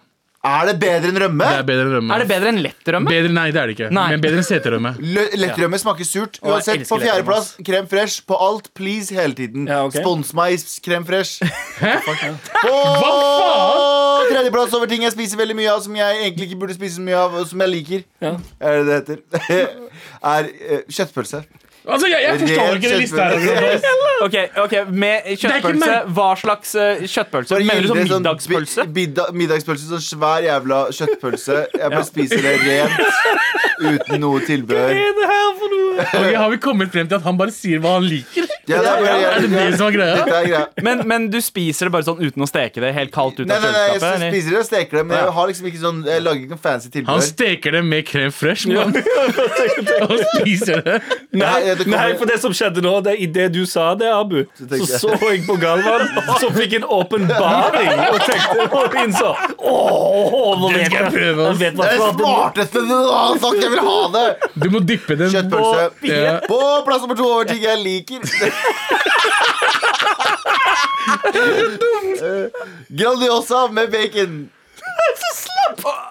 Er 0.47 0.69
det 0.71 0.75
bedre 0.83 1.11
enn 1.11 1.19
rømme? 1.21 1.47
Det 1.51 1.61
er 1.61 1.67
bedre 1.69 1.85
enn 1.87 1.95
rømme. 1.97 2.15
er 2.17 2.23
det 2.23 2.29
bedre 2.31 2.53
enn 2.53 2.61
lettrømme? 2.65 3.13
Bedre, 3.13 3.33
nei, 3.37 3.47
det 3.55 3.61
er 3.63 3.71
det 3.71 3.77
ikke. 3.77 3.91
Nei. 3.97 4.07
Men 4.15 4.25
bedre 4.25 4.41
enn 4.43 4.47
seterømme. 4.47 4.93
Le- 5.03 5.29
Lettrømme 5.43 5.81
smaker 5.83 6.09
surt. 6.09 6.39
Uansett, 6.45 6.87
på 6.89 7.01
fjerdeplass, 7.03 7.53
krem 7.67 7.89
fresh 7.91 8.23
på 8.29 8.39
alt. 8.49 8.71
Please, 8.79 9.15
hele 9.17 9.35
tiden. 9.39 9.67
Ja, 9.71 9.83
okay. 9.89 10.05
Spons 10.05 10.33
meg 10.39 10.63
krem 10.87 11.07
fresh. 11.09 11.43
Hæ? 11.83 11.97
På 12.63 12.77
tredjeplass 14.31 14.75
over 14.77 14.89
ting 14.91 15.05
jeg 15.07 15.15
spiser 15.15 15.41
veldig 15.41 15.57
mye 15.59 15.71
av, 15.73 15.83
som 15.85 15.97
jeg 15.99 16.23
egentlig 16.23 16.51
ikke 16.51 16.61
burde 16.63 16.77
spise 16.79 16.99
så 16.99 17.05
mye 17.05 17.21
av, 17.21 17.37
og 17.41 17.47
som 17.51 17.63
jeg 17.65 17.73
liker. 17.73 18.07
Ja. 18.25 18.35
Er 18.61 18.81
det 18.81 18.87
det 18.87 19.21
heter? 19.21 19.71
er 20.37 20.51
eh, 20.53 20.85
kjøttpølse. 20.91 21.43
Altså, 21.87 22.09
jeg, 22.11 22.23
jeg 22.27 22.39
forstår 22.41 22.65
Ren 22.67 22.77
ikke 22.81 22.89
det 22.91 22.99
lista 22.99 23.27
her. 23.31 23.85
Ok, 24.27 24.37
ok, 24.65 24.73
Med 24.91 25.29
kjøttpølse, 25.39 25.97
hva 26.17 26.29
slags 26.41 26.75
eh, 26.83 27.05
kjøttpølse? 27.07 27.61
Mener 27.63 27.85
du 27.87 27.91
sånn 27.93 28.01
middagspølse? 28.23 28.87
bi- 28.97 29.07
middagspølse, 29.43 29.87
sånn 29.93 30.03
svær 30.03 30.43
jævla 30.49 30.81
kjøttpølse. 30.97 31.61
Jeg 31.77 31.93
bare 31.95 32.07
spiser 32.09 32.43
det 32.43 32.57
rent. 32.65 32.99
Uten 33.77 34.23
noe 34.23 34.41
tilbehør. 34.41 34.97
Ok, 35.97 36.33
har 36.37 36.51
vi 36.53 36.59
kommet 36.61 36.91
frem 36.93 37.09
til 37.09 37.17
at 37.19 37.25
han 37.25 37.37
bare 37.39 37.53
sier 37.55 37.81
hva 37.85 37.95
han 37.99 38.07
liker? 38.09 38.49
Ja, 38.69 38.81
det 38.83 38.91
er, 38.91 39.03
bare, 39.05 39.29
Er 39.37 39.45
det 39.45 39.51
det 39.53 39.79
som 39.79 39.87
er 39.87 39.95
greia? 39.95 40.17
Dette 40.19 40.37
er 40.41 40.49
greia. 40.49 40.63
Men, 40.85 41.03
men 41.09 41.29
du 41.33 41.39
spiser 41.45 41.89
det 41.89 41.93
bare 41.95 42.07
sånn 42.09 42.21
uten 42.25 42.45
å 42.45 42.49
steke 42.51 42.83
det 42.83 42.91
helt 42.97 43.13
kaldt 43.15 43.39
ut 43.41 43.47
Nei, 43.49 43.57
av 43.57 43.63
nei, 43.65 43.71
nei, 43.77 43.85
jeg 43.93 44.01
eller? 44.01 44.27
spiser 44.35 44.57
det 44.57 44.61
og 44.63 44.67
steker 44.69 44.99
det, 45.01 45.05
men 45.11 45.17
jeg 45.21 45.35
har 45.39 45.51
liksom 45.53 45.69
ikke 45.71 45.81
sånn 45.83 46.01
Jeg 46.09 46.25
lager 46.25 46.43
ikke 46.43 46.57
noe 46.57 46.63
fancy 46.67 46.89
Han 46.89 46.95
tilbehør. 46.97 47.25
steker 47.29 47.77
det 47.79 47.83
med 47.87 48.09
krem 48.09 48.35
fresh, 48.35 48.67
mann. 48.73 48.97
Og 50.09 50.17
spiser 50.35 50.83
det. 50.87 50.97
Nei, 51.37 51.47
Nei, 51.47 51.76
det 51.79 51.87
nei, 51.91 52.07
for 52.19 52.31
det 52.31 52.39
som 52.43 52.55
skjedde 52.57 52.83
nå, 52.85 52.95
det, 53.07 53.17
i 53.23 53.27
det 53.31 53.49
du 53.55 53.63
sa 53.69 53.91
det, 53.99 54.11
Abu, 54.13 54.45
så 54.57 54.87
så 54.87 55.13
jeg 55.23 55.45
på 55.47 55.57
Galvan, 55.61 56.07
som 56.41 56.55
fikk 56.57 56.79
en 56.81 56.87
åpenbaring 56.99 58.03
og 58.07 58.19
tenkte 58.25 58.67
og 58.81 58.97
innså 59.03 59.33
Åh, 59.57 60.51
nå 60.61 60.73
vet 60.75 60.93
jeg 60.93 61.13
prøve, 61.15 61.51
Det 61.59 61.71
er 61.71 61.77
det 61.81 61.97
smarteste 62.01 62.85
du 62.87 62.95
har 62.97 63.39
sagt! 63.43 63.63
Jeg 63.63 63.73
vil 63.75 63.85
ha 63.87 64.01
det! 64.17 64.27
Du 64.55 64.69
må 64.73 64.83
dyppe 64.85 65.17
den 65.19 65.33
Kjøttpølse. 65.33 65.89
Ja. 66.07 66.39
På 66.47 66.61
plass 66.87 67.05
nummer 67.05 67.19
to 67.19 67.27
over 67.29 67.49
ting 67.49 67.63
jeg 67.65 67.83
liker. 67.83 68.21
Grandiosa 72.89 73.69
med 73.69 73.91
bacon. 73.91 74.51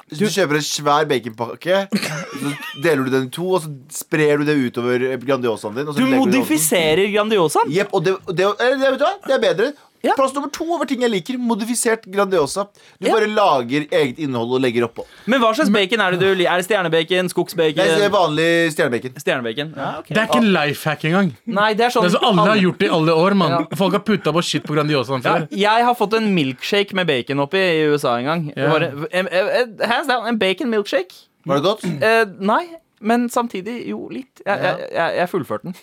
Hvis 0.06 0.20
du 0.22 0.28
kjøper 0.30 0.60
en 0.60 0.66
svær 0.66 1.08
baconpakke, 1.10 1.80
så 1.90 2.52
deler 2.84 3.02
du 3.08 3.12
den 3.14 3.26
i 3.28 3.32
to, 3.34 3.48
og 3.58 3.64
så 3.64 3.72
sprer 4.04 4.38
du 4.40 4.46
det 4.48 4.56
utover 4.62 5.06
Grandiosaen 5.24 5.76
din. 5.80 5.90
Og 5.90 5.96
så 5.98 6.04
Du 6.04 6.14
modifiserer 6.14 7.10
Grandiosaen? 7.14 7.74
Jepp, 7.74 7.94
og 7.96 8.06
det, 8.06 8.16
det, 8.30 8.38
det, 8.38 8.70
det, 8.84 8.92
vet 8.92 9.02
du 9.02 9.06
hva? 9.08 9.16
det 9.26 9.36
er 9.38 9.44
bedre. 9.48 9.72
Ja. 10.06 10.16
Plass 10.18 10.34
nummer 10.36 10.52
to 10.54 10.68
over 10.76 10.86
ting 10.90 11.02
jeg 11.02 11.12
liker. 11.12 11.38
Modifisert 11.42 12.06
Grandiosa. 12.12 12.68
Du 13.00 13.08
Ja. 13.08 13.14
bare 13.16 13.28
lager 13.28 13.88
eget 13.90 14.20
innhold 14.22 14.54
og 14.58 14.62
legger 14.62 14.88
oppå. 14.88 15.06
Men 15.26 15.42
hva 15.42 15.54
slags 15.56 15.72
bacon 15.74 16.02
er 16.02 16.12
det 16.16 16.20
du 16.20 16.36
liker? 16.36 16.52
Er 16.52 16.62
det 16.62 16.68
stjernebacon? 16.68 17.26
Nei, 17.26 17.88
det 17.88 18.06
er 18.06 18.14
vanlig 18.14 18.48
stjernebacon. 18.76 19.18
Stjernebacon? 19.24 19.74
Ja, 19.76 19.90
ok. 20.00 20.08
Det 20.10 20.18
er 20.18 20.28
ikke 20.30 20.42
en 20.44 20.54
life 20.54 20.90
hack 20.90 21.06
engang. 21.10 21.34
Nei, 21.46 21.74
det 21.74 21.86
er 21.88 21.90
sånn 21.90 22.04
Det 22.06 22.14
er 22.14 22.18
så 22.20 22.30
alle 22.30 22.48
har 22.52 22.62
gjort 22.62 22.80
det 22.80 22.88
i 22.88 22.94
alle 22.94 23.12
år, 23.26 23.36
mann. 23.36 23.52
Ja. 23.52 23.76
Folk 23.76 23.94
har 23.94 24.04
putta 24.06 24.34
på 24.36 24.44
shit 24.44 24.64
på 24.64 24.76
Grandiosaen 24.78 25.24
ja, 25.24 25.32
før. 25.34 25.48
Jeg 25.52 25.86
har 25.90 25.96
fått 25.96 26.14
en 26.14 26.34
milkshake 26.36 26.94
med 26.94 27.08
bacon 27.08 27.40
oppi 27.40 27.58
i 27.58 27.86
USA 27.90 28.18
en 28.20 28.26
gang. 28.26 28.54
Ja. 28.56 28.70
Bare, 28.70 28.92
en, 29.12 29.28
en, 29.28 29.78
hands 29.82 30.08
down, 30.08 30.28
en 30.28 30.38
bacon 30.38 30.70
milkshake. 30.70 31.26
Var 31.46 31.60
det 31.60 31.64
godt? 31.64 31.84
Eh, 31.86 32.26
nei, 32.42 32.64
men 33.06 33.28
samtidig 33.30 33.76
jo 33.90 34.08
litt. 34.12 34.42
Jeg, 34.46 34.60
jeg, 34.66 34.88
jeg, 34.96 35.16
jeg 35.20 35.30
fullførte 35.32 35.70
den. 35.70 35.76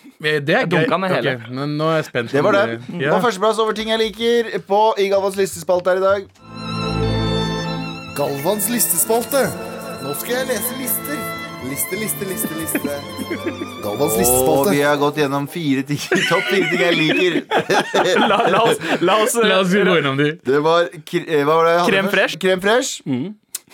Det 0.47 0.55
er 0.59 0.67
gøy. 0.67 0.85
Okay. 0.91 1.37
Men 1.55 1.77
nå 1.79 1.87
er 1.93 2.01
jeg 2.01 2.09
spent. 2.11 2.33
Det 2.35 2.43
var 2.45 2.57
det. 2.59 2.81
Ja. 2.99 3.15
Og 3.15 3.23
førsteplass 3.23 3.61
over 3.63 3.75
ting 3.77 3.89
jeg 3.93 4.01
liker 4.03 4.51
på 4.67 4.81
i 4.99 5.07
Galvans 5.13 5.39
listespalte 5.39 5.93
her 5.95 6.01
i 6.01 6.05
dag. 6.07 7.33
Galvans 8.17 8.67
listespalte. 8.69 9.47
Nå 10.03 10.11
skal 10.19 10.41
jeg 10.41 10.51
lese 10.51 10.75
lister. 10.81 11.23
Liste, 11.63 11.95
liste, 11.95 12.25
liste, 12.27 12.51
liste. 12.59 12.95
Galvans 13.85 14.13
Og 14.13 14.19
listespalte. 14.19 14.73
vi 14.75 14.81
har 14.83 14.97
gått 14.99 15.21
gjennom 15.23 15.45
fire 15.49 15.85
ting, 15.87 16.01
topp 16.29 16.49
fire 16.51 16.67
ting 16.73 16.83
jeg 16.83 16.97
liker. 16.99 17.37
La, 18.27 18.41
la 18.51 18.63
oss, 18.67 18.81
la 19.01 19.15
oss, 19.23 19.37
La 19.39 19.61
oss 19.63 19.71
gå 19.73 19.95
innom 20.01 20.19
de. 20.19 20.33
Det 20.43 20.59
var 20.65 20.89
eh, 20.91 21.39
Hva 21.47 21.55
var 21.55 21.69
det 21.69 21.73
jeg 21.73 21.79
hadde 21.79 21.91
Krem 21.93 22.09
først? 22.11 22.17
fresh. 22.17 22.41
Crème 22.43 22.65
fresh. 22.65 22.91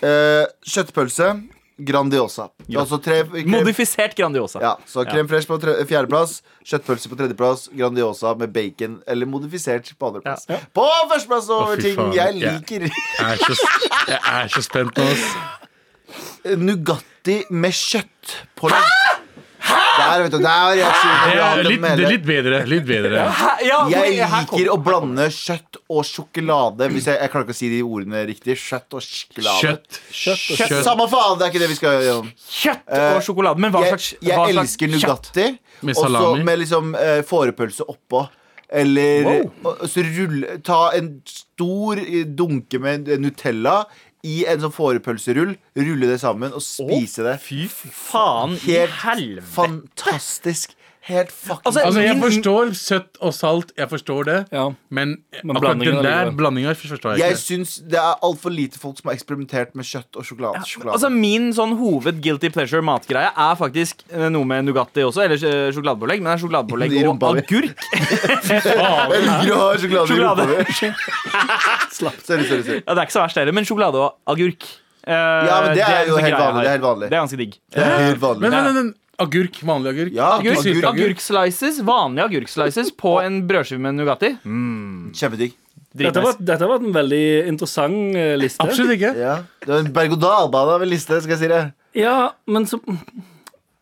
Eh, 0.06 0.46
kjøttpølse. 0.76 1.32
Grandiosa. 1.80 2.50
Altså 2.76 2.98
tre 3.02 3.22
krem- 3.24 3.50
Modifisert 3.54 4.16
Grandiosa. 4.18 4.60
ja, 4.62 4.74
så 4.86 5.06
crème 5.08 5.28
fresh 5.32 5.48
på 5.48 5.58
tre, 5.62 5.78
fjerdeplass, 5.88 6.42
kjøttpølse 6.68 7.10
på 7.12 7.18
tredjeplass, 7.20 7.70
Grandiosa 7.78 8.34
med 8.38 8.52
bacon 8.54 9.00
eller 9.08 9.26
modifisert 9.26 9.92
på 10.00 10.08
andreplass. 10.12 10.46
På 10.76 10.88
førsteplass 11.12 11.50
over 11.50 11.78
oh, 11.78 11.82
ting 11.82 11.96
faen. 11.96 12.14
jeg 12.14 12.36
Ja. 12.42 12.52
liker. 12.58 12.90
Jeg 12.90 13.32
er 13.32 13.38
så, 13.38 13.56
jeg 14.08 14.20
er 14.34 14.48
så 14.56 14.62
spent 14.68 14.98
nå. 14.98 15.04
ass. 15.04 15.30
Nugatti 16.60 17.44
med 17.52 17.72
kjøttpålegg. 17.76 19.09
Der, 19.70 20.24
vet 20.24 20.32
du. 20.32 20.38
Der 20.44 20.50
er 20.50 20.76
Det 20.80 20.84
er 20.84 21.68
litt, 21.68 21.82
det 21.84 22.06
er 22.06 22.12
litt 22.14 22.26
bedre. 22.26 22.60
Litt 22.70 22.86
bedre. 22.88 23.26
Ja, 23.66 23.80
Jeg 23.92 24.16
liker 24.32 24.72
å 24.74 24.78
blande 24.82 25.28
kjøtt 25.34 25.80
og 25.92 26.06
sjokolade. 26.08 26.88
Hvis 26.94 27.10
jeg, 27.12 27.20
jeg 27.20 27.34
klarer 27.34 27.48
ikke 27.48 27.56
å 27.58 27.60
si 27.60 27.70
de 27.74 27.82
ordene 27.86 28.24
riktig. 28.30 28.56
Kjøtt 28.62 28.98
og 29.00 29.06
sjokolade. 29.06 29.60
Kjøtt. 29.62 30.02
Kjøtt. 30.22 30.76
Samme 30.88 31.08
faen, 31.12 31.38
det 31.40 31.48
er 31.48 31.54
ikke 31.54 31.64
det 31.66 31.72
vi 31.74 31.80
skal 31.80 32.02
gjøre. 32.08 32.34
Kjøtt 32.50 32.86
Eh, 32.90 33.16
og 33.16 33.22
sjokolade. 33.26 33.62
Men 33.62 33.72
hva 33.74 33.84
Jeg, 33.86 33.94
slags, 33.94 34.10
jeg 34.26 34.34
slags 34.36 34.58
elsker? 34.64 34.92
Nugatti. 34.96 35.48
Med 35.86 35.98
Og 36.00 36.10
så 36.12 36.36
med 36.44 36.60
liksom 36.64 36.94
uh, 36.98 37.20
fårepølse 37.28 37.86
oppå. 37.92 38.26
Eller 38.70 39.26
Wow. 39.26 39.52
og, 39.66 39.84
så 39.90 40.04
rulle, 40.06 40.60
ta 40.66 40.92
en 40.98 41.08
stor 41.26 41.98
eh, 42.04 42.26
dunke 42.38 42.78
med 42.82 43.08
Nutella 43.22 43.80
i 44.28 44.44
en 44.52 44.60
sånn 44.60 44.74
fårepølserull. 44.76 45.54
Rulle 45.80 46.10
det 46.10 46.20
sammen 46.22 46.52
og 46.56 46.64
spise 46.66 47.24
det. 47.24 47.38
Fy 47.44 47.68
faen 47.72 48.58
i 48.60 48.74
Helt 48.76 48.98
helvete. 49.06 49.48
fantastisk. 49.54 50.76
Helt 51.10 51.32
fucking 51.34 51.66
Altså, 51.66 51.82
Altså, 51.90 52.02
jeg 52.06 52.18
forstår 52.22 52.72
søtt 52.78 53.18
og 53.26 53.34
salt, 53.34 53.72
jeg 53.78 53.90
forstår 53.90 54.28
det. 54.28 54.36
Ja. 54.54 54.68
Men 54.94 55.16
Men 55.44 55.58
akkurat 55.58 55.80
den 55.82 56.04
der 56.06 56.30
blandinga 56.38 56.74
forstår 56.78 57.16
jeg 57.16 57.24
Jeg 57.24 57.36
ikke. 57.36 57.42
syns 57.48 57.72
det 57.90 57.98
er 57.98 58.20
altfor 58.28 58.54
lite 58.54 58.78
folk 58.80 59.00
som 59.02 59.10
har 59.10 59.18
eksperimentert 59.18 59.74
med 59.76 59.88
kjøtt 59.90 60.20
og 60.22 60.28
sjokolade. 60.28 60.62
sjokolade. 60.70 60.94
Altså 61.00 61.10
Min 61.10 61.50
sånn 61.58 61.74
hoved 61.80 62.22
guilty 62.22 62.50
pleasure 62.54 62.82
matgreie 62.86 63.32
er 63.34 63.56
faktisk 63.58 64.06
eh, 64.14 64.28
noe 64.30 64.46
med 64.46 64.66
Nugatti 64.70 65.02
også, 65.08 65.26
eller 65.26 65.42
eh, 65.42 65.72
sjokoladepålegg. 65.74 66.22
Men 66.22 66.30
det 66.30 66.38
er 66.38 66.44
sjokoladepålegg 66.46 66.96
og 67.02 67.10
rumpa 67.10 67.34
agurk. 67.34 67.88
jeg 68.50 69.24
liker 69.26 69.56
å 69.56 69.62
ha 69.64 69.74
sjokolade, 69.82 70.08
Sjokolade. 70.14 70.46
i 70.46 70.54
rumpa 70.54 70.70
mi. 70.70 70.94
Sorry, 71.92 72.16
sorry, 72.24 72.64
sorry. 72.64 72.80
Ja, 72.86 72.94
Det 72.94 73.02
er 73.02 73.06
ikke 73.10 73.18
så 73.18 73.24
verst 73.26 73.38
heller, 73.42 73.56
men 73.56 73.66
sjokolade 73.68 74.00
og 74.06 74.16
agurk. 74.30 74.64
Uh, 75.10 75.14
Ja, 75.16 75.62
men 75.66 75.76
det 75.78 75.84
er 75.86 76.06
jo 76.06 76.14
en 76.14 76.20
sånn 76.20 76.26
helt 76.28 76.42
vanlig, 76.44 76.64
det 76.64 76.70
er 76.70 76.76
helt 76.78 76.86
vanlig. 76.86 77.08
Det 77.10 77.16
er 77.18 77.22
ganske 77.24 77.40
digg. 77.40 77.54
Det 77.74 77.84
er 77.86 78.04
helt 78.12 78.22
vanlig. 78.22 78.42
Men, 78.46 78.52
men, 78.52 78.64
men, 78.64 78.76
men 78.76 78.94
agurk, 79.24 79.62
vanlig 79.68 79.94
agurk? 79.94 80.14
Ja, 80.16 80.30
Agurk, 80.38 80.60
agurk, 80.60 80.84
agurk, 80.84 80.92
Agurkslices, 80.94 81.80
vanlige 81.86 82.26
agurkslices 82.30 82.92
på 82.98 83.18
en 83.24 83.42
brødskive 83.50 83.82
med 83.84 83.98
Nugatti. 84.00 84.34
Kjempedigg. 84.44 85.58
Dette 86.00 86.22
var, 86.22 86.38
dette 86.38 86.68
var 86.70 86.84
en 86.86 86.94
veldig 86.94 87.24
interessant 87.50 88.16
eh, 88.16 88.36
liste. 88.38 88.62
Absolutt 88.62 88.94
ikke. 88.94 89.10
Ja. 89.18 89.40
Det 89.64 89.72
var 89.72 89.82
en 89.82 89.92
berg-og-dal-bane 89.96 90.76
av 90.78 90.86
en 90.86 90.92
liste, 90.92 91.18
skal 91.24 91.34
jeg 91.34 91.42
si 91.42 91.50
det. 91.50 91.64
Ja, 91.98 92.18
men 92.46 92.68
så 92.70 92.78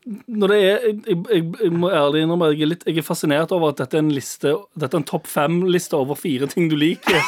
når 0.07 0.51
det 0.51 0.57
er, 0.57 0.83
jeg, 0.87 0.95
jeg, 1.03 1.17
jeg, 1.33 1.45
jeg 1.65 1.71
må 1.75 1.89
ærlig 1.91 2.21
innrømme 2.23 2.47
jeg 2.53 2.61
er, 2.63 2.69
litt, 2.71 2.83
jeg 2.87 3.01
er 3.01 3.03
fascinert 3.03 3.51
over 3.55 3.73
at 3.73 3.81
dette 3.81 3.97
er 3.97 4.03
en 4.05 4.11
liste 4.15 4.53
Dette 4.79 4.95
er 4.95 5.01
en 5.01 5.07
topp 5.07 5.25
fem-liste 5.27 5.97
over 5.97 6.15
fire 6.19 6.47
ting 6.51 6.69
du 6.71 6.77
liker. 6.79 7.17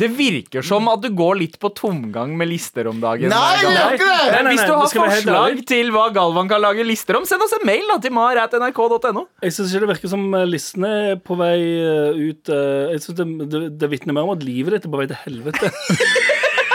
Det 0.00 0.08
virker 0.16 0.62
som 0.64 0.88
at 0.92 1.02
du 1.04 1.08
går 1.16 1.34
litt 1.42 1.58
på 1.60 1.68
tomgang 1.76 2.32
med 2.38 2.48
lister 2.50 2.88
om 2.88 3.00
dagen. 3.02 3.28
Nei, 3.32 3.56
det! 3.60 3.68
Nei, 4.00 4.42
nei, 4.46 4.54
Hvis 4.54 4.64
du 4.64 4.72
har 4.72 4.92
forslag 4.92 5.60
til 5.68 5.92
hva 5.94 6.04
Galvan 6.14 6.48
kan 6.50 6.62
lage 6.64 6.86
lister 6.86 7.18
om, 7.18 7.24
send 7.28 7.42
oss 7.44 7.54
en 7.58 7.66
mail 7.68 7.84
da, 7.90 7.98
til 8.02 8.12
mar.nrk.no. 8.16 9.22
Jeg 9.44 9.56
syns 9.56 9.74
ikke 9.74 9.84
det 9.84 9.92
virker 9.94 10.08
som 10.14 10.22
eh, 10.32 10.48
listene 10.48 10.90
er 11.12 11.16
på 11.20 11.36
vei 11.38 11.58
eh, 11.60 12.22
ut 12.30 12.44
eh, 12.54 12.94
Jeg 12.94 13.00
synes 13.04 13.18
Det, 13.18 13.26
det, 13.52 13.60
det 13.82 13.88
vitner 13.92 14.12
mer 14.16 14.24
om 14.28 14.34
at 14.36 14.46
livet 14.46 14.70
ditt 14.78 14.84
er 14.88 14.94
på 14.94 15.00
vei 15.02 15.08
til 15.10 15.20
helvete. 15.26 15.66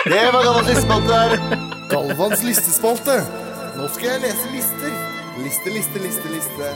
Det 0.03 0.19
var 0.35 0.43
Galvans 0.43 0.67
listespalte. 0.67 1.15
Galvans 1.87 2.41
listespalte. 2.43 3.42
Nå 3.73 3.87
skal 3.89 4.09
jeg 4.11 4.21
lese 4.21 4.49
lister. 4.53 4.91
Liste, 5.41 5.71
liste, 5.73 6.01
liste, 6.03 6.29
liste. 6.29 6.67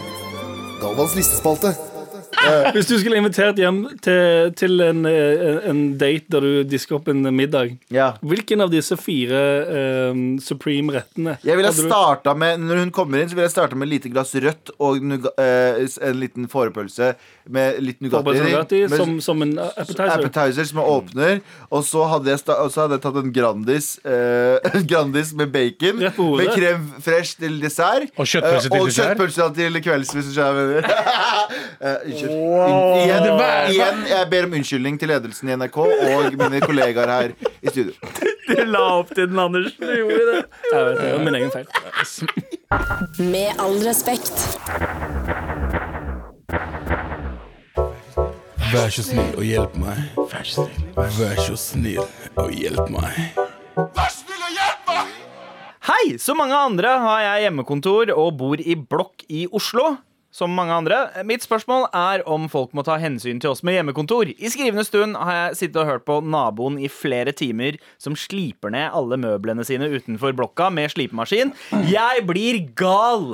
Galvans 0.81 1.13
listespalte. 1.15 1.75
Hvis 2.75 2.87
du 2.89 2.95
skulle 2.99 3.17
invitert 3.19 3.59
hjem 3.59 3.81
til, 4.03 4.51
til 4.59 4.81
en, 4.83 5.03
eh, 5.09 5.57
en 5.69 5.81
date 5.99 6.31
der 6.31 6.43
du 6.45 6.67
disker 6.67 6.97
opp 6.99 7.09
en 7.11 7.23
middag, 7.35 7.77
Ja. 7.93 8.13
hvilken 8.21 8.61
av 8.63 8.71
disse 8.71 8.97
fire 8.99 9.39
um, 10.11 10.37
supreme 10.43 10.93
rettene 10.95 11.37
Jeg 11.45 11.57
ville 11.57 11.71
starta 11.73 12.33
med 12.37 12.59
Når 12.63 12.83
hun 12.85 12.91
kommer 12.91 13.21
inn, 13.21 13.29
så 13.29 13.37
vil 13.37 13.45
jeg 13.47 13.55
starte 13.55 13.75
med 13.75 13.87
et 13.87 13.97
lite 13.97 14.11
glass 14.13 14.35
rødt 14.35 14.71
og 14.79 15.01
nuga, 15.03 15.31
eh, 15.41 15.83
en 16.07 16.19
liten 16.21 16.47
forepølse 16.51 17.15
med 17.49 17.79
litt 17.83 18.01
Nugatti. 18.03 18.83
Som, 18.91 19.17
som 19.23 19.41
en 19.41 19.55
appetizer? 19.59 20.11
Appetizer 20.13 20.67
som 20.67 20.81
jeg 20.81 20.93
åpner. 20.97 21.39
Og 21.71 21.83
så 21.87 22.03
hadde 22.11 22.31
jeg, 22.33 22.41
sta 22.43 22.57
så 22.71 22.83
hadde 22.83 22.97
jeg 22.97 23.03
tatt 23.05 23.19
en 23.21 23.33
Grandis 23.33 23.89
uh, 24.07 24.81
Grandis 24.89 25.33
med 25.37 25.51
bacon. 25.53 26.01
Med 26.03 26.51
krem 26.53 26.89
fresh 27.03 27.39
til 27.39 27.59
dessert. 27.63 28.11
Og 28.17 28.27
kjøttpølse 28.27 28.67
til 28.67 28.75
uh, 28.75 28.81
og 28.81 28.91
dessert. 28.91 29.13
kjøttpølse 29.13 29.49
til 29.57 29.81
kvelds, 29.87 30.13
hvis 30.17 30.31
du 30.31 30.35
skjønner. 30.37 30.87
Eh, 31.77 32.16
Unnskyld. 32.17 32.34
Wow. 32.34 32.97
Igjen, 32.97 33.23
igjen, 33.71 34.01
jeg 34.10 34.30
ber 34.32 34.47
om 34.47 34.56
unnskyldning 34.58 34.97
til 34.99 35.12
ledelsen 35.12 35.51
i 35.51 35.58
NRK 35.58 35.77
og 35.84 36.38
mine 36.39 36.62
kollegaer 36.65 37.12
her 37.13 37.36
i 37.62 37.69
studio. 37.73 37.93
Du 38.47 38.62
la 38.63 38.80
opp 39.01 39.10
til 39.12 39.25
den, 39.27 39.39
Anders. 39.43 39.73
Du 39.75 39.84
gjorde 39.91 40.23
det. 40.30 40.38
Jeg 40.71 40.86
vet 40.86 40.99
det, 41.01 41.08
var 41.12 41.23
min 41.25 41.36
egen 41.36 41.51
feil. 41.51 41.67
Med 43.19 43.60
all 43.60 43.75
respekt. 43.84 44.32
Vær 48.71 48.88
så 48.95 49.03
snill 49.03 49.36
og 49.36 49.43
hjelp 49.43 49.75
meg. 49.84 49.99
Vær 50.15 50.47
så 50.47 50.63
snill, 50.63 50.95
Vær 51.19 51.43
så 51.43 51.60
snill 51.60 51.99
og 52.39 52.56
hjelp 52.56 52.88
meg. 52.95 53.19
Hei! 55.91 56.15
Som 56.23 56.39
mange 56.39 56.56
andre 56.56 56.95
har 57.03 57.21
jeg 57.25 57.49
hjemmekontor 57.49 58.15
og 58.15 58.32
bor 58.39 58.63
i 58.63 58.80
blokk 58.80 59.27
i 59.27 59.43
Oslo. 59.51 59.97
Som 60.38 60.54
mange 60.54 60.76
andre. 60.76 60.97
Mitt 61.26 61.41
spørsmål 61.41 61.88
er 61.97 62.21
om 62.30 62.43
folk 62.52 62.76
må 62.78 62.84
ta 62.86 63.00
hensyn 63.02 63.39
til 63.41 63.56
oss 63.56 63.63
med 63.65 63.73
hjemmekontor. 63.73 64.30
I 64.30 64.52
skrivende 64.54 64.84
stund 64.86 65.17
har 65.17 65.34
jeg 65.34 65.58
sittet 65.63 65.80
og 65.82 65.89
hørt 65.89 66.06
på 66.06 66.19
naboen 66.21 66.78
i 66.78 66.91
flere 66.93 67.34
timer 67.34 67.80
som 67.97 68.13
sliper 68.13 68.69
ned 68.76 68.93
alle 68.93 69.17
møblene 69.17 69.65
sine 69.65 69.89
utenfor 69.89 70.36
blokka 70.38 70.69
med 70.69 70.93
slipemaskin. 70.93 71.56
Jeg 71.89 72.28
blir 72.30 72.62
gal! 72.78 73.34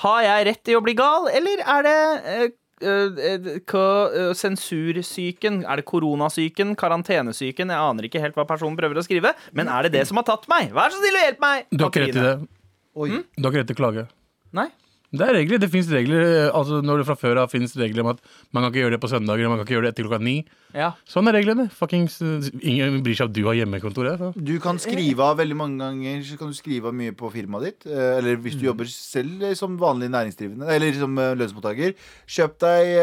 Har 0.00 0.24
jeg 0.24 0.48
rett 0.48 0.72
i 0.72 0.78
å 0.78 0.80
bli 0.80 0.96
gal, 0.96 1.28
eller 1.36 1.60
er 1.68 1.84
det 1.84 1.96
eh, 2.32 2.44
eh, 2.80 3.48
eh, 3.52 4.32
sensursyken? 4.32 5.66
Er 5.68 5.82
det 5.82 5.88
koronasyken? 5.90 6.72
Karantenesyken? 6.80 7.76
Jeg 7.76 7.90
aner 7.92 8.08
ikke 8.08 8.22
helt 8.24 8.40
hva 8.40 8.48
personen 8.48 8.78
prøver 8.80 9.02
å 9.02 9.04
skrive. 9.04 9.34
Men 9.52 9.68
er 9.68 9.84
det 9.84 9.98
det 9.98 10.08
som 10.08 10.16
har 10.16 10.24
tatt 10.32 10.48
meg? 10.48 10.72
Vær 10.72 10.96
så 10.96 11.02
snill 11.02 11.20
og 11.20 11.26
hjelp 11.28 11.44
meg! 11.44 11.68
Du 11.68 11.84
har 11.84 11.92
ikke 11.92 12.06
rett 12.06 12.16
i 12.16 12.24
det. 12.24 12.36
Oi. 12.96 13.10
Du 13.36 13.44
har 13.44 13.52
ikke 13.52 13.66
rett 13.66 13.74
til 13.74 13.76
å 13.76 13.84
klage. 13.84 14.06
Nei? 14.56 14.70
Det 15.12 15.26
er 15.28 15.34
regler. 15.36 15.58
Det 15.60 15.68
fins 15.68 15.88
regler. 15.92 16.22
Altså, 16.56 16.78
når 16.80 17.02
det 17.02 17.06
fra 17.10 17.14
før 17.20 17.36
av 17.42 17.50
finnes 17.52 17.74
regler 17.76 18.00
om 18.00 18.08
at 18.14 18.20
man 18.50 18.62
kan 18.64 18.70
ikke 18.72 18.80
gjøre 18.86 18.94
det 18.96 19.00
på 19.02 19.10
søndager, 19.12 19.48
man 19.50 19.58
kan 19.60 19.66
ikke 19.66 19.74
gjøre 19.76 19.84
det 19.84 19.90
etter 19.92 20.06
klokka 20.08 20.20
ni. 20.24 20.34
Ja. 20.72 20.86
Sånn 21.04 21.28
er 21.28 21.36
reglene. 21.36 21.66
Fuckings, 21.76 22.14
ingen 22.64 23.02
bryr 23.04 23.18
seg 23.18 23.28
om 23.28 23.34
du 23.36 23.42
har 23.44 23.58
hjemmekontor. 23.58 24.08
her. 24.08 24.32
Du 24.40 24.54
kan 24.64 24.78
skrive 24.80 25.20
av 25.20 25.36
veldig 25.42 25.56
mange 25.58 25.76
ganger 25.84 26.22
Så 26.24 26.38
kan 26.40 26.48
du 26.48 26.56
skrive 26.56 26.88
av 26.88 26.94
mye 26.96 27.12
på 27.12 27.28
firmaet 27.34 27.62
ditt. 27.68 27.86
eh, 27.92 28.16
Eller 28.22 28.36
hvis 28.40 28.56
du 28.56 28.64
jobber 28.70 28.88
selv 28.88 29.42
eh, 29.50 29.52
som 29.54 29.76
vanlig 29.76 30.08
næringsdrivende, 30.14 30.64
eller 30.72 30.92
som 30.96 31.18
eh, 31.18 31.34
lønnsmottaker. 31.36 31.92
Kjøp 32.26 32.56
deg 32.64 32.94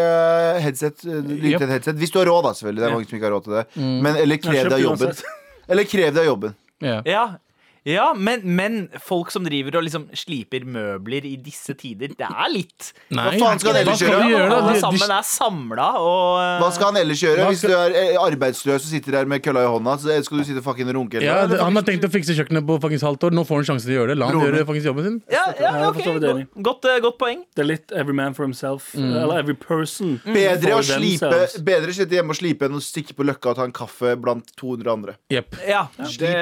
headset. 0.66 0.98
til 1.06 1.46
Yep. 1.54 1.62
headset. 1.70 1.96
Hvis 2.02 2.12
du 2.12 2.18
har 2.24 2.26
råd, 2.32 2.44
da, 2.50 2.56
selvfølgelig. 2.58 2.82
Det 2.82 2.90
er 2.90 2.96
mange 2.98 3.10
som 3.10 3.18
ikke 3.20 3.30
har 3.30 3.36
råd 3.38 3.44
til 3.44 3.54
det. 3.54 3.66
Men, 3.78 4.16
eller 4.16 4.38
krev 4.42 4.70
deg 4.74 4.82
jobben. 4.82 5.14
Eller 5.70 5.84
krev 5.86 6.14
deg 6.18 6.26
jobben. 6.26 6.56
Ja. 6.82 7.02
Ja, 7.06 7.24
ja 7.88 8.10
men, 8.18 8.42
men 8.44 8.74
folk 9.04 9.32
som 9.32 9.46
driver 9.48 9.78
og 9.80 9.86
liksom 9.86 10.08
sliper 10.18 10.66
møbler 10.68 11.26
i 11.30 11.36
disse 11.42 11.74
tider, 11.80 12.12
det 12.18 12.28
er 12.28 12.50
litt 12.52 12.90
Nei, 13.16 13.24
Hva 13.40 13.48
faen 13.50 13.62
skal 13.62 13.72
han 13.76 13.80
ellers 13.84 14.02
gjøre? 14.04 14.26
gjøre? 14.30 14.58
Alle 14.60 14.74
sammen 14.82 15.14
er 15.16 15.26
samla 15.28 15.88
og 16.04 16.40
eh, 16.42 16.56
Hva 16.64 16.70
skal 16.76 16.92
han 16.92 17.00
ellers 17.04 17.24
gjøre? 17.24 17.48
Hvis 17.52 17.64
du 17.66 17.74
er 17.76 17.96
eh, 17.98 18.18
arbeidsløs 18.20 18.84
og 18.84 18.90
sitter 18.92 19.18
der 19.20 19.30
med 19.32 19.44
kølla 19.46 19.64
i 19.66 19.70
hånda, 19.72 19.96
så 20.02 20.18
skal 20.26 20.42
du 20.42 20.48
sitte 20.50 20.64
fucking 20.66 20.92
runke? 20.96 21.22
Ja, 21.24 21.46
det, 21.50 21.60
han 21.62 21.76
har 21.80 21.86
tenkt 21.88 22.08
å 22.08 22.12
fikse 22.14 22.36
kjøkkenet 22.38 22.66
på 22.68 22.80
fuckings 22.84 23.06
halvt 23.06 23.28
år. 23.30 23.36
Nå 23.38 23.46
får 23.48 23.62
han 23.62 23.70
sjansen 23.72 23.90
til 23.90 23.96
å 23.96 24.00
gjøre 24.02 24.14
det. 24.14 24.20
La 24.22 24.30
han 24.30 24.38
Broren 24.38 24.58
gjøre 24.60 24.68
fuckings 24.70 24.90
jobben 24.90 25.08
sin. 25.08 25.18
ja, 25.34 25.46
ja, 25.60 25.72
ok, 25.90 26.02
godt, 26.20 26.60
godt, 26.70 26.90
eh, 26.92 27.00
godt 27.06 27.20
poeng. 27.22 27.44
Det 27.56 27.64
er 27.66 27.70
litt 27.72 27.96
every 27.96 28.16
man 28.18 28.36
for 28.38 28.46
himself. 28.48 28.92
Eller 29.00 29.40
every 29.44 29.56
person. 29.60 30.18
Bedre 30.28 30.76
å 30.78 30.84
slipe. 30.86 31.32
Bedre 31.66 31.94
å 31.94 31.98
sitte 32.02 32.20
hjemme 32.20 32.36
og 32.36 32.40
slipe 32.42 32.68
enn 32.70 32.78
å 32.78 32.84
stikke 32.84 33.16
på 33.18 33.26
Løkka 33.28 33.54
og 33.54 33.60
ta 33.62 33.68
en 33.70 33.76
kaffe 33.76 34.16
blant 34.20 34.52
200 34.60 34.92
andre. 34.94 35.16
Yep. 35.34 35.60
Ja, 35.70 35.86
det, 36.20 36.34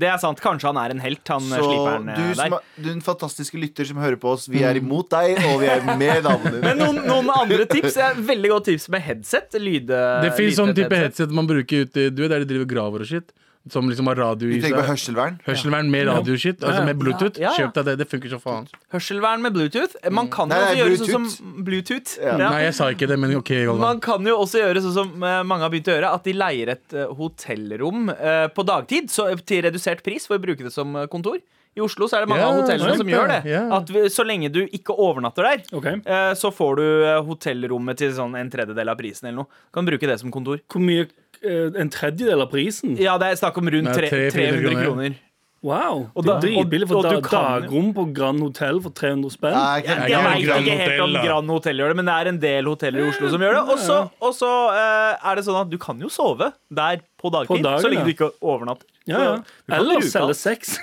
det 0.00 0.10
er 0.14 0.20
sant. 0.22 0.40
Kanskje 0.44 0.70
han 0.72 0.78
er 0.80 0.85
en 0.94 1.00
helt, 1.00 1.22
han 1.28 1.42
eh, 1.50 1.56
Så 1.58 1.64
sliperen 1.70 2.08
eh, 2.08 2.16
du, 2.20 2.34
der. 2.38 2.52
er, 2.58 2.66
du 2.82 2.88
er 2.88 2.92
en 2.94 3.02
fantastiske 3.06 3.58
lytter 3.60 3.88
som 3.88 3.96
hører 4.02 4.16
på 4.22 4.30
oss, 4.34 4.46
vi 4.52 4.62
er 4.66 4.76
imot 4.80 5.10
deg, 5.10 5.38
og 5.50 5.60
vi 5.62 5.66
er 5.72 5.82
med 5.96 6.22
damene 6.26 6.52
dine. 6.56 6.62
Men 6.66 6.78
noen, 6.82 7.00
noen 7.08 7.30
andre 7.34 7.66
tips? 7.70 7.96
er 7.96 8.14
Veldig 8.28 8.50
godt 8.52 8.68
tips 8.70 8.88
med 8.92 9.00
headset. 9.06 9.56
Lyde, 9.60 10.00
Det 10.22 10.32
fins 10.36 10.56
sånn 10.60 10.74
type 10.76 10.90
headset. 10.92 11.26
headset 11.26 11.34
man 11.34 11.46
bruker 11.48 11.86
ute 11.86 12.06
i 12.06 12.10
Du 12.14 12.22
vet 12.24 12.30
der 12.34 12.44
de 12.44 12.50
driver 12.54 12.68
graver 12.70 13.04
og 13.06 13.10
shit? 13.10 13.32
Som 13.68 13.88
liksom 13.90 14.06
har 14.06 14.14
radio 14.14 14.46
Vi 14.48 14.58
i 14.58 14.60
tenker 14.62 14.78
på 14.78 14.84
seg. 14.84 14.90
hørselvern. 14.92 15.38
Hørselvern 15.46 15.88
med 15.90 16.06
radioshit. 16.06 16.60
Altså 16.62 16.84
med 16.86 16.98
Bluetooth. 17.00 17.38
Ja, 17.40 17.50
ja. 17.50 17.54
Kjøp 17.58 17.72
deg 17.74 17.84
det. 17.88 17.94
Det 17.98 18.06
funker 18.12 18.30
så 18.30 18.38
faen. 18.40 18.68
Hørselvern 18.94 19.42
med 19.42 19.52
Bluetooth. 19.56 19.96
Man 20.10 20.28
kan 20.30 20.48
Nei, 20.48 20.60
jo 20.60 20.62
også 20.62 20.76
gjøre 20.78 20.96
sånn 20.96 21.06
Bluetooth. 21.06 21.34
som 21.36 21.64
Bluetooth. 21.66 22.12
Ja. 22.22 22.36
Nei, 22.38 22.62
jeg 22.68 22.74
sa 22.78 22.90
ikke 22.94 23.08
det, 23.10 23.18
men 23.18 23.34
OK. 23.40 23.50
Galvan. 23.50 23.78
Man 23.82 24.00
kan 24.00 24.24
jo 24.30 24.36
også 24.38 24.62
gjøre 24.62 24.84
sånn 24.86 24.94
som 24.94 25.10
eh, 25.26 25.42
mange 25.42 25.66
har 25.66 25.70
begynt 25.74 25.90
å 25.90 25.96
gjøre, 25.98 26.14
at 26.14 26.24
de 26.30 26.32
leier 26.38 26.68
et 26.76 26.94
eh, 26.94 27.10
hotellrom 27.18 28.08
eh, 28.14 28.46
på 28.54 28.62
dagtid 28.66 29.10
så, 29.10 29.28
til 29.46 29.62
redusert 29.66 30.02
pris 30.06 30.26
for 30.30 30.38
å 30.38 30.42
bruke 30.46 30.62
det 30.66 30.72
som 30.74 30.94
eh, 31.02 31.06
kontor. 31.10 31.38
I 31.76 31.82
Oslo 31.84 32.06
så 32.08 32.16
er 32.16 32.22
det 32.24 32.30
mange 32.30 32.40
Ja, 32.40 32.48
av 32.54 32.62
hotellene 32.62 32.88
sant 32.88 33.02
som 33.02 33.06
det. 33.10 33.12
gjør 33.12 33.28
det. 33.28 33.40
Ja. 33.52 33.64
At 33.76 33.90
vi, 33.92 34.06
Så 34.08 34.24
lenge 34.24 34.48
du 34.48 34.62
ikke 34.64 34.94
overnatter 34.96 35.44
der, 35.44 35.58
Ok. 35.76 35.86
eh, 36.06 36.32
så 36.40 36.48
får 36.54 36.76
du 36.78 36.84
eh, 37.04 37.18
hotellrommet 37.26 37.98
til 38.00 38.14
sånn 38.16 38.32
en 38.40 38.48
tredjedel 38.48 38.88
av 38.88 38.96
prisen 38.96 39.28
eller 39.28 39.42
noe. 39.42 39.46
Kan 39.76 39.84
bruke 39.84 40.08
det 40.08 40.16
som 40.22 40.30
kontor. 40.32 40.62
Hvor 40.72 40.80
mye 40.80 41.04
En 41.44 41.90
tredjedel 41.90 42.40
av 42.42 42.50
prisen? 42.50 42.96
Ja, 42.98 43.18
det 43.18 43.26
er 43.32 43.36
snakk 43.36 43.56
om 43.58 43.68
rundt 43.68 43.92
tre, 43.94 44.08
300 44.08 44.30
300 44.32 44.84
kroner. 44.84 45.14
Wow. 45.66 46.10
Og 46.14 46.22
det 46.22 46.28
da- 46.30 46.36
er 46.36 46.40
dritbillig 46.44 46.86
for 46.86 46.96
og- 47.00 47.04
og 47.06 47.10
da, 47.10 47.16
du 47.16 47.22
kan- 47.26 47.62
dagrom 47.62 47.92
på 47.94 48.04
Grand 48.14 48.38
Hotell 48.40 48.80
for 48.80 48.90
300 48.90 49.30
spenn. 49.32 49.52
Nei, 49.56 49.76
Jeg, 49.80 49.86
jeg, 49.86 49.96
jeg 49.96 50.10
Grand 50.10 50.26
veit 50.26 50.42
ikke 50.42 50.76
helt 50.78 51.00
om. 51.02 51.12
Grand 51.26 51.48
Hotell 51.50 51.76
gjør 51.76 51.88
det, 51.88 51.96
men 51.96 52.04
det 52.04 52.14
er 52.14 52.28
en 52.28 52.38
del 52.38 52.64
hoteller 52.64 52.98
i 53.04 53.08
Oslo 53.08 53.28
som 53.30 53.40
gjør 53.40 53.54
det. 53.56 53.62
Og 54.20 54.34
så- 54.34 54.52
eh, 54.70 55.16
er 55.30 55.34
det 55.34 55.44
sånn 55.44 55.60
at 55.60 55.70
du 55.70 55.78
kan 55.78 55.98
jo 55.98 56.06
sove 56.08 56.52
der 56.70 57.00
på 57.18 57.32
dagtid, 57.32 57.48
På 57.48 57.62
dagen, 57.62 57.80
så 57.82 57.90
lenge 57.90 58.04
du 58.04 58.12
ikke 58.14 58.30
overnatter. 58.42 58.84
Ja, 59.06 59.18
ja. 59.18 59.42
Eller 59.76 60.00
selge 60.02 60.34
sex. 60.36 60.78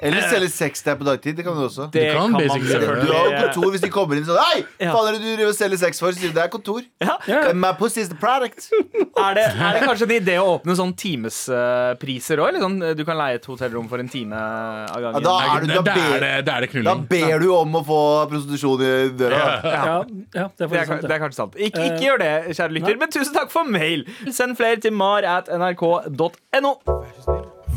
Eller 0.00 0.22
selge 0.30 0.48
sex 0.54 0.82
der 0.86 0.94
på 1.00 1.04
dagtid. 1.06 1.36
Det 1.38 1.44
kan 1.46 1.56
du 1.58 1.64
også. 1.66 1.88
Det 1.92 2.04
kan 2.12 2.20
kan, 2.20 2.32
man 2.32 2.42
basically 2.44 2.74
gjøre. 2.78 3.00
Du 3.06 3.12
har 3.12 3.24
jo 3.26 3.38
kontor 3.46 3.70
hvis 3.74 3.82
de 3.82 3.90
kommer 3.90 4.18
inn 4.20 4.26
sånn 4.28 4.38
Hei, 4.38 4.60
Ja. 4.80 4.92
faen 4.94 5.08
er 5.08 5.16
det 5.16 5.22
du 5.24 5.28
driver 5.32 5.50
og 5.50 5.56
selger 5.58 5.80
sex 5.82 5.98
for? 6.02 6.12
Så 6.14 6.20
sier 6.22 6.30
du 6.30 6.38
det 6.38 6.44
er 6.44 6.52
kontor. 6.52 6.82
Ja. 7.02 7.16
Ja. 7.26 7.40
My 7.54 7.72
pussy 7.78 8.00
is 8.04 8.08
the 8.12 8.18
product. 8.18 8.68
Er, 9.18 9.34
det, 9.34 9.42
er 9.50 9.74
det 9.74 9.80
kanskje 9.82 10.06
en 10.06 10.12
idé 10.14 10.34
å 10.38 10.44
åpne 10.54 10.76
sånn 10.78 10.92
timespriser 10.94 12.38
òg? 12.38 12.58
Sånn, 12.62 12.76
du 12.94 13.02
kan 13.08 13.18
leie 13.18 13.34
et 13.40 13.46
hotellrom 13.50 13.88
for 13.90 13.98
en 13.98 14.06
time 14.12 14.38
av 14.38 15.02
Ja, 15.02 15.10
da 15.18 15.32
er 15.56 15.64
du 15.64 15.72
da 15.72 15.80
er 15.80 15.82
ber, 15.88 15.96
det, 16.22 16.30
det 16.46 16.54
er 16.54 16.66
det 16.68 16.84
da 16.86 16.94
ber 17.10 17.42
du 17.42 17.48
om 17.56 17.74
å 17.80 17.82
få 17.88 17.98
prostitusjon 18.30 18.84
i 18.86 18.92
døra. 19.18 19.40
Ja, 19.66 19.82
ja, 19.82 19.96
det 20.30 20.38
er 20.38 20.48
Det 20.54 20.68
er, 20.70 20.86
sant. 20.86 21.02
det 21.02 21.08
det. 21.10 21.16
er 21.18 21.24
kanskje 21.24 21.40
sant. 21.40 21.58
Ikke, 21.58 21.82
ikke 21.90 22.04
gjør 22.06 22.22
det, 22.22 22.30
kjære 22.54 22.76
lytter, 22.78 23.00
men 23.02 23.10
tusen 23.18 23.34
takk 23.34 23.50
for 23.50 23.66
mail. 23.66 24.06
Send 24.30 24.54
flere 24.60 24.78
til 24.86 24.94
mar 24.94 25.26
at 25.26 25.50
nrk.no. 25.50 26.76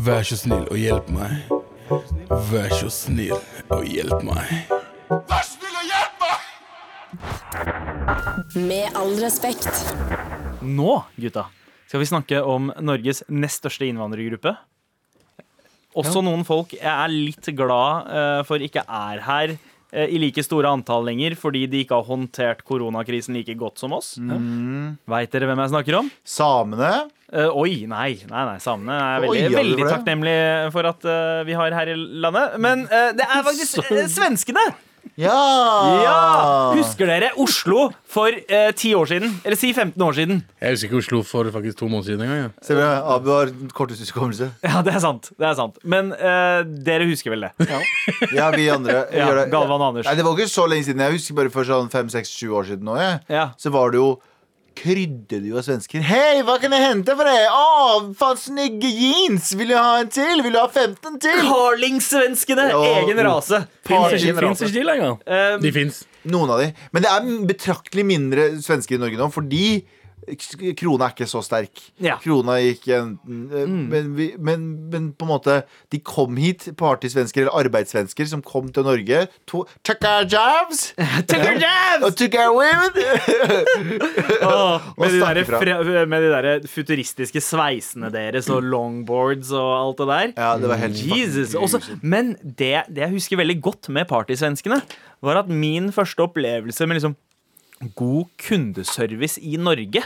Vær 0.05 0.23
så 0.29 0.37
snill 0.39 0.69
og 0.69 0.77
hjelp 0.77 1.09
meg. 1.17 1.60
Vær 1.91 2.71
så 2.71 2.87
snill 2.87 3.35
og 3.67 3.81
hjelp 3.83 4.21
meg. 4.23 4.69
Vær 5.11 5.43
snill 5.43 5.75
og 5.75 5.89
hjelp 5.89 6.21
meg! 6.23 6.39
Med 8.55 8.95
all 8.95 9.11
respekt. 9.19 9.67
Nå, 10.63 11.01
gutta, 11.19 11.49
skal 11.89 11.99
vi 11.99 12.07
snakke 12.07 12.39
om 12.47 12.71
Norges 12.79 13.23
nest 13.27 13.59
største 13.59 13.89
innvandrergruppe. 13.89 14.55
Også 15.99 16.23
noen 16.23 16.45
folk 16.47 16.77
jeg 16.77 16.87
er 16.87 17.11
litt 17.11 17.51
glad 17.59 18.07
eh, 18.07 18.41
for 18.47 18.63
ikke 18.63 18.85
er 18.87 19.19
her 19.25 19.51
eh, 19.57 20.07
i 20.07 20.21
like 20.23 20.39
store 20.47 20.71
antall 20.71 21.03
lenger 21.09 21.35
fordi 21.35 21.65
de 21.67 21.83
ikke 21.83 21.97
har 21.99 22.07
håndtert 22.07 22.63
koronakrisen 22.63 23.35
like 23.35 23.57
godt 23.59 23.83
som 23.83 23.91
oss. 23.99 24.15
Mm. 24.15 24.95
Veit 25.11 25.35
dere 25.35 25.51
hvem 25.51 25.59
jeg 25.65 25.73
snakker 25.75 25.99
om? 25.99 26.07
Samene 26.23 26.93
Eh, 27.31 27.47
oi, 27.47 27.85
nei, 27.87 28.11
nei, 28.27 28.45
nei 28.49 28.59
samene 28.59 28.95
er 28.99 29.25
veldig, 29.25 29.41
ja, 29.45 29.51
veldig 29.55 29.87
takknemlig 29.87 30.37
for 30.75 30.89
at 30.89 31.05
uh, 31.07 31.41
vi 31.47 31.55
har 31.55 31.75
her 31.77 31.93
i 31.93 31.95
landet. 31.95 32.57
Men 32.59 32.87
uh, 32.91 33.11
det 33.15 33.27
er 33.27 33.45
faktisk 33.47 33.91
svenskene! 34.11 34.71
Ja! 35.19 35.37
Ja! 36.03 36.17
Husker 36.77 37.09
dere 37.09 37.31
Oslo 37.41 37.89
for 38.09 38.31
eh, 38.31 38.69
10 38.71 38.93
år 38.95 39.09
siden? 39.09 39.33
Eller 39.43 39.59
si 39.59 39.71
15 39.73 40.03
år 40.03 40.15
siden? 40.17 40.41
Jeg 40.61 40.75
husker 40.75 40.87
ikke 40.89 41.01
Oslo 41.01 41.21
for 41.27 41.49
faktisk 41.51 41.79
to 41.81 41.89
måneder 41.89 42.11
siden 42.11 42.23
engang. 42.25 42.41
Ja. 42.45 42.49
Se, 42.65 42.77
Abu 43.15 43.31
har 43.33 43.51
kortest 43.75 44.11
hukommelse. 44.11 44.51
Ja, 44.63 44.81
det 44.85 44.95
er 44.95 45.03
sant. 45.03 45.31
det 45.37 45.47
er 45.47 45.57
sant 45.57 45.79
Men 45.83 46.13
eh, 46.15 46.61
dere 46.85 47.09
husker 47.09 47.33
vel 47.33 47.47
det? 47.47 47.69
Ja, 48.35 48.51
vi 48.55 48.69
andre 48.71 49.03
Ja. 49.21 49.27
Galvan 49.51 49.81
og 49.81 49.87
Anders. 49.91 50.07
Nei, 50.07 50.15
det 50.17 50.25
var 50.25 50.37
ikke 50.37 50.51
så 50.51 50.67
lenge 50.69 50.87
siden. 50.87 51.03
Jeg 51.03 51.19
husker 51.19 51.37
bare 51.41 51.53
for 51.53 51.67
sånn 51.67 51.91
5-6-7 51.91 52.57
år 52.57 52.69
siden 52.71 52.87
nå, 52.87 52.97
jeg. 53.01 53.19
Ja. 53.35 53.49
Så 53.59 53.73
var 53.73 53.91
det 53.93 54.01
jo 54.01 54.13
Krydder 54.77 55.41
du 55.43 55.51
av 55.59 55.65
svensken. 55.65 56.01
Hei, 56.05 56.41
hva 56.47 56.55
kan 56.61 56.71
jeg 56.73 56.81
hente 56.85 57.13
for 57.17 57.27
deg? 57.27 57.41
Å, 57.51 58.13
faen 58.17 58.39
snygge 58.39 58.89
jeans! 58.89 59.51
Vil 59.59 59.73
du 59.73 59.75
ha 59.77 59.99
en 60.01 60.09
til? 60.11 60.41
Vil 60.45 60.55
du 60.55 60.59
ha 60.61 60.67
15 60.71 61.19
til? 61.21 61.41
Carling-svenskene! 61.49 62.69
Egen 63.03 63.21
rase. 63.27 63.63
Fins 63.87 64.15
ikke, 64.23 64.71
de 64.73 64.85
lenger? 64.87 65.17
Um, 65.27 65.61
De 65.61 65.73
fins. 65.75 66.01
Noen 66.31 66.53
av 66.55 66.61
de. 66.63 66.69
Men 66.95 67.03
det 67.05 67.11
er 67.11 67.29
betraktelig 67.49 68.05
mindre 68.07 68.47
svensker 68.63 68.97
i 68.97 69.01
Norge 69.01 69.19
nå, 69.19 69.27
fordi 69.33 69.65
krona 70.77 71.07
er 71.07 71.13
ikke 71.15 71.27
så 71.29 71.41
sterk. 71.43 71.81
Ja. 72.01 72.17
Krona 72.21 72.57
gikk 72.61 72.87
en, 72.93 73.15
men, 73.25 74.11
vi, 74.17 74.27
men, 74.39 74.65
men 74.91 75.07
på 75.17 75.25
en 75.25 75.31
måte 75.31 75.55
De 75.91 75.99
kom 76.05 76.37
hit, 76.39 76.67
partysvensker 76.79 77.43
eller 77.45 77.57
arbeidssvensker, 77.65 78.27
som 78.29 78.43
kom 78.45 78.69
til 78.73 78.85
Norge. 78.87 79.23
To, 79.51 79.63
took 79.87 80.03
our 80.07 80.27
jobs! 80.29 80.91
Took 81.31 81.41
our 81.45 81.57
jobs! 81.59 82.05
Og 82.07 82.15
took 82.19 82.37
our 82.39 82.53
women! 82.55 82.91
Åh, 84.51 84.87
med, 84.97 85.11
de 85.11 85.19
der, 85.21 85.43
fra- 85.49 86.05
med 86.05 86.21
de 86.25 86.31
der 86.35 86.67
futuristiske 86.69 87.41
sveisene 87.43 88.11
deres 88.13 88.49
og 88.53 88.63
longboards 88.63 89.51
og 89.57 89.71
alt 89.79 90.01
det 90.03 90.07
der. 90.11 90.33
Ja, 90.37 90.51
det 90.61 90.69
var 90.71 90.81
helt 90.81 91.01
Jesus. 91.17 91.55
Også, 91.57 91.81
men 92.01 92.35
det, 92.43 92.73
det 92.89 93.05
jeg 93.05 93.13
husker 93.17 93.41
veldig 93.41 93.57
godt 93.63 93.89
med 93.93 94.07
partysvenskene, 94.09 94.81
var 95.21 95.41
at 95.43 95.49
min 95.51 95.91
første 95.93 96.23
opplevelse 96.25 96.87
med 96.87 96.97
liksom 97.01 97.17
god 97.97 98.31
kundeservice 98.41 99.41
i 99.41 99.57
Norge 99.57 100.03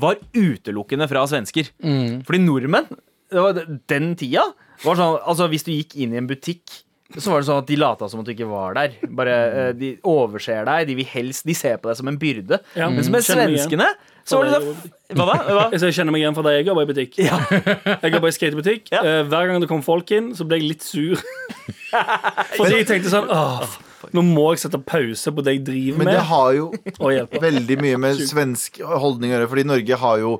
var 0.00 0.18
utelukkende 0.36 1.08
fra 1.10 1.26
svensker. 1.30 1.70
Fordi 1.80 2.42
nordmenn, 2.42 2.88
det 3.32 3.42
var 3.42 3.60
den 3.90 4.12
tida 4.18 4.44
var 4.84 4.98
sånn, 4.98 5.16
altså 5.24 5.48
Hvis 5.50 5.64
du 5.66 5.72
gikk 5.72 5.96
inn 5.98 6.12
i 6.14 6.20
en 6.20 6.28
butikk 6.30 6.82
så 7.14 7.30
var 7.30 7.42
det 7.42 7.46
sånn 7.46 7.60
at 7.62 7.68
De 7.70 7.76
lata 7.78 8.08
som 8.10 8.20
at 8.20 8.26
du 8.26 8.32
ikke 8.32 8.48
var 8.50 8.74
der. 8.76 8.96
Bare 9.14 9.34
eh, 9.46 9.70
De 9.78 9.92
overser 10.10 10.66
deg. 10.66 10.88
De 10.88 10.96
vil 10.98 11.08
helst 11.12 11.46
De 11.46 11.54
ser 11.56 11.78
på 11.80 11.90
deg 11.90 12.00
som 12.00 12.10
en 12.10 12.18
byrde. 12.20 12.58
Ja, 12.74 12.88
Men 12.90 13.06
med 13.14 13.26
svenskene 13.26 13.92
så 14.26 14.40
var 14.40 14.50
det 14.50 14.58
sånn 14.58 15.20
Hva 15.20 15.26
da? 15.30 15.36
Hva? 15.46 15.64
Jeg 15.76 15.94
kjenner 15.94 16.14
meg 16.16 16.24
igjen 16.24 16.34
fra 16.34 16.42
da 16.48 16.56
jeg 16.56 16.66
jobba 16.66 16.82
i 16.82 16.88
butikk. 16.90 17.18
Jeg 18.02 18.10
jobba 18.16 18.32
i 18.32 18.34
skatebutikk. 18.34 18.90
Ja. 18.90 19.04
Eh, 19.06 19.20
hver 19.30 19.52
gang 19.52 19.62
det 19.62 19.70
kom 19.70 19.84
folk 19.86 20.10
inn, 20.16 20.32
så 20.34 20.46
ble 20.48 20.58
jeg 20.58 20.72
litt 20.72 20.86
sur. 20.86 21.22
Fordi 22.58 22.80
jeg 22.80 22.88
tenkte 22.90 23.12
sånn 23.12 23.30
Åh, 23.30 23.76
Nå 24.16 24.24
må 24.26 24.46
jeg 24.54 24.64
sette 24.64 24.80
pause 24.80 25.32
på 25.36 25.44
det 25.44 25.58
jeg 25.58 25.64
driver 25.66 26.00
med. 26.00 26.08
Men 26.08 26.14
det 26.16 26.26
har 26.30 26.52
jo 26.56 26.70
veldig 27.46 27.80
mye 27.82 27.98
med 28.00 28.22
svensk 28.28 28.80
holdning 28.80 29.32
å 29.32 29.36
gjøre. 29.36 29.50
Fordi 29.52 29.66
Norge 29.68 29.98
har 30.02 30.22
jo 30.22 30.36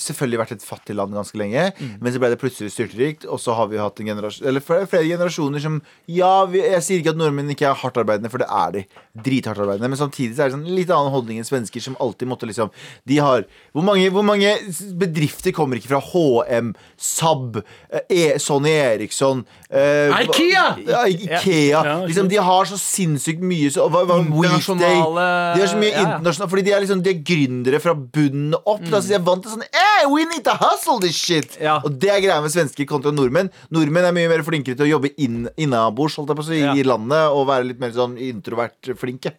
selvfølgelig 0.00 0.40
vært 0.40 0.54
et 0.56 0.64
fattig 0.64 0.96
land 0.96 1.14
ganske 1.16 1.38
lenge. 1.38 1.68
Mm. 1.78 1.92
Men 2.02 2.14
så 2.14 2.22
ble 2.22 2.30
det 2.32 2.40
plutselig 2.40 2.72
styrterikt, 2.74 3.26
og 3.28 3.40
så 3.42 3.56
har 3.58 3.70
vi 3.70 3.80
hatt 3.80 4.00
en 4.02 4.10
generasjon 4.10 4.48
Eller 4.48 4.64
flere, 4.64 4.88
flere 4.90 5.08
generasjoner 5.08 5.62
som 5.62 5.80
Ja, 6.10 6.44
vi, 6.50 6.62
jeg 6.62 6.84
sier 6.84 7.02
ikke 7.02 7.14
at 7.14 7.20
nordmenn 7.20 7.52
ikke 7.54 7.68
er 7.70 7.80
hardtarbeidende, 7.80 8.30
for 8.32 8.42
det 8.42 8.48
er 8.50 8.74
de. 8.76 8.84
Drithardtarbeidende. 9.26 9.90
Men 9.92 10.00
samtidig 10.00 10.36
så 10.36 10.44
er 10.44 10.50
det 10.50 10.56
sånn 10.58 10.68
litt 10.78 10.92
annen 10.92 11.14
holdning 11.14 11.40
enn 11.40 11.48
svensker, 11.48 11.82
som 11.82 11.98
alltid 12.02 12.30
måtte 12.30 12.48
liksom 12.48 12.72
De 13.08 13.20
har 13.22 13.46
Hvor 13.72 13.86
mange, 13.86 14.08
hvor 14.12 14.26
mange 14.26 14.52
bedrifter 14.98 15.54
kommer 15.56 15.80
ikke 15.80 15.94
fra 15.94 16.02
HM, 16.12 16.74
Saab, 16.96 17.60
eh, 17.90 18.06
e, 18.10 18.22
Sonny 18.42 18.74
Eriksson 18.76 19.44
eh, 19.70 20.12
Ikea! 20.26 20.66
Ja, 20.86 21.04
Ikea. 21.06 21.82
Liksom, 22.06 22.28
de 22.28 22.40
har 22.42 22.68
så 22.68 22.78
sinnssykt 22.80 23.42
mye 23.44 23.70
så, 23.72 23.88
hva, 23.92 24.04
hva, 24.08 24.20
Weekday. 24.20 24.56
Internasjonale 24.56 25.26
De 25.56 25.62
har 25.64 25.70
så 25.70 25.80
mye 25.80 25.90
ja, 25.90 25.96
ja. 25.96 26.06
internasjonale 26.06 26.52
Fordi 26.52 26.66
de 26.66 26.74
er 26.74 26.84
liksom 26.84 27.02
De 27.04 27.12
er 27.12 27.22
gründere 27.26 27.80
fra 27.82 27.94
bunnen 27.96 28.56
opp. 28.62 28.84
Da, 28.86 29.00
så 29.00 29.12
de 29.12 29.18
er 29.18 29.24
vant 29.26 29.44
til 29.44 29.54
sånn 29.56 29.66
Hey, 29.86 30.06
we 30.10 30.24
need 30.26 30.42
to 30.44 30.54
hustle 30.60 30.98
this 31.00 31.16
shit! 31.16 31.56
Ja. 31.62 31.78
Og 31.84 31.94
det 32.02 32.10
er 32.10 32.20
greia 32.24 32.40
med 32.42 32.50
svensker 32.52 32.86
kontra 32.90 33.12
nordmenn. 33.14 33.50
Nordmenn 33.72 34.08
er 34.08 34.14
mye 34.16 34.28
mer 34.32 34.42
flinkere 34.46 34.76
til 34.76 34.86
å 34.86 34.90
jobbe 34.96 35.12
inn, 35.22 35.46
innabords 35.62 36.16
holdt 36.18 36.32
jeg 36.32 36.38
på 36.40 36.44
å 36.44 36.48
si, 36.50 36.60
Ja. 36.64 36.74
i 36.74 36.82
landet 36.86 37.30
og 37.32 37.46
være 37.48 37.68
litt 37.70 37.80
mer 37.80 37.92
sånn 37.94 38.16
introvert 38.18 38.90
flinke. 38.98 39.32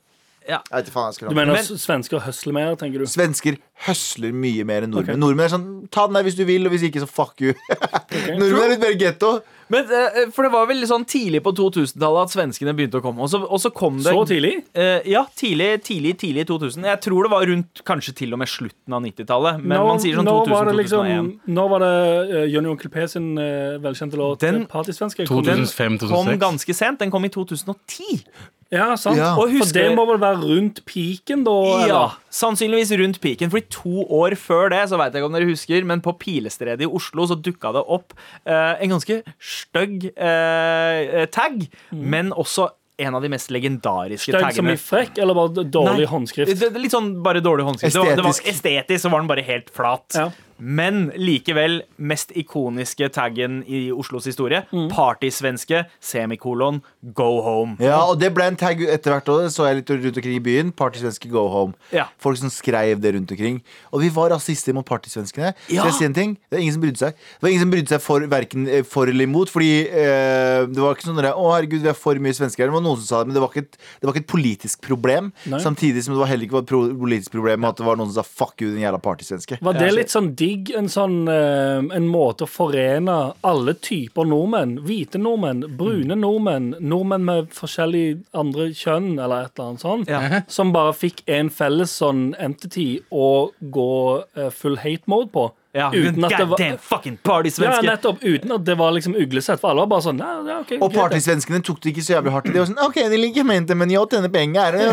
Ja. 0.47 0.61
Jeg 0.71 0.77
vet 0.77 0.85
ikke 0.87 0.93
faen 0.95 1.09
jeg 1.11 1.15
skal 1.17 1.29
Du 1.29 1.35
mener 1.35 1.53
Men- 1.57 1.65
svensker 1.83 2.19
høsler 2.23 2.53
mer, 2.55 2.75
tenker 2.79 2.99
du? 2.99 3.05
Svensker 3.11 3.57
høsler 3.85 4.33
mye 4.33 4.65
mer 4.65 4.87
enn 4.87 4.91
nordmenn. 4.95 5.13
Okay. 5.13 5.21
Nordmenn 5.21 5.45
er 5.45 5.53
sånn 5.53 5.67
Ta 5.93 6.07
den 6.09 6.17
der 6.17 6.25
hvis 6.25 6.37
du 6.37 6.43
vil, 6.47 6.65
og 6.65 6.73
hvis 6.73 6.87
ikke, 6.89 7.03
så 7.03 7.09
fuck 7.09 7.43
you. 7.43 7.53
nordmenn 8.39 8.63
er 8.65 8.73
litt 8.73 8.83
mer 8.83 8.97
getto. 8.97 9.37
Men, 9.67 9.83
eh, 9.91 10.29
for 10.31 10.47
det 10.47 10.51
var 10.53 10.67
vel 10.69 10.85
sånn 10.87 11.03
tidlig 11.07 11.41
på 11.43 11.51
2000-tallet 11.57 12.29
at 12.29 12.33
svenskene 12.33 12.73
begynte 12.75 13.01
å 13.01 13.03
komme. 13.03 13.25
Og 13.25 13.31
så, 13.31 13.41
og 13.43 13.59
så 13.59 13.71
kom 13.75 13.99
det 13.99 14.13
Så 14.15 14.23
tidlig? 14.29 14.53
Uh, 14.71 15.03
ja, 15.07 15.25
tidlig, 15.35 15.69
tidlig, 15.83 16.13
tidlig 16.21 16.47
2000. 16.47 16.87
Jeg 16.87 17.01
tror 17.03 17.27
det 17.27 17.33
var 17.35 17.47
rundt 17.51 17.83
kanskje 17.87 18.15
til 18.21 18.35
og 18.35 18.41
med 18.41 18.51
slutten 18.51 18.95
av 18.95 19.03
90-tallet. 19.03 19.61
Men 19.63 19.83
man 19.91 19.99
sier 20.03 20.19
sånn 20.19 20.29
når 20.29 20.51
var 20.53 20.71
det 20.71 20.77
2000-2001. 20.77 20.81
liksom, 20.81 21.31
nå 21.59 21.69
var 21.73 21.83
det 21.83 21.95
uh, 22.31 22.43
Jonny 22.47 22.71
Onkel 22.71 22.93
P 22.93 23.07
sin 23.11 23.33
uh, 23.35 23.75
velkjente 23.83 24.19
låt 24.19 24.45
Den- 24.45 24.63
eh? 24.63 24.69
2005-2006. 24.71 26.07
Kom 26.15 26.31
ganske 26.39 26.77
sent. 26.77 27.03
Den 27.03 27.11
kom 27.11 27.27
i 27.27 27.33
2010. 27.35 28.23
Ja, 28.71 28.93
sant. 28.99 29.15
Ja. 29.19 29.33
Og 29.39 29.51
For 29.61 29.71
det 29.75 29.85
må 29.95 30.03
vel 30.09 30.19
være 30.19 30.41
rundt 30.43 30.81
peaken, 30.87 31.45
da? 31.47 31.55
Ja, 31.67 31.83
eller? 31.83 32.15
Sannsynligvis 32.37 32.93
rundt 33.01 33.19
piken. 33.23 33.51
Fordi 33.53 33.67
to 33.73 34.05
år 34.13 34.37
før 34.39 34.71
det, 34.73 34.83
så 34.91 34.99
vet 34.99 35.13
jeg 35.13 35.23
ikke 35.23 35.31
om 35.31 35.37
dere 35.37 35.49
husker, 35.51 35.87
men 35.89 36.03
på 36.05 36.15
Pilestredet 36.21 36.85
i 36.87 36.91
Oslo 36.99 37.27
så 37.29 37.37
dukka 37.39 37.73
det 37.75 37.85
opp 37.97 38.15
eh, 38.45 38.73
en 38.83 38.93
ganske 38.95 39.21
stygg 39.37 40.09
eh, 40.13 41.23
tag, 41.33 41.63
men 41.91 42.33
også 42.35 42.69
en 42.97 43.13
av 43.13 43.21
de 43.21 43.29
mest 43.29 43.51
legendariske 43.53 44.33
Stygg 44.33 44.55
som 44.57 44.69
i 44.71 44.77
frekk, 44.81 45.19
eller 45.21 45.37
bare 45.37 45.65
dårlig 45.69 46.07
Nei, 46.07 46.09
håndskrift? 46.09 46.63
Er 46.65 46.79
litt 46.81 46.95
sånn 46.95 47.11
bare 47.25 47.43
dårlig 47.45 47.67
håndskrift. 47.67 47.93
Det 47.93 48.01
var, 48.01 48.17
det 48.17 48.25
var 48.25 48.33
Estetisk. 48.33 48.55
estetisk, 48.55 49.03
så 49.03 49.11
var 49.13 49.21
den 49.21 49.29
bare 49.29 49.45
helt 49.45 49.69
flat. 49.73 50.17
Ja. 50.17 50.31
Men 50.57 51.11
likevel 51.17 51.81
mest 51.97 52.31
ikoniske 52.37 53.09
taggen 53.13 53.59
i 53.67 53.87
Oslos 53.93 54.27
historie. 54.29 54.63
Mm. 54.71 54.87
Partysvenske, 54.93 55.83
semikolon, 56.03 56.81
go 57.17 57.41
home. 57.45 57.77
Ja, 57.83 57.99
og 58.03 58.19
det 58.21 58.31
ble 58.35 58.47
en 58.49 58.59
tag 58.59 58.81
etter 58.81 59.13
hvert 59.13 59.31
òg. 59.31 59.47
Så 59.53 59.67
jeg 59.67 59.81
litt 59.81 59.91
rundt 59.93 60.19
omkring 60.19 60.37
i 60.39 60.43
byen. 60.43 60.71
Partysvenske 60.75 61.29
go 61.31 61.47
home. 61.51 61.77
Ja. 61.93 62.07
Folk 62.21 62.39
som 62.41 62.51
skrev 62.53 63.01
det 63.03 63.13
rundt 63.15 63.31
omkring. 63.33 63.61
Og 63.91 64.03
vi 64.03 64.11
var 64.13 64.31
rasister 64.33 64.75
mot 64.75 64.87
partysvenskene. 64.87 65.53
Ja. 65.69 65.83
Skal 65.83 65.91
jeg 65.91 65.97
si 65.99 66.09
en 66.09 66.17
ting? 66.17 66.35
Det 66.47 66.57
var 66.57 66.65
ingen 66.65 66.77
som 66.77 66.85
brydde 66.85 67.03
seg. 67.03 67.17
Det 67.17 67.45
var 67.45 67.53
ingen 67.53 67.65
som 67.65 67.73
brydde 67.73 67.93
seg 67.93 68.03
for, 68.03 68.27
hverken 68.33 68.67
eh, 68.67 68.85
for 68.87 69.11
eller 69.11 69.29
imot. 69.29 69.51
Fordi 69.53 69.71
eh, 69.87 70.63
det 70.71 70.81
var 70.81 70.97
ikke 70.97 71.09
sånn 71.09 71.21
der, 71.21 71.31
Å, 71.37 71.47
herregud, 71.55 71.83
vi 71.85 71.91
er 71.91 71.97
for 71.97 72.19
mye 72.23 72.37
svensker 72.37 72.65
her. 72.65 72.71
Det 72.71 72.77
var 72.79 72.85
noen 72.85 73.01
som 73.01 73.07
sa 73.07 73.21
det, 73.21 73.31
men 73.31 73.37
det 73.37 73.43
var 73.45 73.53
ikke 73.53 73.65
et, 73.65 73.79
det 74.01 74.09
var 74.09 74.15
ikke 74.15 74.25
et 74.25 74.31
politisk 74.33 74.83
problem. 74.85 75.31
Nei. 75.45 75.61
Samtidig 75.63 76.05
som 76.05 76.15
det 76.15 76.21
var 76.23 76.31
heller 76.31 76.47
ikke 76.47 76.59
var 76.59 76.65
et 76.65 76.99
politisk 77.03 77.35
problem 77.35 77.67
at 77.69 77.79
det 77.79 77.87
var 77.87 77.99
noen 77.99 78.11
som 78.11 78.21
sa 78.21 78.25
fuck 78.27 78.55
you, 78.63 78.71
den 78.73 78.83
jævla 78.83 79.01
partysvenske. 79.03 79.59
Var 79.63 79.77
det 79.77 79.91
litt 79.93 80.13
sånn 80.13 80.31
digg, 80.47 80.71
en 80.77 80.89
sånn 80.91 81.27
eh, 81.31 81.83
En 81.97 82.07
måte 82.11 82.45
å 82.45 82.51
forene 82.51 83.17
alle 83.47 83.75
typer 83.83 84.27
nordmenn? 84.27 84.77
Hvite 84.87 85.21
nordmenn, 85.21 85.65
brune 85.79 86.17
nordmenn, 86.19 86.73
nordmenn 86.79 87.27
med 87.27 87.53
forskjellig 87.55 88.23
andre 88.37 88.69
kjønn, 88.77 89.15
eller 89.17 89.47
et 89.47 89.53
eller 89.57 89.69
annet 89.71 89.85
sånt. 89.85 90.11
Ja. 90.11 90.41
Som 90.51 90.73
bare 90.75 90.95
fikk 90.97 91.23
en 91.31 91.51
felles 91.53 91.95
sånn 92.01 92.31
entity 92.39 93.01
å 93.11 93.49
gå 93.59 93.93
eh, 94.37 94.51
full 94.53 94.79
hate 94.83 95.11
mode 95.11 95.31
på. 95.35 95.49
Ja, 95.77 95.87
uten 95.93 96.25
at 96.25 96.33
det 96.33 96.45
var 96.49 96.57
damn 96.57 96.77
fucking 96.81 97.17
ja, 97.61 97.75
nettopp. 97.85 98.23
Uten 98.23 98.53
at 98.55 98.65
det 98.65 98.75
var 98.79 98.91
liksom 98.95 99.15
uglesett. 99.15 99.61
For 99.61 99.71
alle 99.71 99.83
var 99.85 99.91
bare 99.91 100.05
sånn 100.07 100.21
ja, 100.21 100.31
ja, 100.47 100.59
okay, 100.63 100.79
Og 100.81 100.93
partysvenskene 100.95 101.61
tok 101.65 101.81
det 101.83 101.93
ikke 101.93 102.05
så 102.05 102.15
jævlig 102.15 102.33
hardt. 102.33 102.49
De 102.49 102.57
var 102.57 102.69
sånn 102.69 102.81
OK, 102.81 102.97
de 103.11 103.19
liker 103.21 103.45
mente, 103.47 103.77
men 103.77 103.93
jeg 103.93 104.09
tjener 104.13 104.33
penger. 104.33 104.77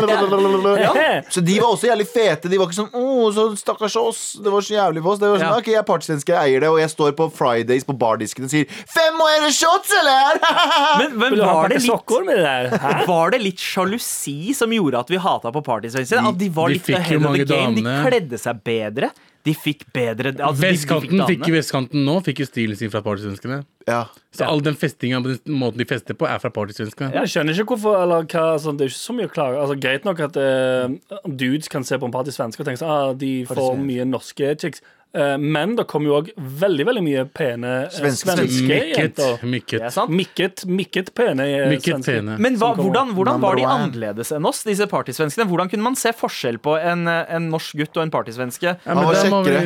Ja. 0.85 1.21
Så 1.33 1.41
de 1.45 1.55
var 1.59 1.71
også 1.73 1.87
jævlig 1.87 2.05
fete. 2.09 2.49
De 2.51 2.57
var 2.59 2.67
ikke 2.67 2.77
sånn 2.77 2.91
'Å, 2.93 3.31
så 3.33 3.43
stakkars 3.57 3.95
oss'. 3.99 4.23
Det 4.43 4.51
var 4.51 4.63
så 4.65 4.75
jævlig 4.75 5.01
for 5.03 5.15
oss. 5.15 5.19
Det 5.21 5.29
var 5.29 5.39
sånn, 5.39 5.51
Ja. 5.53 5.57
ok, 5.59 5.67
Jeg 5.75 5.79
er 5.79 5.87
partysvenske, 5.87 6.33
jeg 6.33 6.51
eier 6.51 6.63
det, 6.63 6.69
og 6.69 6.79
jeg 6.79 6.91
står 6.91 7.15
på 7.17 7.27
Fridays 7.33 7.85
på 7.87 7.95
bardisken 7.97 8.45
og 8.45 8.51
sier 8.51 8.65
'Fem 8.67 9.15
og 9.19 9.27
er 9.31 9.45
det 9.45 9.53
shots, 9.55 9.91
eller?' 9.99 10.39
Men, 10.99 11.17
men 11.19 11.39
var, 11.39 11.69
det 11.69 11.81
litt, 11.81 13.07
var 13.07 13.31
det 13.31 13.41
litt 13.41 13.59
sjalusi 13.59 14.53
som 14.55 14.71
gjorde 14.71 14.99
at 14.99 15.09
vi 15.09 15.17
hata 15.17 15.51
på 15.51 15.63
partysvenskene? 15.65 16.29
At 16.29 16.37
de 16.37 16.49
var 16.49 16.69
de 16.69 16.77
litt 16.77 16.89
jo 16.89 16.95
ahead 16.95 17.25
of 17.25 17.35
the 17.35 17.45
game? 17.45 17.75
De 17.75 17.95
kledde 18.05 18.39
seg 18.41 18.61
bedre. 18.65 19.11
De 19.45 19.53
fikk 19.53 19.83
bedre 19.93 20.31
altså, 20.33 20.61
Vestkanten 20.63 21.21
fikk, 21.29 21.43
fikk 21.45 21.53
vestkanten 21.53 22.05
nå 22.07 22.15
Fikk 22.25 22.41
jo 22.41 22.47
stilen 22.49 22.79
sin 22.79 22.91
fra 22.93 23.01
partysvenskene. 23.05 23.59
Ja. 23.85 24.07
Så 24.33 24.47
all 24.49 24.63
den 24.65 24.77
festinga 24.79 25.19
på 25.21 25.35
den 25.35 25.57
måten 25.59 25.79
de 25.79 25.85
fester 25.85 26.17
på, 26.17 26.25
er 26.25 26.41
fra 26.41 26.49
partysvenskene. 26.53 27.11
Jeg 27.13 27.31
skjønner 27.31 27.53
ikke 27.53 27.75
hvorfor 27.75 27.99
eller 28.01 28.25
hva, 28.25 28.45
altså, 28.55 28.73
Det 28.73 28.87
er 28.87 28.93
ikke 28.93 29.01
så 29.03 29.15
mye 29.15 29.29
å 29.29 29.33
klage. 29.35 29.59
Altså, 29.61 29.77
greit 29.85 30.07
nok 30.07 30.23
at 30.25 30.39
uh, 30.41 31.21
dudes 31.29 31.69
kan 31.71 31.85
se 31.85 31.99
på 32.01 32.09
en 32.09 32.15
partysvenske 32.15 32.63
og 32.63 32.69
tenke 32.69 32.81
sånn 32.81 32.93
ah, 32.95 33.13
de 33.13 33.33
får 33.49 33.77
mye 33.81 34.07
norske 34.09 34.55
chicks. 34.63 34.81
Eh, 35.15 35.37
men 35.39 35.77
det 35.77 35.85
kom 35.87 36.03
jo 36.03 36.17
òg 36.17 36.29
veldig 36.35 36.85
veldig 36.89 37.01
mye 37.05 37.21
pene 37.31 37.69
eh, 37.85 37.89
Svenske- 37.95 38.33
svenske 38.35 38.65
Mikket. 38.67 38.97
jenter. 38.99 39.37
Er. 39.39 40.09
Mikket, 40.11 40.63
mikket 40.67 41.11
pene 41.15 41.45
eh, 41.47 41.69
Mikket 41.71 42.01
svenske. 42.01 42.15
pene. 42.17 42.35
Men 42.43 42.57
hva, 42.59 42.73
hvordan, 42.75 43.13
hvordan 43.15 43.39
var 43.39 43.55
de 43.55 43.63
annerledes 43.63 44.33
enn 44.35 44.45
oss, 44.49 44.63
disse 44.67 44.83
partysvenskene? 44.91 45.47
Hvordan 45.47 45.69
kunne 45.71 45.85
man 45.87 45.95
se 45.95 46.11
forskjell 46.11 46.57
på 46.59 46.75
en, 46.81 47.07
en 47.07 47.47
norsk 47.53 47.77
gutt 47.79 47.95
og 47.95 48.03
en 48.03 48.11
partysvenske? 48.11 48.73
Ja, 48.75 48.91
Han 48.91 49.05
var 49.07 49.15
kjekkere. 49.21 49.61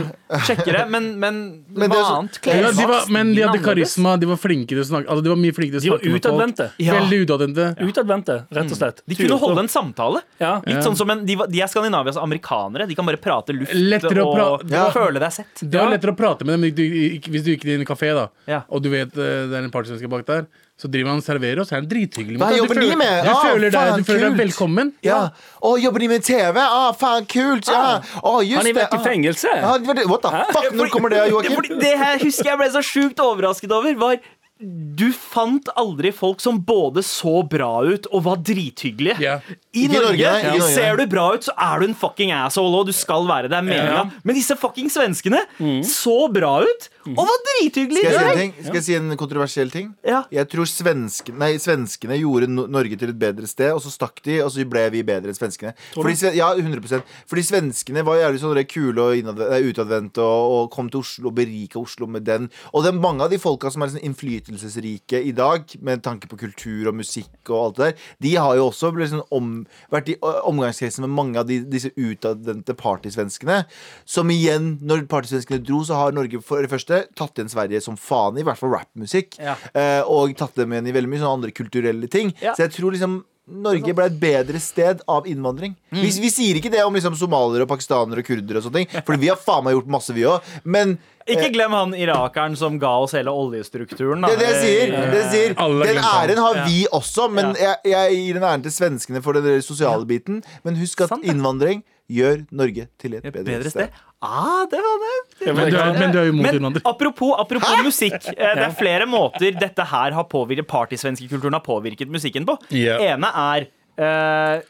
Kjekkere, 0.46 0.84
men, 0.94 1.10
men, 1.20 1.42
Men 1.82 1.90
hva 1.90 2.04
så- 2.04 2.20
annet? 2.20 2.40
Ja, 2.46 2.70
de 2.78 2.86
var, 2.94 3.10
men 3.10 3.34
de 3.34 3.42
hadde 3.48 3.64
karisma, 3.66 4.14
de 4.22 4.30
var 4.30 4.38
flinke 4.38 4.70
til 4.76 4.84
å 4.84 4.88
snakke 4.92 5.10
altså, 5.10 5.26
De 5.26 5.34
var 5.34 5.42
mye 5.42 5.56
flinke 5.58 5.74
til 5.74 5.82
å 5.82 5.84
De 5.84 5.90
var 5.96 5.98
snakke 5.98 6.14
med 6.14 6.22
folk. 6.22 6.30
utadvendte. 6.30 6.70
Ja. 6.86 6.94
Veldig 7.00 7.22
utadvendte. 7.26 7.68
Utadvendte, 7.90 8.38
rett 8.60 8.70
og 8.78 8.78
slett. 8.84 9.02
De 9.10 9.18
kunne 9.18 9.42
holde 9.42 9.66
en 9.66 9.72
samtale. 9.72 10.22
Ja. 10.42 10.54
Litt 10.70 10.86
sånn 10.86 10.98
som 11.00 11.10
en, 11.16 11.26
de, 11.26 11.40
var- 11.42 11.50
de 11.50 11.66
er 11.66 11.74
Skandinavias 11.74 12.22
amerikanere. 12.22 12.86
De 12.90 12.94
kan 13.02 13.10
bare 13.10 13.18
prate 13.18 13.56
luft 13.58 13.74
Lettere 13.74 14.22
å 14.22 14.30
og 14.30 14.62
pra- 14.62 14.78
Ja. 14.78 14.86
føle 14.94 15.18
deg 15.26 15.32
sett. 15.40 15.64
Det 15.66 15.80
var 15.80 15.90
lettere 15.96 16.14
å 16.16 16.18
prate 16.20 16.46
med 16.46 16.56
dem 16.60 16.68
hvis 16.68 16.76
du, 16.76 16.84
ikke- 16.86 17.32
hvis 17.34 17.44
du 17.46 17.52
gikk 17.56 17.66
i 17.66 17.76
en 17.80 17.86
kafé, 17.86 18.14
da 18.16 18.28
Ja. 18.48 18.62
og 18.70 18.84
du 18.84 18.90
vet 18.90 19.14
eh, 19.18 19.46
det 19.50 19.56
er 19.56 19.64
en 19.64 19.72
partysvenske 19.72 20.10
bak 20.10 20.26
der. 20.26 20.48
Så 20.80 20.88
driver 20.88 21.10
han 21.12 21.18
og 21.20 21.26
serverer, 21.26 21.60
og 21.60 21.68
så 21.68 21.74
er 21.76 21.82
han 21.82 21.90
drithyggelig. 21.92 22.38
Hva 22.40 22.56
jobber 22.56 22.78
de 22.80 22.96
med? 22.96 23.24
Du, 23.26 23.30
Ah, 23.30 23.42
føler, 23.44 23.70
deg, 23.74 23.98
du 24.00 24.04
føler 24.08 24.30
deg 24.30 24.38
velkommen. 24.48 24.94
Ja. 25.04 25.18
Å, 25.62 25.74
jobber 25.84 26.00
de 26.00 26.08
med 26.08 26.24
TV? 26.24 26.56
Ah, 26.64 26.94
faen, 26.96 27.26
kult! 27.28 27.68
Ja. 27.68 28.00
Ah, 28.24 28.40
just 28.40 28.64
Han 28.64 28.66
har 28.70 28.78
vært 28.88 28.94
i 28.94 28.98
Ah. 28.98 29.04
fengsel. 29.04 29.56
Ja, 29.60 29.78
det 29.78 29.88
var 29.88 30.08
What 30.08 30.22
the 30.24 30.30
fuck? 30.54 30.72
Når 30.80 30.88
kommer 30.94 31.10
det, 31.10 31.26
Joakim? 31.34 31.80
Det 31.82 31.98
her 32.00 32.18
husker 32.24 32.46
jeg 32.54 32.58
ble 32.62 32.70
så 32.72 32.80
sjukt 32.80 33.20
overrasket 33.20 33.70
over. 33.76 33.94
Var 33.94 34.20
du 34.60 35.06
fant 35.16 35.70
aldri 35.80 36.10
folk 36.12 36.42
som 36.44 36.58
både 36.68 37.00
så 37.08 37.40
bra 37.48 37.80
ut 37.88 38.10
og 38.12 38.26
var 38.26 38.42
drithyggelige. 38.44 39.16
Yeah. 39.24 39.46
I 39.72 39.86
i 39.86 39.88
Norge, 39.88 40.18
Norge, 40.20 40.56
ja. 40.60 40.66
ser 40.68 40.98
du 41.00 41.06
bra 41.08 41.30
ut, 41.36 41.46
så 41.48 41.54
er 41.56 41.80
du 41.80 41.86
en 41.88 41.96
fucking 41.96 42.34
asshole, 42.36 42.82
og 42.82 42.90
du 42.90 42.96
skal 42.96 43.24
være 43.30 43.48
det. 43.52 43.62
er. 43.72 43.92
Ja. 43.94 44.02
Men 44.28 44.36
disse 44.36 44.58
fucking 44.60 44.90
svenskene 44.92 45.40
så 45.88 46.18
bra 46.34 46.58
ut 46.66 46.90
og 47.08 47.22
var 47.24 47.40
drithyggelige. 47.48 48.12
Skal 48.12 48.18
jeg 48.18 48.20
si 48.20 48.34
en 48.34 48.42
ting? 48.42 48.54
Skal 48.66 48.80
jeg 48.80 48.86
si 48.90 48.98
en 48.98 49.16
kontroversiell 49.22 49.72
ting? 49.72 49.94
Ja. 50.06 50.24
Jeg 50.34 50.50
tror 50.52 50.68
svenskene, 50.70 51.40
nei, 51.40 51.52
svenskene 51.62 52.20
gjorde 52.20 52.52
no 52.52 52.68
Norge 52.70 53.00
til 53.00 53.14
et 53.14 53.20
bedre 53.22 53.48
sted, 53.50 53.72
og 53.74 53.80
så 53.84 53.94
stakk 53.94 54.20
de, 54.26 54.42
og 54.44 54.52
så 54.54 54.68
ble 54.68 54.84
vi 54.94 55.06
bedre 55.08 55.32
enn 55.32 55.38
svenskene. 55.38 55.72
Fordi, 55.96 56.34
ja, 56.36 56.52
100% 56.52 57.16
Fordi 57.30 57.46
svenskene 57.48 58.04
var 58.06 58.20
jævlig 58.20 58.44
sånn 58.44 58.60
kule 58.70 59.08
og 59.08 59.72
utadvendte 59.72 60.26
og, 60.26 60.54
og 60.58 60.70
kom 60.76 60.92
til 60.92 61.06
Oslo 61.06 61.32
og 61.32 61.38
berika 61.40 61.80
Oslo 61.80 62.10
med 62.12 62.28
den. 62.28 62.52
Og 62.74 62.84
det 62.84 62.92
er 62.92 63.00
mange 63.00 63.24
av 63.24 63.32
de 63.32 63.40
folka 63.42 63.72
som 63.72 63.86
er 63.86 63.94
sånn 63.94 64.04
innflytelsesrike 64.50 65.22
i 65.22 65.32
dag, 65.32 65.64
med 65.82 66.04
tanke 66.04 66.28
på 66.30 66.38
kultur 66.40 66.90
og 66.90 66.98
musikk 67.00 67.50
og 67.50 67.60
alt 67.60 67.78
det 67.78 67.86
der, 67.90 68.08
de 68.26 68.34
har 68.36 68.56
jo 68.58 68.68
også 68.70 68.92
liksom 68.96 69.24
om, 69.36 69.66
vært 69.92 70.10
i 70.10 70.18
omgangskretsen 70.22 71.06
med 71.06 71.14
mange 71.16 71.40
av 71.40 71.48
de, 71.50 71.62
disse 71.70 71.92
utadvendte 71.96 72.76
partysvenskene. 72.78 73.64
Som 74.06 74.30
igjen, 74.34 74.78
når 74.82 75.08
partysvenskene 75.12 75.62
dro, 75.64 75.82
så 75.86 76.00
har 76.00 76.16
Norge 76.16 76.42
for 76.46 76.62
det 76.62 76.72
første 76.72 77.06
tatt 77.18 77.38
igjen 77.38 77.52
Sverige 77.52 77.82
som 77.84 77.98
faen, 78.00 78.38
i 78.40 78.46
hvert 78.46 78.60
fall 78.60 78.74
rappmusikk. 78.76 79.40
Ja. 79.42 79.58
Eh, 79.74 80.02
og 80.06 80.36
tatt 80.40 80.58
dem 80.60 80.74
igjen 80.74 80.90
i 80.90 80.96
veldig 80.96 81.12
mye 81.12 81.24
sånne 81.24 81.40
andre 81.40 81.56
kulturelle 81.56 82.10
ting. 82.12 82.34
Ja. 82.44 82.56
Så 82.56 82.68
jeg 82.68 82.78
tror 82.78 82.96
liksom 82.96 83.22
Norge 83.50 83.94
ble 83.96 84.08
et 84.10 84.18
bedre 84.22 84.60
sted 84.64 85.04
av 85.10 85.28
innvandring. 85.30 85.76
Mm. 85.92 86.02
Vi, 86.02 86.12
vi 86.24 86.32
sier 86.34 86.60
ikke 86.60 86.72
det 86.74 86.84
om 86.86 86.96
liksom 86.96 87.16
somaliere, 87.20 87.66
og 87.66 87.72
pakistanere 87.72 88.24
og 88.24 88.28
kurdere 88.28 88.62
og 88.62 88.68
sånne 88.68 88.84
ting, 88.84 89.06
for 89.08 89.20
vi 89.22 89.32
har 89.32 89.40
faen 89.42 89.66
meg 89.66 89.78
gjort 89.78 89.94
masse, 89.98 90.16
vi 90.16 90.26
òg. 90.30 90.52
Men 90.64 90.98
Ikke 91.30 91.52
glem 91.54 91.76
han 91.78 91.94
irakeren 91.94 92.56
som 92.58 92.80
ga 92.82 92.96
oss 93.04 93.14
hele 93.18 93.34
oljestrukturen. 93.34 94.24
Da. 94.26 94.32
det 94.32 94.38
er 94.38 94.42
det 94.42 94.50
jeg 94.50 94.64
sier. 94.64 94.96
Det 94.96 95.04
er 95.06 95.20
jeg 95.20 95.30
sier. 95.36 95.56
Den 95.86 96.02
æren 96.02 96.42
har 96.42 96.64
vi 96.66 96.80
også, 96.96 97.30
men 97.34 97.54
jeg, 97.60 97.78
jeg 97.92 98.18
gir 98.18 98.40
den 98.40 98.50
æren 98.50 98.66
til 98.66 98.74
svenskene 98.74 99.22
for 99.26 99.38
den 99.38 99.62
sosiale 99.66 100.10
biten. 100.10 100.42
Men 100.66 100.80
husk 100.82 101.06
at 101.06 101.14
innvandring 101.22 101.84
gjør 102.10 102.44
Norge 102.58 102.88
til 102.98 103.20
et 103.20 103.28
bedre 103.30 103.70
sted. 103.70 103.94
Ah, 104.22 104.66
det 104.70 104.80
var 104.84 104.96
det. 105.04 105.54
Men 105.56 105.70
du 105.72 105.78
er, 105.80 105.94
men 105.96 106.12
du 106.12 106.18
er 106.20 106.26
jo 106.28 106.32
imot 106.34 106.44
Men 106.44 106.56
innvandrere. 106.58 106.84
apropos, 106.92 107.36
apropos 107.40 107.84
musikk. 107.86 108.18
eh, 108.34 108.56
Det 108.56 108.66
er 108.66 108.74
flere 108.76 109.06
måter 109.08 109.56
dette 109.60 109.86
her 109.94 110.12
har 110.12 110.24
påvirket 110.28 110.68
partysvenskekulturen 110.68 111.54
har 111.56 111.64
påvirket 111.64 112.10
musikken 112.12 112.46
på. 112.46 112.58
Yeah. 112.72 113.00
ene 113.16 113.32
er 113.32 113.68
eh, 113.98 114.62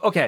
OK. 0.00 0.18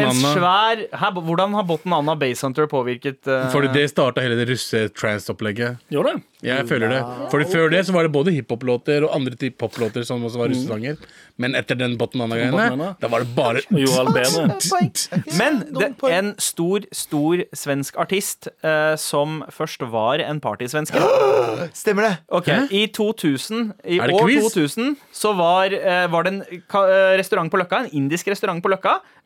En 0.00 0.16
svær 0.18 0.82
her, 0.98 1.20
Hvordan 1.20 1.54
har 1.54 1.66
Botten 1.68 1.92
Anna 1.94 2.16
Basehunter 2.18 2.66
påvirket 2.70 3.22
uh... 3.30 3.46
Fordi 3.52 3.70
det 3.74 3.90
starta 3.92 4.24
hele 4.24 4.38
det 4.40 4.48
russe-trans-opplegget. 4.50 5.78
Gjorde 5.92 6.16
det? 6.16 6.26
Jeg 6.42 6.64
føler 6.68 6.88
det. 6.88 7.00
Fordi 7.30 7.46
Før 7.52 7.70
det 7.72 7.82
så 7.86 7.92
var 7.92 8.06
det 8.06 8.12
både 8.14 8.32
hiphop-låter 8.32 9.04
og 9.04 9.12
andre 9.16 9.36
typer 9.36 9.58
poplåter 9.60 10.06
som 10.08 10.24
også 10.24 10.40
var 10.40 10.48
russesanger. 10.52 10.96
Men 11.40 11.54
etter 11.56 11.76
den 11.78 11.96
Botten 12.00 12.22
Anna-greiene, 12.24 12.94
da 13.00 13.08
var 13.12 13.24
det 13.24 13.34
bare. 13.36 13.62
Men 15.38 15.60
det, 15.76 15.90
en 16.10 16.32
stor, 16.40 16.84
stor 16.92 17.44
svensk 17.56 17.96
artist 18.00 18.48
uh, 18.64 18.96
som 19.00 19.42
først 19.52 19.84
var 19.92 20.24
en 20.24 20.40
partysvenske. 20.40 21.00
Stemmer 21.82 22.08
det? 22.08 22.12
Ok, 22.28 22.48
I 22.72 22.86
2000, 22.96 23.72
i 23.84 24.00
år 24.00 24.34
2000 24.50 24.96
så 25.12 25.32
var, 25.36 25.76
uh, 25.76 26.06
var 26.12 26.26
det 26.26 26.34
en 26.34 26.62
ka 26.70 26.84
restaurant 27.20 27.52
på 27.52 27.60
Løkka, 27.60 27.84
en 27.84 27.94
indisk 28.02 28.32
restaurant 28.32 28.62
på 28.64 28.72
Løkka. 28.72 28.79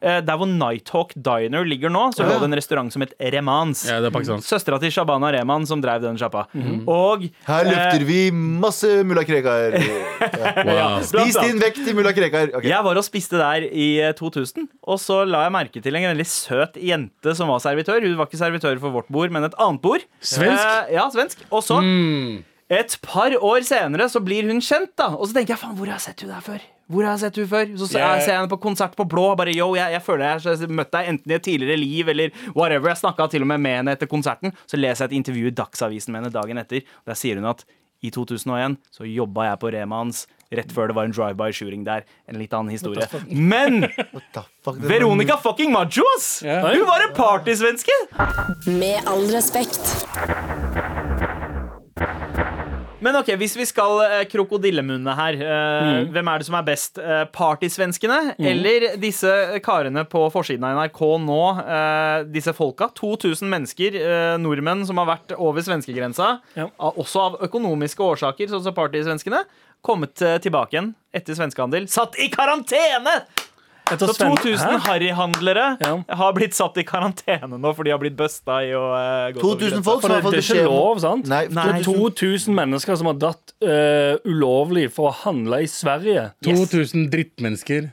Eh, 0.04 0.18
der 0.20 0.36
hvor 0.36 0.44
Nighthawk 0.50 1.14
Diner 1.16 1.64
ligger 1.64 1.88
nå, 1.88 2.10
så 2.12 2.26
lå 2.26 2.34
det 2.42 2.48
en 2.50 2.56
restaurant 2.58 2.92
som 2.92 3.00
het 3.00 3.14
Remans. 3.32 3.86
Ja, 3.88 4.02
det 4.04 4.10
pakistansk. 4.12 4.44
Søstera 4.50 4.76
til 4.82 4.92
Shabana 4.92 5.30
Rehman 5.32 5.64
som 5.68 5.80
drev 5.80 6.02
den 6.02 6.18
sjappa. 6.20 6.42
Mm. 6.52 6.82
Og 6.92 7.24
Her 7.46 7.64
løfter 7.70 8.02
eh, 8.02 8.08
vi 8.08 8.18
masse 8.34 8.90
mulla 9.08 9.24
Krekar. 9.24 9.78
Wow. 10.64 11.00
Spis 11.04 11.36
din 11.40 11.58
vekt 11.60 11.80
i 11.88 11.94
mulla 11.96 12.12
Krekar. 12.16 12.50
Okay. 12.54 12.68
jeg 12.70 12.84
var 12.84 13.00
og 13.00 13.04
spiste 13.06 13.40
der 13.40 13.64
i 13.70 13.88
eh, 14.04 14.12
2000, 14.16 14.68
og 14.84 15.00
så 15.00 15.22
la 15.28 15.46
jeg 15.46 15.54
merke 15.56 15.82
til 15.84 15.96
en 15.98 16.06
veldig 16.10 16.26
søt 16.28 16.76
jente 16.80 17.34
som 17.38 17.48
var 17.52 17.62
servitør. 17.64 18.04
Hun 18.04 18.18
var 18.20 18.28
ikke 18.28 18.40
servitør 18.40 18.80
for 18.82 18.92
vårt 18.98 19.08
bord, 19.12 19.32
men 19.32 19.48
et 19.48 19.56
annet 19.60 19.80
bord. 19.84 20.04
Svensk? 20.20 20.64
Eh, 20.64 20.94
ja, 20.98 21.08
svensk. 21.12 21.46
Og 21.50 21.64
så, 21.64 21.80
Mm. 21.84 22.42
et 22.70 22.98
par 23.02 23.32
år 23.40 23.64
senere, 23.64 24.08
så 24.08 24.20
blir 24.24 24.46
hun 24.48 24.60
kjent, 24.60 24.92
da. 24.96 25.10
Og 25.16 25.28
så 25.28 25.34
tenker 25.36 25.54
jeg, 25.56 25.62
faen, 25.64 25.76
hvor 25.76 25.86
har 25.88 25.96
jeg 25.98 26.06
sett 26.10 26.20
hun 26.24 26.30
der 26.32 26.44
før? 26.44 26.60
Hvor 26.90 27.04
har 27.06 27.14
jeg 27.14 27.20
sett 27.24 27.38
henne 27.40 27.48
før? 27.48 27.70
Så 27.80 27.86
ser 27.90 28.02
jeg, 28.04 28.24
ser 28.26 28.32
jeg 28.34 28.40
henne 28.42 28.52
på 28.52 28.60
konsert 28.60 28.96
på 28.98 29.06
Blå. 29.08 29.26
Bare, 29.38 29.54
yo, 29.56 29.70
jeg, 29.78 29.94
jeg 29.96 30.02
føler 30.04 30.26
jeg 30.34 30.44
har 30.44 30.74
møtt 30.80 30.92
deg 30.92 31.08
enten 31.14 31.32
i 31.32 31.38
et 31.38 31.42
tidligere 31.46 31.78
liv 31.80 32.08
eller 32.12 32.34
whatever. 32.54 32.90
Jeg 32.92 33.00
snakka 33.04 33.28
til 33.32 33.46
og 33.46 33.48
med 33.54 33.62
med 33.64 33.78
henne 33.80 33.94
etter 33.96 34.10
konserten. 34.10 34.52
Så 34.68 34.76
leser 34.80 35.06
jeg 35.06 35.14
et 35.14 35.18
intervju 35.22 35.48
i 35.48 35.54
Dagsavisen 35.62 36.12
med 36.12 36.22
henne 36.24 36.34
dagen 36.34 36.60
etter. 36.60 36.84
Og 37.04 37.12
Der 37.14 37.18
sier 37.18 37.40
hun 37.40 37.48
at 37.54 37.64
i 38.04 38.10
2001 38.12 38.76
så 38.92 39.06
jobba 39.08 39.46
jeg 39.48 39.60
på 39.62 39.70
Remans 39.72 40.26
rett 40.54 40.70
før 40.76 40.90
det 40.90 40.94
var 40.94 41.08
en 41.08 41.14
drive-by 41.16 41.48
shooting 41.56 41.86
der. 41.86 42.04
En 42.28 42.36
litt 42.38 42.52
annen 42.54 42.70
historie. 42.70 43.08
Men 43.32 43.80
What 44.14 44.28
the 44.36 44.44
fuck, 44.62 44.76
det 44.76 44.84
var- 44.84 44.90
Veronica 44.92 45.38
fucking 45.40 45.72
Majos! 45.72 46.42
Hun 46.44 46.84
var 46.86 47.08
en 47.08 47.14
partysvenske! 47.16 47.96
Med 48.68 49.00
all 49.08 49.24
respekt. 49.32 50.04
Men 53.04 53.18
ok, 53.18 53.34
hvis 53.36 53.54
vi 53.58 53.66
skal 53.68 53.98
uh, 54.00 54.22
krokodillemunne 54.30 55.12
her, 55.18 55.36
mm. 55.36 56.08
hvem 56.14 56.30
er 56.32 56.40
det 56.40 56.46
som 56.48 56.56
er 56.56 56.64
best? 56.64 56.98
Eh, 57.00 57.24
partysvenskene 57.34 58.34
eller 58.38 58.86
disse 59.00 59.30
karene 59.64 60.06
på 60.08 60.22
forsiden 60.32 60.64
av 60.64 60.78
NRK 60.78 61.00
nå? 61.24 61.40
Eh, 61.60 62.16
disse 62.32 62.54
folka. 62.56 62.88
2000 62.96 63.50
mennesker, 63.50 63.98
eh, 64.00 64.36
nordmenn, 64.40 64.86
som 64.88 65.00
har 65.02 65.10
vært 65.10 65.34
over 65.36 65.64
svenskegrensa. 65.66 66.38
Ja. 66.56 66.68
av- 66.78 66.96
Også 67.04 67.20
av 67.20 67.38
økonomiske 67.44 68.00
årsaker, 68.00 68.48
sånn 68.48 68.64
som 68.64 68.76
partysvenskene. 68.76 69.44
Kommet 69.84 70.22
eh, 70.24 70.38
tilbake 70.40 70.78
igjen 70.78 70.94
etter 71.12 71.36
svenskehandel. 71.36 71.88
Satt 71.92 72.16
i 72.16 72.30
karantene! 72.32 73.20
Så 73.84 74.06
2000 74.16 74.56
Hæ? 74.56 74.78
harryhandlere 74.86 75.76
Ja. 75.84 75.98
har 76.16 76.32
blitt 76.32 76.54
satt 76.56 76.76
i 76.80 76.84
karantene 76.88 77.58
nå 77.60 77.72
fordi 77.76 77.90
de 77.90 77.92
har 77.92 78.00
blitt 78.00 78.16
busta 78.16 78.62
i 78.64 78.70
å 78.72 78.80
uh, 78.80 79.32
gå 79.36 79.42
over 79.44 79.60
2000 79.60 79.70
grensa. 79.74 79.84
folk 79.84 80.00
som 80.00 80.08
det, 80.10 80.14
har 80.16 80.22
fått 80.24 80.32
det 80.32 80.40
er 80.40 80.56
ikke 80.56 80.64
lov, 80.70 81.00
sant? 81.04 81.28
Nei, 81.28 81.42
Nei. 81.52 81.66
Det 81.82 81.92
er 81.92 82.08
2000 82.08 82.56
mennesker 82.56 82.96
som 82.96 83.10
har 83.10 83.18
dratt 83.20 83.52
uh, 83.60 84.16
ulovlig 84.24 84.86
for 84.94 85.10
å 85.10 85.14
handle 85.20 85.60
i 85.62 85.68
Sverige. 85.68 86.24
2000 86.48 87.10
drittmennesker. 87.12 87.90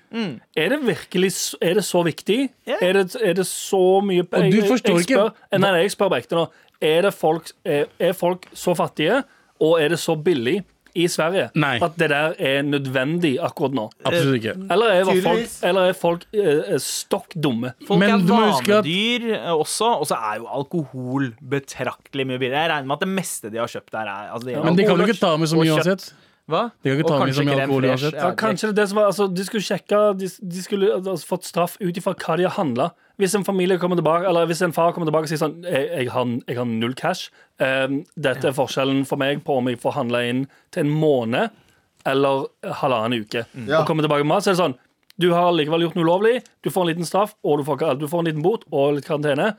Er 0.56 0.70
det 0.76 0.80
virkelig 0.88 1.32
Er 1.62 1.74
det 1.76 1.84
så 1.84 2.04
viktig? 2.08 2.40
Yeah. 2.68 2.80
Er, 2.82 2.94
det, 3.02 3.16
er 3.22 3.34
det 3.34 3.48
så 3.48 3.84
mye 4.06 4.24
Og 4.24 4.52
du 4.52 4.62
forstår 4.72 5.04
ikke- 5.04 5.20
spør, 5.20 5.34
Nei, 5.52 5.60
nei, 5.60 5.82
jeg 5.84 5.92
spør 5.98 6.10
på 6.16 6.22
ekte 6.22 6.40
nå. 6.40 6.48
Er, 6.82 7.02
det 7.02 7.14
folk, 7.14 7.52
er, 7.66 7.86
er 8.00 8.14
folk 8.14 8.48
så 8.58 8.74
fattige, 8.74 9.24
og 9.60 9.76
er 9.82 9.90
det 9.94 10.00
så 10.00 10.16
billig 10.16 10.64
i 10.96 11.08
Sverige 11.08 11.50
Nei. 11.56 11.78
at 11.82 11.96
det 11.98 12.10
der 12.12 12.34
er 12.40 12.62
nødvendig 12.64 13.38
akkurat 13.40 13.74
nå? 13.78 13.90
Absolutt 14.06 14.40
ikke. 14.42 14.56
Eller 14.72 14.96
er 15.00 15.06
folk, 15.24 15.50
eller 15.64 15.82
er 15.92 15.94
folk 15.98 16.26
eh, 16.34 16.76
stokk 16.84 17.34
dumme? 17.36 17.74
Folk 17.88 18.00
Men 18.00 18.10
er 18.16 18.18
du 18.26 18.34
må 18.34 18.42
huske 18.52 18.74
at- 18.80 18.86
vanedyr 18.86 19.30
eh, 19.38 19.52
også, 19.54 19.92
og 20.02 20.08
så 20.12 20.18
er 20.20 20.42
jo 20.42 20.48
alkohol 20.48 21.32
betraktelig 21.42 22.26
mye 22.28 22.40
billigere. 22.42 22.66
Jeg 22.66 22.74
regner 22.76 22.88
med 22.92 22.98
at 23.00 23.06
det 23.06 23.12
meste 23.16 23.52
de 23.54 23.58
har 23.62 23.68
kjøpt 23.72 23.92
der, 23.96 24.10
er 24.12 24.34
altså, 24.36 24.48
de 24.50 24.56
har 24.58 24.64
Men 24.66 24.76
de 24.76 24.84
kan 24.84 24.92
jo 24.92 24.98
alkohol 24.98 25.16
ikke 25.16 25.24
ta 25.24 25.38
med 25.38 25.48
så 25.52 25.58
og 25.58 25.64
mye 25.66 25.78
kjøtt. 25.78 25.88
uansett. 25.88 26.14
Hva? 26.52 26.62
De 26.84 26.90
kan 26.90 26.98
ikke 26.98 27.06
Og 27.06 27.12
ta 27.12 27.18
med 27.18 27.22
kanskje 27.22 27.38
så 27.38 27.44
mye 27.46 27.54
crème 27.56 27.62
alkohol 27.70 27.84
fraîche. 27.86 27.92
uansett. 28.02 28.18
Ja, 28.22 28.32
kanskje 28.42 28.62
det 28.68 28.72
er 28.72 28.80
det 28.82 28.88
som 28.90 28.98
var, 28.98 29.06
altså, 29.12 29.28
De 29.34 29.44
skulle 29.46 29.64
sjekke 29.64 30.00
De, 30.18 30.28
de 30.56 30.62
skulle 30.66 30.88
altså, 30.98 31.26
fått 31.30 31.46
straff 31.48 31.78
ut 31.80 31.96
ifra 32.02 32.14
hva 32.18 32.38
de 32.38 32.44
har 32.50 32.56
handla. 32.58 32.90
Hvis 33.22 33.36
en 33.38 33.46
familie 33.46 33.78
kommer 33.78 34.00
tilbake 34.00 34.26
Eller 34.30 34.48
hvis 34.50 34.64
en 34.66 34.74
far 34.74 34.96
kommer 34.96 35.10
tilbake 35.10 35.28
og 35.28 35.32
sier 35.32 35.42
sånn 35.42 35.60
Jeg, 35.68 35.90
jeg, 35.92 36.08
har, 36.14 36.30
jeg 36.50 36.58
har 36.58 36.70
null 36.70 36.96
cash. 36.98 37.30
Um, 37.62 38.02
dette 38.18 38.50
er 38.50 38.56
forskjellen 38.58 39.04
for 39.10 39.22
meg 39.22 39.44
på 39.46 39.60
om 39.62 39.70
jeg 39.70 39.80
får 39.82 39.98
handla 40.00 40.24
inn 40.30 40.46
til 40.74 40.88
en 40.88 40.96
måned 41.02 41.60
eller 42.10 42.48
halvannen 42.82 43.22
uke. 43.22 43.44
Mm. 43.54 43.68
Og 43.78 43.86
kommer 43.86 44.06
tilbake 44.06 44.26
med 44.26 44.32
mat, 44.34 44.46
så 44.46 44.52
er 44.52 44.56
det 44.56 44.64
sånn 44.64 44.80
Du 45.22 45.28
har 45.36 45.52
likevel 45.54 45.86
gjort 45.86 46.00
noe 46.00 46.08
ulovlig. 46.08 46.40
Du 46.66 46.72
får 46.74 46.86
en 46.88 46.90
liten 46.90 47.06
straff, 47.06 47.36
og 47.46 47.62
du 47.62 47.68
får, 47.68 47.84
du 48.02 48.08
får 48.10 48.24
en 48.24 48.30
liten 48.32 48.46
bot 48.46 48.66
og 48.72 48.96
litt 48.98 49.06
karantene. 49.06 49.52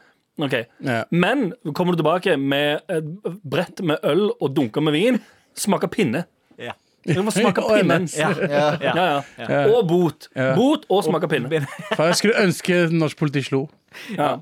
Ok. 0.43 0.57
Ja. 0.83 1.05
Men 1.15 1.53
kommer 1.77 1.95
du 1.95 2.01
tilbake 2.01 2.35
med 2.41 2.81
et 2.91 3.11
brett 3.47 3.83
med 3.85 4.03
øl 4.03 4.31
og 4.33 4.57
dunker 4.57 4.83
med 4.85 4.97
vin, 4.97 5.21
smaker 5.55 5.93
pinne. 5.93 6.25
Ja. 6.59 6.75
Det 7.05 7.19
må 7.25 7.31
smake 7.35 7.63
ja, 7.69 7.77
pinnen. 7.81 8.03
nice. 8.07 8.19
Ja. 8.21 8.31
Ja. 8.41 8.93
Ja, 8.95 9.23
ja. 9.49 9.61
Og 9.75 9.87
bot. 9.91 10.29
Ja. 10.37 10.53
Bot 10.55 10.85
og 10.89 11.03
smake 11.05 11.29
pinne. 11.29 11.49
Faen, 11.97 12.09
Jeg 12.13 12.17
skulle 12.21 12.39
ønske 12.45 12.81
norsk 12.93 13.19
politi 13.19 13.43
slo. 13.49 13.65
Ja. 14.17 14.37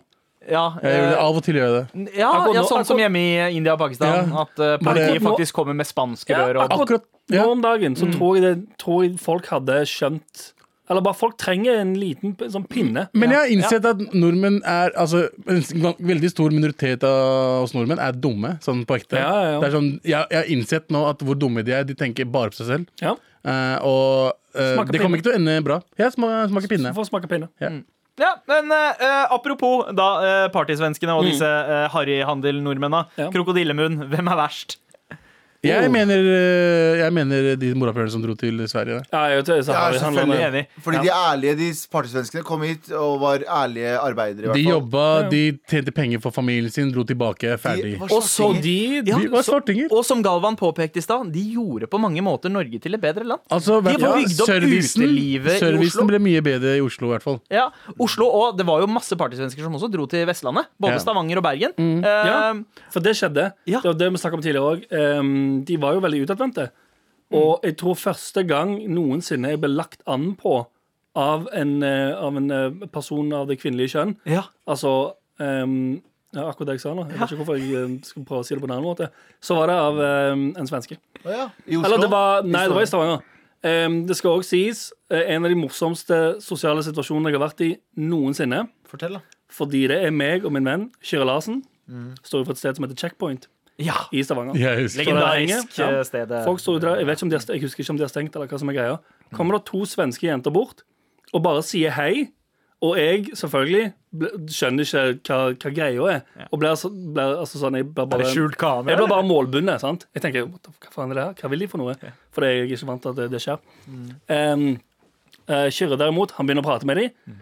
Ja, 0.51 0.63
Jeg 0.83 1.03
vil 1.03 1.11
eh, 1.13 1.19
av 1.21 1.37
og 1.37 1.43
til 1.45 1.55
gjøre 1.61 1.73
det. 1.77 2.05
ja, 2.17 2.31
Akkurat 2.33 2.55
ja, 2.57 2.61
nå- 2.63 2.69
sånn 2.69 2.85
som 2.85 2.97
akkurat- 2.97 3.03
hjemme 3.05 3.21
i 3.21 3.57
India 3.59 3.75
og 3.77 3.79
Pakistan. 3.83 4.09
Ja. 4.33 4.45
At 4.47 4.59
eh, 4.65 4.77
politiet 4.81 5.21
Nå- 5.23 5.29
faktisk 5.31 5.55
kommer 5.55 5.75
med 5.77 5.87
spanske 5.87 6.33
Ja, 6.33 6.47
rør. 6.49 6.63
Og, 6.65 6.73
akkurat 6.81 7.05
ja. 7.31 7.43
nå 7.45 7.53
om 7.53 7.61
dagen 7.63 7.95
så 7.95 8.09
tror, 8.15 8.39
jeg 8.39 8.43
det, 8.47 8.79
tror 8.81 9.05
jeg 9.05 9.19
folk 9.21 9.47
hadde 9.53 9.77
skjønt 9.87 10.47
Eller 10.91 11.05
bare 11.07 11.15
folk 11.15 11.37
trenger 11.39 11.79
en 11.81 11.95
liten 11.99 12.35
sånn 12.51 12.67
pinne. 12.69 13.07
Men 13.15 13.31
jeg 13.31 13.39
har 13.39 13.55
innsett 13.55 13.85
at 13.87 14.01
nordmenn 14.11 14.61
er 14.67 14.91
Altså, 14.99 15.29
en 15.47 15.63
veldig 16.03 16.31
stor 16.33 16.51
minoritet 16.51 17.05
av 17.07 17.63
oss 17.65 17.75
nordmenn 17.77 18.03
er 18.03 18.19
dumme. 18.19 18.57
Sånn 18.65 18.83
på 18.89 18.99
ekte. 18.99 19.21
Ja, 19.23 19.31
ja, 19.31 19.51
ja. 19.55 19.59
Det 19.63 19.71
er 19.71 19.77
sånn, 19.79 19.91
jeg, 20.03 20.19
jeg 20.35 20.41
har 20.43 20.51
innsett 20.57 20.91
nå 20.91 21.05
at 21.09 21.23
hvor 21.25 21.39
dumme 21.39 21.63
de 21.67 21.77
er. 21.79 21.87
De 21.87 21.95
tenker 21.99 22.27
bare 22.27 22.51
på 22.53 22.61
seg 22.61 22.73
selv. 22.75 22.91
Ja, 23.01 23.15
Eh, 23.41 23.77
og 23.89 24.35
uh, 24.53 24.83
det 24.91 25.01
kommer 25.01 25.17
ikke 25.17 25.31
til 25.31 25.33
å 25.33 25.39
ende 25.39 25.55
bra. 25.65 25.79
Jeg 25.97 26.13
sma- 26.13 26.45
smaker 26.51 26.69
pinne. 26.69 26.93
Får 26.97 27.09
smake 27.09 27.31
pinne. 27.31 27.49
ja, 28.21 28.33
men 28.51 28.69
uh, 28.75 29.33
apropos 29.33 29.89
da 29.97 30.09
uh, 30.21 30.49
partysvenskene 30.53 31.15
og 31.17 31.25
disse 31.25 31.47
uh, 31.49 31.87
harryhandel-nordmennene. 31.95 33.07
Ja. 33.17 33.31
Krokodillemunn, 33.33 34.03
hvem 34.13 34.33
er 34.35 34.41
verst? 34.43 34.77
Jeg 35.61 35.91
mener, 35.93 36.17
eh, 36.25 36.99
jeg 37.03 37.13
mener 37.13 37.57
de 37.61 37.75
morapulerne 37.77 38.09
som 38.11 38.23
dro 38.23 38.33
til 38.39 38.57
Sverige. 38.71 39.03
Ja, 39.13 39.25
jeg 39.29 39.43
vet, 39.43 39.51
så 39.67 39.75
har 39.77 39.93
jeg 39.93 40.01
er 40.01 40.05
selvfølgelig. 40.07 40.39
Enig. 40.49 40.63
Fordi 40.81 41.01
de 41.05 41.11
ærlige, 41.13 41.57
de 41.59 41.67
partysvenskene 41.93 42.43
kom 42.49 42.63
hit 42.65 42.89
og 42.97 43.21
var 43.21 43.43
ærlige 43.45 43.93
arbeidere. 44.01 44.41
i 44.41 44.47
hvert 44.49 44.57
De 44.57 44.63
jobba, 44.65 45.05
de 45.29 45.43
tjente 45.69 45.93
penger 45.93 46.19
for 46.25 46.31
familien 46.33 46.71
sin, 46.73 46.89
dro 46.95 47.05
tilbake, 47.05 47.59
ferdig. 47.61 47.99
De 48.01 48.09
Og 48.09 48.23
så 48.25 48.49
de 48.63 49.03
De 49.05 49.13
var 49.29 49.45
svartinger. 49.45 49.93
Og 49.93 50.05
som 50.05 50.23
Galvan 50.25 50.57
påpekte 50.57 50.97
i 50.97 51.05
stad, 51.05 51.29
de 51.31 51.45
gjorde 51.53 51.87
på 51.93 52.01
mange 52.01 52.23
måter 52.25 52.49
Norge 52.49 52.81
til 52.81 52.95
et 52.97 53.01
bedre 53.01 53.25
land. 53.29 53.41
Altså, 53.51 53.83
De 53.85 53.99
var 54.01 54.17
ja, 54.17 54.25
bygd 54.25 54.41
opp 54.41 54.49
servicen, 54.55 55.03
utelivet 55.05 55.53
i 55.57 55.59
servicen 55.61 56.07
ble 56.09 56.19
mye 56.25 56.41
bedre 56.41 56.77
i 56.79 56.81
Oslo, 56.81 57.09
i 57.11 57.19
hvert 57.19 57.23
fall. 57.27 57.41
Ja, 57.53 57.69
Oslo, 57.99 58.27
og 58.33 58.57
Det 58.57 58.65
var 58.67 58.81
jo 58.81 58.87
masse 58.87 59.13
partysvensker 59.17 59.61
som 59.63 59.75
også 59.77 59.93
dro 59.93 60.07
til 60.07 60.25
Vestlandet. 60.27 60.67
Både 60.81 60.93
Ja. 60.97 60.99
Stavanger 61.05 61.37
og 61.37 61.45
Bergen. 61.45 61.73
Eh, 61.79 62.27
Ja. 62.31 62.55
For 62.91 63.01
det 63.01 63.13
skjedde. 63.17 63.53
Ja. 63.67 63.81
Det 63.81 63.93
var 63.93 63.95
det 63.95 64.11
vi 64.13 64.17
snakket 64.17 64.35
om 64.35 64.43
tidligere 64.43 64.69
òg. 64.73 65.50
De 65.67 65.79
var 65.81 65.97
jo 65.97 66.05
veldig 66.05 66.25
utadvendte. 66.27 66.71
Og 67.37 67.65
jeg 67.67 67.77
tror 67.79 67.99
første 67.99 68.43
gang 68.49 68.75
noensinne 68.91 69.53
jeg 69.53 69.63
ble 69.63 69.71
lagt 69.73 70.03
an 70.11 70.33
på 70.39 70.65
av 71.19 71.49
en, 71.55 71.83
eh, 71.83 72.13
av 72.15 72.37
en 72.37 72.51
eh, 72.51 72.87
person 72.93 73.33
av 73.35 73.49
det 73.51 73.59
kvinnelige 73.59 73.97
kjønn 73.97 74.13
ja. 74.31 74.45
Altså 74.71 75.17
um, 75.43 75.99
ja, 76.31 76.45
Akkurat 76.47 76.69
det 76.69 76.77
jeg 76.79 76.85
sa 76.85 76.93
nå. 76.95 77.09
Jeg 77.11 77.19
vet 77.19 77.33
ikke 77.33 77.41
hvorfor 77.41 77.59
jeg 77.59 77.73
eh, 77.75 77.97
skal 78.07 78.27
prøve 78.29 78.45
å 78.45 78.47
si 78.47 78.55
det 78.55 78.63
på 78.63 78.69
en 78.69 78.77
annen 78.77 78.87
måte. 78.87 79.09
Så 79.43 79.57
var 79.59 79.67
det 79.67 79.79
av 79.83 79.99
um, 79.99 80.45
en 80.55 80.71
svenske. 80.71 81.01
Ja, 81.25 81.49
I 81.67 81.81
Oslo? 81.81 81.89
Eller 81.89 82.05
det 82.05 82.11
var 82.13 82.47
Nei, 82.47 82.63
det 82.71 82.77
var 82.77 82.87
i 82.87 82.91
Stavanger. 82.93 83.27
Um, 83.67 83.97
det 84.07 84.17
skal 84.17 84.39
òg 84.39 84.47
sies 84.47 84.85
en 85.11 85.43
av 85.43 85.51
de 85.51 85.59
morsomste 85.59 86.21
sosiale 86.41 86.85
situasjonene 86.87 87.33
jeg 87.33 87.41
har 87.41 87.45
vært 87.49 87.65
i 87.67 87.73
noensinne. 87.99 88.63
Fortell, 88.87 89.19
da. 89.19 89.43
Fordi 89.51 89.83
det 89.91 89.99
er 90.07 90.15
meg 90.15 90.47
og 90.47 90.55
min 90.55 90.71
venn 90.71 90.87
Kyrre 91.03 91.27
Larsen. 91.27 91.65
Står 92.23 92.45
jo 92.45 92.47
for 92.47 92.55
et 92.55 92.63
sted 92.63 92.79
som 92.79 92.87
heter 92.87 93.03
Checkpoint 93.03 93.51
ja. 93.81 93.97
i 94.13 94.23
Stavanger. 94.23 94.55
Legendarisk 95.01 95.79
Ja. 95.79 95.91
eh, 95.99 96.03
sted. 96.05 96.31
eh. 96.33 96.45
Folk 96.45 96.61
står 96.61 96.81
der, 96.81 96.97
jeg, 97.01 97.07
vet 97.09 97.19
ikke 97.19 97.27
om 97.27 97.31
de 97.31 97.37
har, 97.39 97.47
jeg 97.55 97.63
husker 97.65 97.83
ikke 97.85 97.91
om 97.91 97.97
de 97.97 98.05
har 98.07 98.13
stengt, 98.13 98.37
eller 98.37 98.47
hva 98.51 98.59
som 98.61 98.69
er 98.73 98.77
greia. 98.79 98.99
Kommer 99.37 99.59
det 99.59 99.65
to 99.71 99.85
svenske 99.89 100.27
jenter 100.29 100.51
bort 100.55 100.83
og 101.33 101.43
bare 101.45 101.63
sier 101.63 101.91
hei, 101.95 102.29
og 102.83 102.97
jeg 102.97 103.27
selvfølgelig 103.37 103.93
ble, 104.17 104.29
skjønner 104.49 104.87
ikke 104.89 105.03
hva, 105.29 105.39
hva 105.53 105.71
greia 105.77 106.07
er. 106.15 106.23
Og 106.51 106.59
blir, 106.59 106.71
altså- 106.71 106.91
blir 106.91 107.37
altså 107.43 107.61
sånn 107.61 107.77
Jeg 107.77 107.91
blir 107.95 108.03
Er 108.03 108.07
bare, 108.07 108.25
jeg 108.25 108.97
blir 108.97 109.09
bare 109.09 109.23
målbundet. 109.29 109.81
sant? 109.81 110.07
Jeg 110.15 110.23
tenker 110.23 110.47
Hva 110.49 110.91
faen 110.91 111.11
er 111.11 111.15
det 111.15 111.25
her? 111.25 111.35
Hva 111.43 111.51
vil 111.51 111.59
de 111.61 111.67
for 111.69 111.79
noe? 111.79 111.95
For 112.33 112.41
jeg 112.45 112.63
er 112.63 112.77
ikke 112.77 112.87
vant 112.87 113.03
til 113.03 113.11
at 113.11 113.17
det, 113.17 113.31
det 113.31 113.41
skjer. 113.45 113.59
Um, 114.31 114.81
uh, 115.49 115.69
Kyrre 115.71 115.99
derimot, 115.99 116.33
han 116.33 116.47
begynner 116.47 116.63
å 116.65 116.69
prate 116.71 116.87
med 116.89 116.97
dem. 116.97 117.37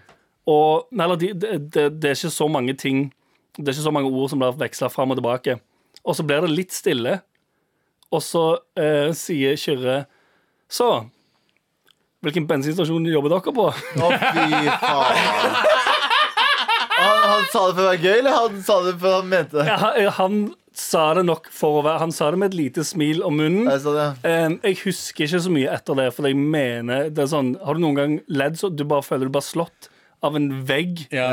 Og 0.49 0.87
nei, 0.91 1.05
eller, 1.05 1.17
de, 1.21 1.33
det, 1.35 1.71
det, 1.71 1.87
det 2.01 2.11
er 2.11 2.15
ikke 2.17 2.33
så 2.33 2.49
mange 2.51 2.75
ting 2.77 3.13
Det 3.59 3.69
er 3.69 3.73
ikke 3.75 3.85
så 3.89 3.93
mange 3.93 4.11
ord 4.11 4.31
som 4.31 4.39
blir 4.41 4.53
veksla 4.57 4.89
fram 4.91 5.11
og 5.11 5.19
tilbake. 5.19 5.59
Og 6.09 6.17
så 6.17 6.25
blir 6.25 6.45
det 6.45 6.55
litt 6.55 6.73
stille, 6.73 7.19
og 8.09 8.23
så 8.25 8.45
eh, 8.81 9.11
sier 9.13 9.59
Kyrre 9.61 9.99
Så, 10.73 10.87
hvilken 12.25 12.47
bensinstasjon 12.49 13.05
jobber 13.09 13.35
dere 13.35 13.53
på? 13.57 13.67
Å, 13.69 14.09
fy 14.09 14.73
faen. 14.81 15.59
Han, 16.99 17.19
han 17.31 17.45
sa 17.53 17.67
det 17.69 17.75
for 17.77 17.83
å 17.83 17.91
være 17.91 18.01
gøy, 18.03 18.15
eller 18.19 18.35
han 18.35 18.57
sa 18.65 18.79
det 18.87 18.95
for 18.99 19.19
han 19.21 19.29
mente 19.31 19.61
det? 19.61 19.67
Ja, 19.69 19.77
han, 19.85 20.09
han 20.17 20.41
sa 20.79 21.05
det 21.19 21.25
nok 21.29 21.49
for 21.55 21.81
å 21.81 21.85
være 21.87 22.03
Han 22.05 22.15
sa 22.15 22.31
det 22.33 22.41
med 22.41 22.53
et 22.53 22.59
lite 22.59 22.85
smil 22.87 23.23
om 23.27 23.39
munnen. 23.39 23.69
Jeg 23.71 23.85
sa 23.85 23.95
det. 23.97 24.09
Eh, 24.29 24.49
jeg 24.71 24.81
husker 24.85 25.27
ikke 25.27 25.43
så 25.45 25.53
mye 25.55 25.77
etter 25.77 25.99
det, 26.01 26.09
for 26.17 26.29
jeg 26.29 26.39
mener 26.39 27.13
det 27.13 27.25
er 27.25 27.31
sånn, 27.33 27.55
Har 27.65 27.79
du 27.79 27.85
noen 27.85 27.99
gang 27.99 28.19
ledd 28.31 28.59
så 28.61 28.71
du 28.73 28.85
bare 28.89 29.07
føler 29.07 29.29
du 29.31 29.35
bare 29.35 29.49
slått 29.49 29.91
av 30.23 30.37
en 30.37 30.49
vegg? 30.67 31.05
Ja, 31.15 31.29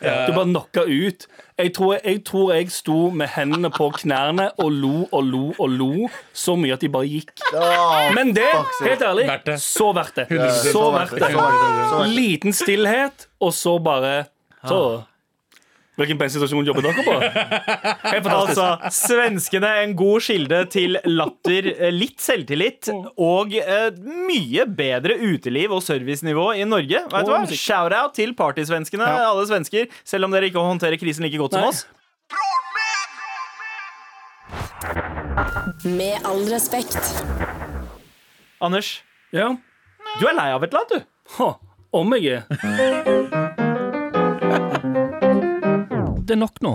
ja. 0.00 0.26
Du 0.26 0.32
bare 0.32 0.46
knocka 0.50 0.84
ut. 0.86 1.26
Jeg 1.58 1.72
tror, 1.76 1.96
jeg 2.04 2.22
tror 2.26 2.52
jeg 2.54 2.70
sto 2.74 3.10
med 3.10 3.28
hendene 3.34 3.70
på 3.70 3.90
knærne 3.98 4.48
og 4.62 4.72
lo 4.72 5.08
og 5.12 5.24
lo 5.28 5.42
og 5.58 5.68
lo 5.70 6.08
så 6.34 6.56
mye 6.58 6.74
at 6.74 6.82
de 6.82 6.88
bare 6.90 7.06
gikk. 7.10 7.32
Men 8.16 8.32
det, 8.34 8.48
helt 8.82 9.02
ærlig, 9.02 9.26
så 9.62 9.92
verdt 9.94 10.16
det, 10.22 10.28
så 10.72 10.88
verdt 10.94 11.18
det. 11.18 11.32
Liten 12.16 12.52
stillhet, 12.56 13.28
og 13.40 13.52
så 13.54 13.78
bare 13.82 14.24
Så 14.66 15.02
Hvilken 16.02 16.18
bensinstasjon 16.20 16.66
jobber 16.66 16.82
dere 16.88 17.04
på? 17.06 17.14
Altså, 18.32 18.66
svenskene 18.92 19.70
en 19.84 19.94
god 19.98 20.24
kilde 20.26 20.58
til 20.72 20.98
latter, 21.06 21.68
eh, 21.76 21.92
litt 21.94 22.18
selvtillit 22.22 22.90
og 23.16 23.54
eh, 23.54 23.88
mye 24.26 24.66
bedre 24.66 25.14
uteliv 25.22 25.72
og 25.76 25.82
servicenivå 25.86 26.48
i 26.58 26.66
Norge. 26.68 27.04
Vet 27.12 27.28
du 27.28 27.32
hva? 27.32 27.42
Shout-out 27.52 28.14
til 28.18 28.34
partysvenskene, 28.38 29.06
Ja. 29.06 29.30
alle 29.30 29.46
svensker. 29.46 29.86
Selv 30.04 30.26
om 30.26 30.34
dere 30.34 30.50
ikke 30.50 30.62
håndterer 30.62 30.98
krisen 31.00 31.22
like 31.26 31.38
godt 31.38 31.54
som 31.54 31.68
oss. 31.70 31.84
Med 35.84 36.18
all 36.24 36.44
respekt. 36.50 36.98
Anders, 38.60 39.02
Ja. 39.32 39.56
du 40.20 40.26
er 40.28 40.34
lei 40.34 40.50
av 40.52 40.62
et 40.62 40.72
eller 40.74 40.84
annet, 40.84 41.02
du. 41.02 41.34
Ha, 41.38 41.50
om 41.92 42.14
jeg 42.14 42.42
er. 42.42 43.61
Det 46.32 46.38
er 46.38 46.40
nok 46.40 46.62
nå. 46.64 46.70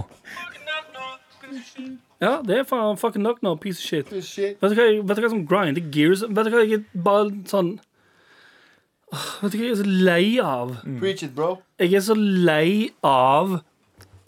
Ja, 2.22 2.36
det 2.46 2.60
er 2.60 2.66
faen 2.70 2.98
fucking 3.02 3.24
nok 3.26 3.40
nå, 3.46 3.56
piece 3.62 3.80
of 3.82 3.86
shit. 3.88 4.10
Shit. 4.26 4.60
Vet 4.62 4.74
du 4.74 4.78
hva, 4.78 4.86
vet 5.10 5.18
du 5.18 5.24
hva 5.24 5.30
som 5.32 5.40
grinder 5.50 5.82
gears? 5.94 6.22
Vet 6.30 6.46
du 6.46 6.54
hva 6.54 6.62
jeg 6.62 6.78
er 6.84 6.84
bare 7.06 7.32
sånn 7.50 7.72
Åh, 9.14 9.24
Vet 9.42 9.54
du 9.54 9.58
hva 9.58 9.64
jeg 9.66 9.74
er 9.74 9.80
så 9.80 9.88
lei 10.10 10.26
av? 10.44 10.76
Preach 11.00 11.24
it, 11.26 11.34
bro. 11.38 11.50
Jeg 11.82 11.96
er 11.98 12.04
så 12.06 12.14
lei 12.20 12.92
av 13.08 13.56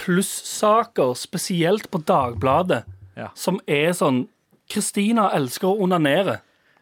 plussaker, 0.01 1.13
spesielt 1.19 1.89
på 1.93 2.01
Dagbladet, 2.09 2.85
Ja. 3.19 3.27
som 3.35 3.59
er 3.67 3.91
sånn 3.93 4.23
Kristina 4.71 5.27
elsker 5.35 5.67
å 5.69 5.77
onanere. 5.85 6.39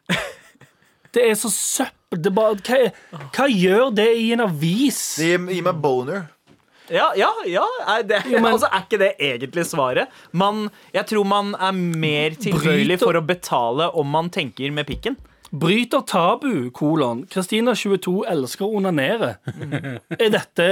Det 1.16 1.24
er 1.26 1.36
så 1.36 1.50
søppel. 1.52 2.22
Det 2.24 2.32
bare, 2.32 2.56
hva, 2.64 3.20
hva 3.36 3.48
gjør 3.52 3.89
det 3.98 4.08
i 4.22 4.30
en 4.32 4.45
avis? 4.45 5.16
Det 5.20 5.32
gir, 5.34 5.48
gir 5.58 5.66
meg 5.66 5.82
boner. 5.84 6.28
Ja, 6.94 7.10
ja, 7.20 7.30
ja. 7.46 7.66
Er, 7.98 8.04
det, 8.08 8.22
Jo, 8.32 8.40
men- 8.40 8.54
altså, 8.54 8.70
er 8.72 8.86
ikke 8.86 9.00
det 9.02 9.12
egentlig 9.20 9.66
svaret? 9.68 10.08
Man, 10.32 10.70
jeg 10.94 11.06
tror 11.10 11.26
man 11.28 11.54
er 11.56 11.72
mer 11.74 12.38
tilbøyelig 12.40 13.00
for 13.04 13.14
å 13.20 13.24
betale 13.26 13.90
om 13.94 14.08
man 14.08 14.30
tenker 14.30 14.72
med 14.72 14.88
pikken. 14.88 15.18
Bryter 15.52 16.02
tabu, 16.08 16.70
kolon. 16.76 17.26
Kristina 17.32 17.72
22 17.76 18.26
elsker 18.28 18.66
å 18.68 18.76
onanere. 18.82 19.38
Er 20.20 20.30
dette 20.34 20.68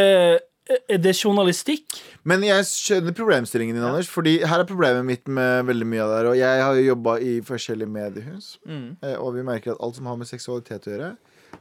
Er 0.89 0.97
det 0.97 1.11
journalistikk? 1.13 1.85
Men 2.25 2.41
jeg 2.41 2.63
skjønner 2.65 3.13
problemstillingen 3.13 3.75
din, 3.77 3.83
Anders. 3.85 4.07
Fordi 4.09 4.39
her 4.41 4.63
er 4.63 4.65
problemet 4.65 5.05
mitt 5.05 5.27
med 5.29 5.67
veldig 5.67 5.85
mye 5.85 6.01
av 6.01 6.09
det 6.09 6.17
her. 6.17 6.29
Og 6.31 6.37
jeg 6.39 6.63
har 6.65 6.73
jo 6.79 6.85
jobba 6.87 7.13
i 7.21 7.33
forskjellige 7.45 7.91
mediehus, 7.93 8.47
Mm. 8.65 8.97
eh, 9.03 9.13
og 9.21 9.35
vi 9.35 9.43
merker 9.45 9.75
at 9.75 9.83
alt 9.85 9.95
som 9.99 10.07
har 10.09 10.17
med 10.17 10.25
seksualitet 10.27 10.87
å 10.89 10.95
gjøre, 10.95 11.11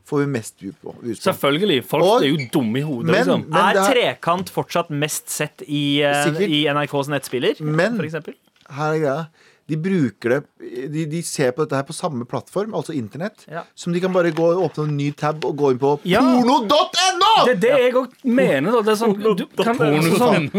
får 0.06 0.18
vi 0.20 0.26
mest 0.26 0.54
view 0.60 0.74
på. 0.82 0.94
views 1.02 1.18
på. 1.20 1.32
Selvfølgelig. 1.32 1.84
Folk 1.84 2.04
Og- 2.04 2.22
er 2.22 2.28
jo 2.28 2.36
dumme 2.52 2.78
i 2.78 2.82
hodet, 2.82 3.06
Men, 3.10 3.14
liksom. 3.14 3.48
men, 3.48 3.76
er 3.76 3.92
Trekant 3.92 4.50
fortsatt 4.50 4.90
mest 4.90 5.28
sett 5.30 5.62
i, 5.66 6.02
eh, 6.02 6.24
Sikkert. 6.26 6.48
i 6.50 6.64
NRKs 6.68 7.08
nettspiller? 7.08 7.60
Men- 7.60 7.96
for 7.96 8.04
eksempel? 8.04 8.34
her 8.70 8.92
er 8.94 8.98
greia. 8.98 9.26
De 9.66 9.76
bruker 9.76 10.28
det 10.28 10.90
de, 10.92 11.06
de 11.06 11.22
ser 11.22 11.50
på 11.52 11.64
dette 11.64 11.72
her 11.76 11.82
på 11.84 11.94
samme 11.94 12.26
plattform, 12.28 12.74
altså 12.74 12.92
internett, 12.94 13.46
Ja. 13.50 13.62
som 13.74 13.94
de 13.94 14.00
kan 14.00 14.12
bare 14.12 14.30
gå 14.30 14.44
og 14.56 14.70
åpne 14.70 14.88
en 14.88 14.96
ny 14.98 15.10
tab 15.12 15.42
og 15.42 15.56
gå 15.56 15.70
inn 15.72 15.78
på 15.78 16.00
Ja. 16.04 16.20
porno.no! 16.20 17.46
Det 17.46 17.56
er 17.56 17.60
det 17.60 17.70
jeg 17.80 17.94
òg 17.94 18.10
mener. 18.24 18.72
Da. 18.72 18.82
Det 18.82 18.92
er 18.92 19.06
sånn, 19.06 19.36
du, 19.36 19.46
kan, 19.64 19.74
sånn, 19.76 20.50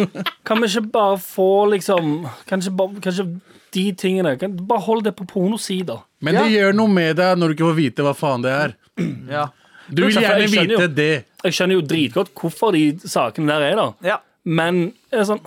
kan 0.44 0.62
vi 0.62 0.68
ikke 0.68 0.92
bare 0.92 1.18
få 1.18 1.70
liksom 1.70 2.28
Kanskje 2.48 2.76
kanskje 3.02 3.42
de 3.72 3.92
tingene 3.94 4.40
kan, 4.40 4.56
Bare 4.56 4.80
hold 4.82 5.04
det 5.04 5.16
på 5.16 5.28
pornosider. 5.28 6.02
Men 6.26 6.40
det 6.42 6.48
gjør 6.56 6.76
noe 6.78 6.92
med 6.92 7.16
deg 7.20 7.38
når 7.40 7.52
du 7.52 7.56
ikke 7.56 7.70
får 7.70 7.78
vite 7.80 8.06
hva 8.06 8.16
faen 8.18 8.46
det 8.46 8.58
er. 8.58 8.76
Ja. 9.36 9.48
Du 9.86 10.00
vil 10.02 10.16
gjerne 10.18 10.48
vite 10.50 10.80
jo. 10.82 10.88
det. 10.98 11.12
Jeg 11.46 11.54
skjønner 11.54 11.78
jo 11.78 11.82
dritgodt 11.86 12.32
hvorfor 12.40 12.74
de 12.74 12.86
sakene 13.06 13.52
der 13.52 13.66
er 13.68 13.76
der. 13.78 13.92
ja. 14.08 14.16
men 14.46 14.80
er 15.14 15.28
sånn 15.30 15.44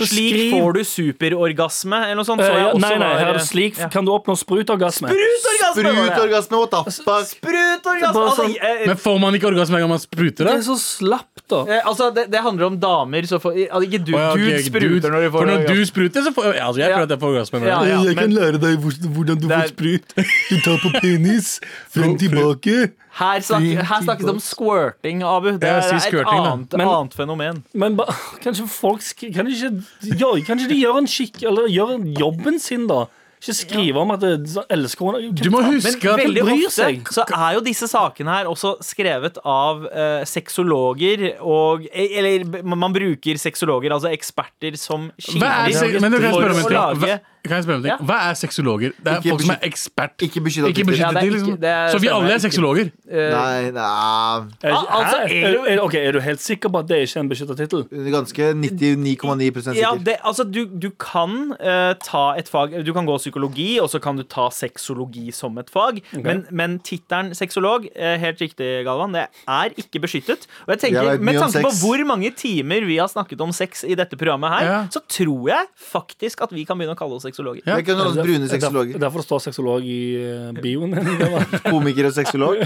Slik 0.00 0.52
får 0.52 0.72
du 0.74 0.80
superorgasme, 0.84 1.98
eller 2.04 2.14
noe 2.16 2.24
sånt. 2.24 2.40
så 2.40 2.50
Eh, 2.50 2.58
jeg 2.62 2.74
også 2.74 2.80
Nei, 2.80 2.98
nei, 2.98 3.18
her 3.18 3.34
er 3.34 3.38
slik 3.38 3.78
Ja. 3.78 3.88
kan 3.88 4.04
du 4.04 4.10
oppnå 4.12 4.34
sprutorgasme. 4.36 5.08
Sprutorgasme! 5.08 5.82
det. 5.82 5.92
Sprutorgasme, 5.92 6.56
what 6.58 6.70
the 6.70 6.82
fuck? 6.90 7.26
Sprutorgasme! 7.28 8.12
Bare 8.12 8.30
Altså, 8.32 8.42
sånn- 8.42 8.56
eh, 8.62 8.86
Men 8.86 8.96
får 8.96 9.20
man 9.20 9.34
ikke 9.34 9.46
orgasme 9.52 9.74
en 9.74 9.80
gang 9.80 9.88
man 9.90 9.98
spruter? 9.98 10.44
Det 10.44 10.46
Det 10.46 10.58
er 10.58 10.66
så 10.66 10.76
slapt, 10.78 11.42
da. 11.48 11.60
eh, 11.68 11.82
altså 11.84 12.14
det, 12.14 12.30
det 12.30 12.40
handler 12.40 12.66
om 12.66 12.78
damer, 12.78 13.22
så 13.22 13.38
får 13.40 13.52
altså, 13.70 13.82
Ikke 13.88 14.04
du, 14.04 14.12
Oh, 14.14 14.18
ja, 14.18 14.30
okay, 14.32 14.56
du 14.56 14.62
spruter 14.62 15.10
når 15.10 15.20
du 15.22 15.30
får 15.30 15.38
For 15.38 15.46
når 15.46 15.66
du 15.68 15.84
spruter, 15.86 16.20
så 16.22 16.32
får 16.34 16.54
ja, 16.54 16.66
altså, 16.66 16.78
Jeg 16.78 16.88
Ja. 16.90 16.96
føler 16.96 17.02
at 17.02 17.08
jeg 17.10 17.18
får 17.20 17.30
orgasme. 17.32 17.60
Ja, 17.66 17.82
ja, 17.84 18.02
jeg 18.04 18.16
kan 18.16 18.28
men 18.30 18.36
lære 18.38 18.58
deg 18.60 18.78
hvordan 18.80 19.38
du 19.40 19.48
er- 19.48 19.62
får 19.62 19.68
sprut. 19.68 20.14
Du 20.50 20.60
tar 20.60 20.78
på 20.78 21.00
penis, 21.00 21.60
frem 21.90 22.16
tilbake. 22.18 22.92
her, 23.14 23.40
snak, 23.40 23.60
her 23.62 24.00
snakkes 24.02 24.24
det 24.24 24.30
om 24.30 24.40
squirting, 24.40 25.22
Abu. 25.22 25.52
Det 25.58 25.62
Ja, 25.68 25.76
er 25.76 25.96
et 25.96 26.26
annet, 26.26 26.74
annet 26.74 27.12
fenomen. 27.14 27.62
Men 27.74 27.94
ba, 27.96 28.04
kanskje 28.42 28.66
folk 28.68 29.00
kan 29.34 29.46
ikke, 29.46 29.81
gjøre, 30.06 30.44
Kanskje 30.46 30.70
de 30.70 30.78
gjør 30.78 31.02
en 31.02 31.10
skikk 31.10 31.42
Eller 31.48 31.68
gjør 31.72 31.98
jobben 32.18 32.58
sin, 32.62 32.86
da? 32.90 33.04
Ikke 33.42 33.56
skrive 33.58 33.98
om 33.98 34.12
at 34.14 34.22
de 34.22 34.60
elsker 34.70 35.08
henne. 35.08 35.30
Du 35.34 35.48
må 35.50 35.64
huske 35.66 36.12
at 36.12 36.20
veldig 36.20 36.44
bryr 36.46 36.68
seg. 36.70 37.00
så 37.10 37.24
er 37.26 37.56
jo 37.56 37.64
disse 37.66 37.88
sakene 37.90 38.36
her 38.36 38.46
også 38.46 38.76
skrevet 38.86 39.40
av 39.42 39.82
uh, 39.88 40.22
sexologer 40.30 41.24
og 41.40 41.88
Eller 41.90 42.46
man 42.46 42.94
bruker 42.94 43.40
sexologer, 43.42 43.90
altså 43.90 44.12
eksperter, 44.14 44.78
som 44.78 45.10
er 45.10 45.26
kilder 45.26 45.98
men 45.98 46.14
du 46.14 46.20
kan 46.22 46.36
spørre 46.38 46.54
om 46.54 47.02
kan 47.44 47.56
jeg 47.58 47.64
spørre 47.64 47.76
om 47.76 47.82
ting? 47.82 47.92
Ja. 47.92 47.96
Hva 48.06 48.18
er 48.30 48.34
sexologer? 48.38 48.92
Det 49.02 49.06
er 49.12 49.16
Ikke 49.20 49.28
folk 49.32 49.40
som 49.42 49.50
er 49.50 49.54
beskytt- 49.56 49.68
ekspert. 49.72 50.16
Ikke 50.22 50.40
beskytta 50.46 50.68
Ikke 50.72 50.84
beskyttet 50.86 50.98
Ja, 51.02 51.10
det 51.10 51.16
er 51.16 51.20
til, 51.20 51.32
ikke- 51.32 51.42
liksom. 51.42 51.60
det 51.60 51.70
er- 51.70 51.88
Så 51.92 51.98
vi 52.00 52.08
alle 52.08 52.28
er 52.30 52.36
ikke. 52.38 52.44
sexologer. 52.46 52.86
eh, 53.10 53.30
Nei, 53.32 53.70
nei 53.70 54.38
Er, 54.62 54.72
altså, 54.72 55.16
hæ? 55.18 55.26
er 55.26 55.46
er, 55.46 55.52
du- 55.52 55.64
er, 55.72 55.78
ok, 55.82 55.94
er 55.94 56.12
du 56.12 56.20
helt 56.20 56.40
sikker 56.40 56.68
på 56.70 56.78
at 56.78 56.86
det 56.88 56.96
ikke 57.08 57.16
er 57.16 57.20
en 57.20 57.28
beskytta 57.28 57.54
tittel? 57.56 57.84
Ganske 58.12 58.54
99,9% 58.54 59.74
Ja, 59.76 59.90
sikker. 59.92 60.04
det, 60.04 60.16
altså 60.24 60.44
du, 60.50 60.66
du 60.66 60.90
kan 60.98 61.54
eh, 61.60 61.94
ta 62.02 62.34
et 62.38 62.48
fag 62.48 62.84
Du 62.84 62.92
kan 62.92 63.06
gå 63.06 63.16
psykologi, 63.18 63.78
og 63.80 63.88
så 63.90 64.00
kan 64.00 64.16
du 64.16 64.22
ta 64.22 64.48
sexologi 64.50 65.32
som 65.32 65.56
et 65.58 65.70
fag. 65.70 66.00
Men, 66.12 66.46
men 66.50 66.78
tittelen 66.80 67.32
sexolog, 67.34 67.86
eh, 67.96 68.16
helt 68.18 68.38
riktig, 68.40 68.84
Galvan, 68.86 69.12
det 69.12 69.26
er 69.48 69.70
ikke 69.76 70.00
beskyttet. 70.02 70.46
Og 70.66 70.74
jeg 70.74 70.82
Jeg 70.82 70.92
tenker, 70.92 71.10
vet 71.12 71.20
Med 71.20 71.34
mye 71.34 71.42
om 71.42 71.50
tanke 71.52 71.64
på 71.66 71.70
sex. 71.70 71.82
hvor 71.84 72.04
mange 72.06 72.30
timer 72.34 72.84
vi 72.86 72.96
har 72.98 73.08
snakket 73.08 73.40
om 73.40 73.52
sex 73.52 73.84
i 73.84 73.94
dette 73.94 74.16
programmet 74.16 74.50
her, 74.50 74.64
Ja. 74.64 74.86
så 74.90 75.00
tror 75.08 75.46
jeg 75.48 75.66
faktisk 75.78 76.42
at 76.42 76.50
vi 76.52 76.64
kan 76.64 76.76
begynne 76.78 76.94
å 76.94 76.98
kalle 76.98 77.14
oss 77.14 77.24
sexologer. 77.32 77.62
Ja. 77.66 77.76
Det 77.80 77.86
kan 77.88 77.96
kalles 77.98 78.16
brune 78.20 78.44
er 78.44 78.52
sexologer. 78.52 78.92
derfor- 78.92 79.00
Derfor 79.08 79.24
står 79.26 79.42
sexolog 79.48 79.82
i 79.88 79.98
uh, 80.20 80.52
bioen 80.62 80.92
Komiker 81.70 82.06
og 82.10 82.14
sexolog. 82.14 82.62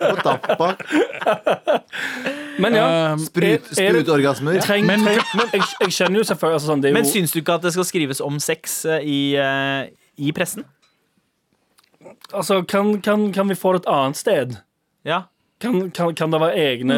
What 0.00 0.22
the 0.22 0.36
fuck? 0.60 0.84
Men 2.60 2.74
ja. 2.76 3.12
Um, 3.14 3.18
Sprut, 3.24 3.44
Er- 3.44 3.84
er 3.88 3.92
sprutorgasmer. 3.94 4.60
Treng, 4.60 4.86
Men- 4.86 5.00
treng, 5.06 5.20
jeg, 5.54 5.62
jeg 5.80 5.94
kjenner 5.96 6.20
jo 6.20 6.24
selvfølgelig 6.28 6.58
altså, 6.60 6.68
sånn, 6.70 6.82
det 6.84 6.90
er 6.90 6.96
Men 6.98 7.08
syns 7.08 7.32
du 7.32 7.40
ikke 7.40 7.56
at 7.56 7.64
det 7.64 7.72
skal 7.72 7.88
skrives 7.88 8.20
om 8.20 8.36
sex 8.42 8.84
eh, 8.84 9.00
i, 9.08 9.20
eh, 9.40 9.88
i 10.20 10.32
pressen? 10.36 10.64
altså, 12.32 12.60
kan, 12.68 13.00
kan, 13.02 13.32
kan 13.32 13.48
vi 13.48 13.54
få 13.58 13.72
det 13.76 13.82
et 13.84 13.90
annet 13.92 14.16
sted? 14.20 14.56
Ja. 15.08 15.22
Kan, 15.60 15.90
kan, 15.92 16.14
kan 16.16 16.30
det 16.32 16.38
være 16.40 16.56
egne 16.56 16.94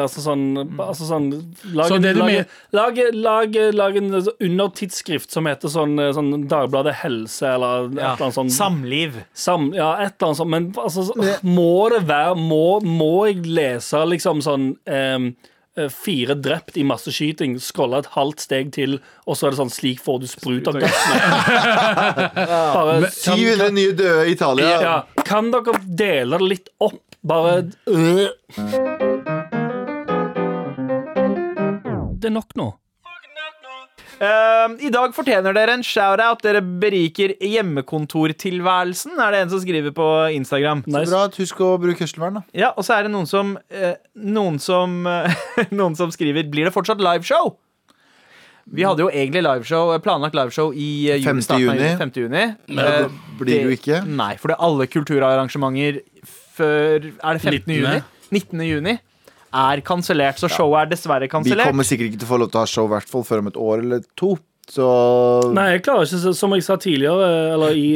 Altså 0.00 0.22
sånn, 0.24 0.44
altså 0.80 1.04
sånn 1.04 1.26
lag, 1.76 1.90
Så 1.90 1.96
en- 1.98 2.02
det 2.06 2.14
du 2.14 2.20
lag, 2.20 2.30
mener- 2.30 2.46
lag, 2.72 3.00
lag, 3.12 3.56
lag 3.76 3.96
en 4.00 4.08
undertidsskrift 4.40 5.30
som 5.30 5.44
heter 5.46 5.68
sånn, 5.68 5.98
sånn 6.16 6.46
Dagbladet 6.48 6.94
Helse 7.02 7.42
eller 7.54 7.90
et 7.90 7.98
ja. 8.00 8.14
eller 8.14 8.24
annet 8.24 8.38
sånt. 8.38 8.52
Samliv. 8.56 9.18
sam, 9.34 9.72
Ja, 9.76 9.92
et 10.00 10.14
eller 10.16 10.30
annet 10.30 10.40
sånt. 10.40 10.50
Men 10.50 10.72
altså, 10.72 11.40
må 11.44 11.90
det 11.92 12.06
være 12.08 12.34
Må, 12.40 12.80
må 12.80 13.26
jeg 13.28 13.44
lese 13.46 14.00
liksom 14.08 14.40
sånn 14.40 14.70
eh, 14.86 15.30
Fire 15.92 16.32
drept 16.40 16.78
i 16.80 16.82
masseskyting, 16.88 17.58
skrolla 17.60 17.98
et 18.00 18.06
halvt 18.14 18.40
steg 18.40 18.70
til, 18.72 18.94
og 19.28 19.36
så 19.36 19.44
er 19.46 19.50
det 19.52 19.58
sånn 19.58 19.68
'slik 19.74 20.00
får 20.00 20.20
du 20.22 20.26
sprut 20.26 20.68
av 20.68 20.78
kan, 20.80 20.88
700 23.12 23.70
nye 23.76 23.92
døde 23.92 24.26
i 24.26 24.32
Italia. 24.32 24.70
ja, 24.82 24.96
kan 25.24 25.50
dere 25.52 25.76
dele 25.84 26.38
det 26.40 26.48
litt 26.48 26.68
opp? 26.80 27.02
Bare 27.26 27.58
øh. 27.86 28.28
Det 32.16 32.28
er 32.30 32.34
nok 32.34 32.52
nå. 32.56 32.72
Uh, 34.16 34.72
I 34.80 34.88
dag 34.88 35.12
fortjener 35.12 35.52
dere 35.52 35.74
en 35.76 35.82
shout-out. 35.84 36.40
Dere 36.44 36.62
beriker 36.80 37.34
hjemmekontortilværelsen, 37.44 39.18
er 39.20 39.34
det 39.34 39.40
en 39.42 39.50
som 39.52 39.60
skriver 39.60 39.92
på 39.96 40.06
Instagram. 40.38 40.84
Så 40.86 40.94
Nice. 40.94 41.10
bra. 41.12 41.26
Husk 41.36 41.60
å 41.60 41.74
bruke 41.82 42.00
hørselvern, 42.06 42.38
da. 42.38 42.42
Ja, 42.56 42.70
Og 42.76 42.86
så 42.86 42.96
er 42.96 43.04
det 43.04 43.12
noen 43.12 43.28
som 43.28 43.56
uh, 43.58 43.92
Noen 44.14 44.58
som 44.62 45.04
uh, 45.04 45.28
Noen 45.80 45.98
som 45.98 46.10
skriver 46.14 46.48
Blir 46.48 46.64
det 46.64 46.72
fortsatt 46.72 47.02
liveshow? 47.02 47.56
Vi 48.66 48.82
hadde 48.82 49.04
jo 49.04 49.10
egentlig 49.12 49.44
liveshow 49.44 49.92
planlagt 50.02 50.34
liveshow 50.34 50.72
i 50.74 50.88
juni, 51.20 51.42
5. 51.44 51.60
juni. 51.60 51.92
5. 52.00 52.10
juni. 52.16 52.46
Men 52.66 52.80
det 52.82 53.10
blir 53.38 53.68
jo 53.68 53.76
ikke. 53.76 54.00
Nei, 54.08 54.32
for 54.40 54.50
det 54.50 54.56
er 54.56 54.64
alle 54.66 54.88
kulturarrangementer 54.90 56.00
før 56.56 57.06
Er 57.06 57.38
det 57.38 57.42
15. 57.44 57.62
19. 57.66 57.76
juni? 57.76 58.02
19. 58.32 58.64
juni 58.66 58.96
er 59.56 59.80
kansellert, 59.86 60.40
så 60.42 60.50
showet 60.52 60.82
er 60.82 60.90
dessverre 60.90 61.28
Vi 61.46 61.54
kommer 61.56 61.86
sikkert 61.86 62.10
ikke 62.10 62.20
til 62.20 62.28
å 62.28 62.32
få 62.34 62.38
lov 62.42 62.50
til 62.52 62.58
å 62.60 62.64
ha 62.64 62.68
show 62.68 62.88
i 62.88 62.92
hvert 62.92 63.08
fall 63.08 63.24
før 63.24 63.44
om 63.44 63.50
et 63.52 63.56
år 63.56 63.84
eller 63.84 64.06
to. 64.18 64.34
Så 64.68 64.86
Nei, 65.54 65.68
jeg 65.76 65.84
klarer 65.86 66.08
ikke, 66.08 66.32
som 66.34 66.54
jeg 66.56 66.64
sa 66.66 66.76
tidligere, 66.82 67.28
eller 67.54 67.76
i, 67.78 67.86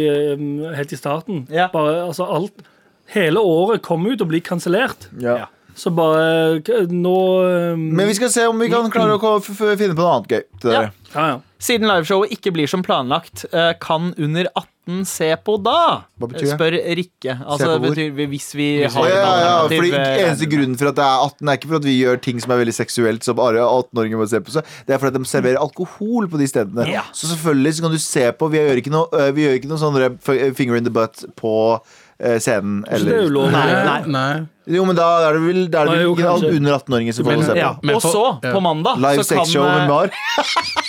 helt 0.76 0.92
i 0.94 0.98
starten 0.98 1.40
Ja. 1.50 1.66
Bare, 1.72 2.04
altså 2.06 2.28
alt 2.30 2.62
Hele 3.10 3.42
året 3.42 3.82
kommer 3.82 4.14
ut 4.14 4.20
og 4.22 4.28
blir 4.30 4.44
kansellert. 4.46 5.08
ja. 5.18 5.48
Så 5.80 5.92
bare 5.96 6.60
nå 6.92 7.18
eh, 7.46 7.76
Men 7.78 8.10
vi 8.10 8.16
skal 8.18 8.32
se 8.32 8.46
om 8.50 8.58
vi 8.60 8.68
kan 8.72 8.90
klare 8.92 9.16
å 9.16 9.38
finne 9.40 9.94
på 9.94 10.02
noe 10.02 10.18
annet 10.18 10.34
gøy 10.34 10.42
til 10.60 10.74
dere. 10.74 10.90
ja, 11.14 11.30
ja. 11.34 11.38
Siden 11.60 11.90
liveshowet 11.90 12.32
ikke 12.32 12.54
blir 12.56 12.68
som 12.70 12.80
planlagt, 12.80 13.44
eh, 13.52 13.74
kan 13.80 14.14
under 14.16 14.48
18 14.56 15.02
se 15.04 15.28
på 15.44 15.58
da? 15.60 16.06
Hva 16.16 16.28
betyr 16.30 16.46
det? 16.46 16.54
Spør 16.54 16.76
Rikke. 16.98 17.34
Altså, 17.36 17.66
på 17.66 17.74
hvor? 17.74 17.82
betyr 17.92 18.30
hvis 18.32 18.46
vi 18.56 18.68
har 18.80 19.08
ja, 19.10 19.18
ja, 19.18 19.34
ja, 19.44 19.50
fordi 19.68 19.90
eh, 19.92 20.22
Eneste 20.24 20.48
grunnen 20.50 20.78
for 20.80 20.88
at 20.88 20.96
det 20.96 21.04
er 21.04 21.26
18, 21.26 21.50
er 21.52 21.60
ikke 21.60 21.70
for 21.70 21.80
at 21.82 21.88
vi 21.90 21.96
gjør 21.98 22.22
ting 22.24 22.40
som 22.40 22.54
er 22.56 22.62
veldig 22.62 22.76
seksuelt, 22.78 23.28
som 23.28 23.42
18-åringer 23.44 24.22
må 24.22 24.28
se 24.32 24.40
på 24.40 24.56
seg. 24.56 24.72
Det 24.88 24.96
er 24.96 25.02
fordi 25.02 25.20
de 25.20 25.28
serverer 25.28 25.60
alkohol 25.60 26.30
på 26.32 26.40
de 26.40 26.48
stedene. 26.48 26.88
Ja. 26.88 27.04
Så 27.12 27.28
selvfølgelig 27.34 27.74
så 27.76 27.86
kan 27.86 27.96
du 27.96 28.00
se 28.06 28.24
på. 28.32 28.52
Vi 28.54 28.62
gjør 28.62 28.80
ikke 28.80 28.94
noe, 28.96 29.10
øh, 29.20 29.32
vi 29.36 29.44
gjør 29.44 29.60
ikke 29.60 29.72
noe 29.74 29.82
sånn 29.84 30.00
finger 30.56 30.80
in 30.80 30.88
the 30.88 30.94
butt 30.96 31.26
på 31.40 31.52
scenen. 32.42 32.82
Så 32.86 33.04
det 33.06 33.14
er 33.16 33.22
jo 33.24 33.30
ulovlig. 33.32 33.52
Nei, 33.56 33.84
Nei, 33.86 34.00
nei. 34.12 34.32
Jo, 34.70 34.84
men 34.86 34.94
da 34.94 35.06
er 35.26 35.34
det 35.34 35.40
vel, 35.42 35.62
da 35.72 35.80
er 35.82 35.88
det 35.88 35.94
Nei, 35.96 36.02
jo, 36.04 36.12
under 36.60 36.76
18-åringer 36.76 37.16
som 37.16 37.26
får 37.26 37.40
se 37.42 37.54
på. 37.54 37.58
Ja. 37.58 37.70
Og 37.96 38.04
så, 38.04 38.24
ja. 38.44 38.52
på 38.54 38.60
mandag, 38.62 39.00
Live 39.02 39.24
så 39.24 39.34
kan 39.34 39.48
sexshow 39.48 39.66
med 39.66 40.12
eh, 40.12 40.74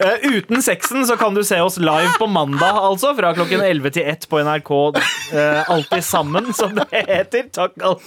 Eh, 0.00 0.24
Uten 0.36 0.62
sexen 0.64 1.04
så 1.06 1.16
kan 1.20 1.34
du 1.36 1.42
se 1.44 1.58
oss 1.60 1.76
live 1.78 2.14
på 2.18 2.26
mandag, 2.30 2.76
altså. 2.80 3.12
Fra 3.18 3.32
klokken 3.36 3.60
11 3.64 3.90
til 3.96 4.08
1 4.14 4.28
på 4.30 4.40
NRK. 4.44 4.70
uh, 5.34 5.70
alltid 5.70 6.04
sammen, 6.04 6.52
som 6.56 6.74
det 6.78 6.86
heter. 6.92 7.48
Takk, 7.54 7.76
alle. 7.84 8.00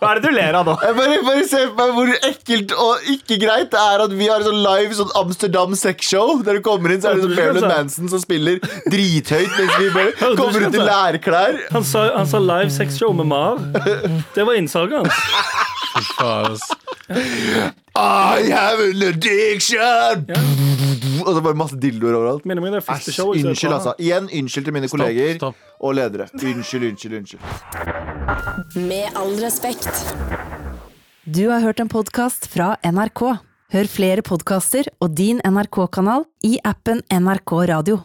Hva 0.00 0.10
er 0.10 0.20
det 0.20 0.24
du 0.28 0.34
ler 0.34 0.58
av 0.58 0.66
nå? 0.68 0.74
Jeg 0.84 0.96
bare, 0.98 1.18
bare 1.26 1.46
se 1.48 1.62
på 1.70 1.76
meg 1.78 1.94
hvor 1.98 2.12
ekkelt 2.30 2.74
og 2.84 3.08
ikke 3.14 3.38
greit 3.42 3.70
det 3.74 3.80
er 3.80 4.04
at 4.04 4.14
vi 4.16 4.28
har 4.30 4.44
sånn 4.46 4.60
live 4.64 4.96
sånn 4.98 5.12
Amsterdam 5.18 5.76
sexshow. 5.78 6.34
Der 6.46 6.58
du 6.58 6.64
kommer 6.66 6.94
inn, 6.94 7.02
så 7.02 7.12
er 7.12 7.20
det 7.20 7.26
sånn 7.28 7.36
Marilyn 7.38 7.68
Manson 7.70 8.10
som 8.12 8.22
spiller 8.22 8.60
drithøyt 8.90 9.54
mens 9.58 9.78
vi 9.80 9.90
bare 9.94 10.34
kommer 10.38 10.66
ut 10.68 10.74
i 10.78 10.82
lærklær. 10.90 11.60
Han 11.74 11.86
sa, 11.86 12.08
han 12.16 12.28
sa 12.30 12.42
live 12.42 12.72
sexshow 12.74 13.14
med 13.16 13.30
Mar. 13.30 13.62
Det 14.34 14.44
var 14.46 14.58
innsalget 14.58 15.04
hans. 15.04 15.14
Faen, 16.18 16.58
ass. 16.58 17.80
I 17.96 18.50
have 18.50 18.80
an 18.90 19.02
addiction! 19.06 20.24
Og 21.24 21.30
så 21.36 21.40
bare 21.44 21.54
masse 21.56 21.76
dildoer 21.78 22.16
overalt. 22.18 22.44
Minner 22.48 22.64
meg 22.64 22.74
det 22.74 22.82
første 22.84 23.12
Æsj, 23.12 23.16
showet. 23.20 23.36
jeg 23.38 23.44
så 23.44 23.50
unnskyld, 23.52 23.74
altså. 23.76 23.92
Igjen 24.02 24.26
unnskyld 24.40 24.66
til 24.66 24.74
mine 24.74 24.88
kolleger 24.90 25.36
stopp. 25.38 25.60
og 25.80 25.94
ledere. 25.94 26.26
Unnskyld, 26.34 26.88
unnskyld, 26.90 27.14
unnskyld. 27.20 27.40
Med 28.82 29.06
all 29.14 29.38
respekt. 29.44 29.88
Du 31.24 31.46
har 31.48 31.62
hørt 31.64 31.80
en 31.80 31.88
podkast 31.88 32.50
fra 32.52 32.74
NRK. 32.84 33.22
Hør 33.74 33.88
flere 33.90 34.22
podkaster 34.26 34.90
og 35.00 35.14
din 35.16 35.40
NRK-kanal 35.46 36.26
i 36.44 36.58
appen 36.64 37.00
NRK 37.10 37.52
Radio. 37.72 38.04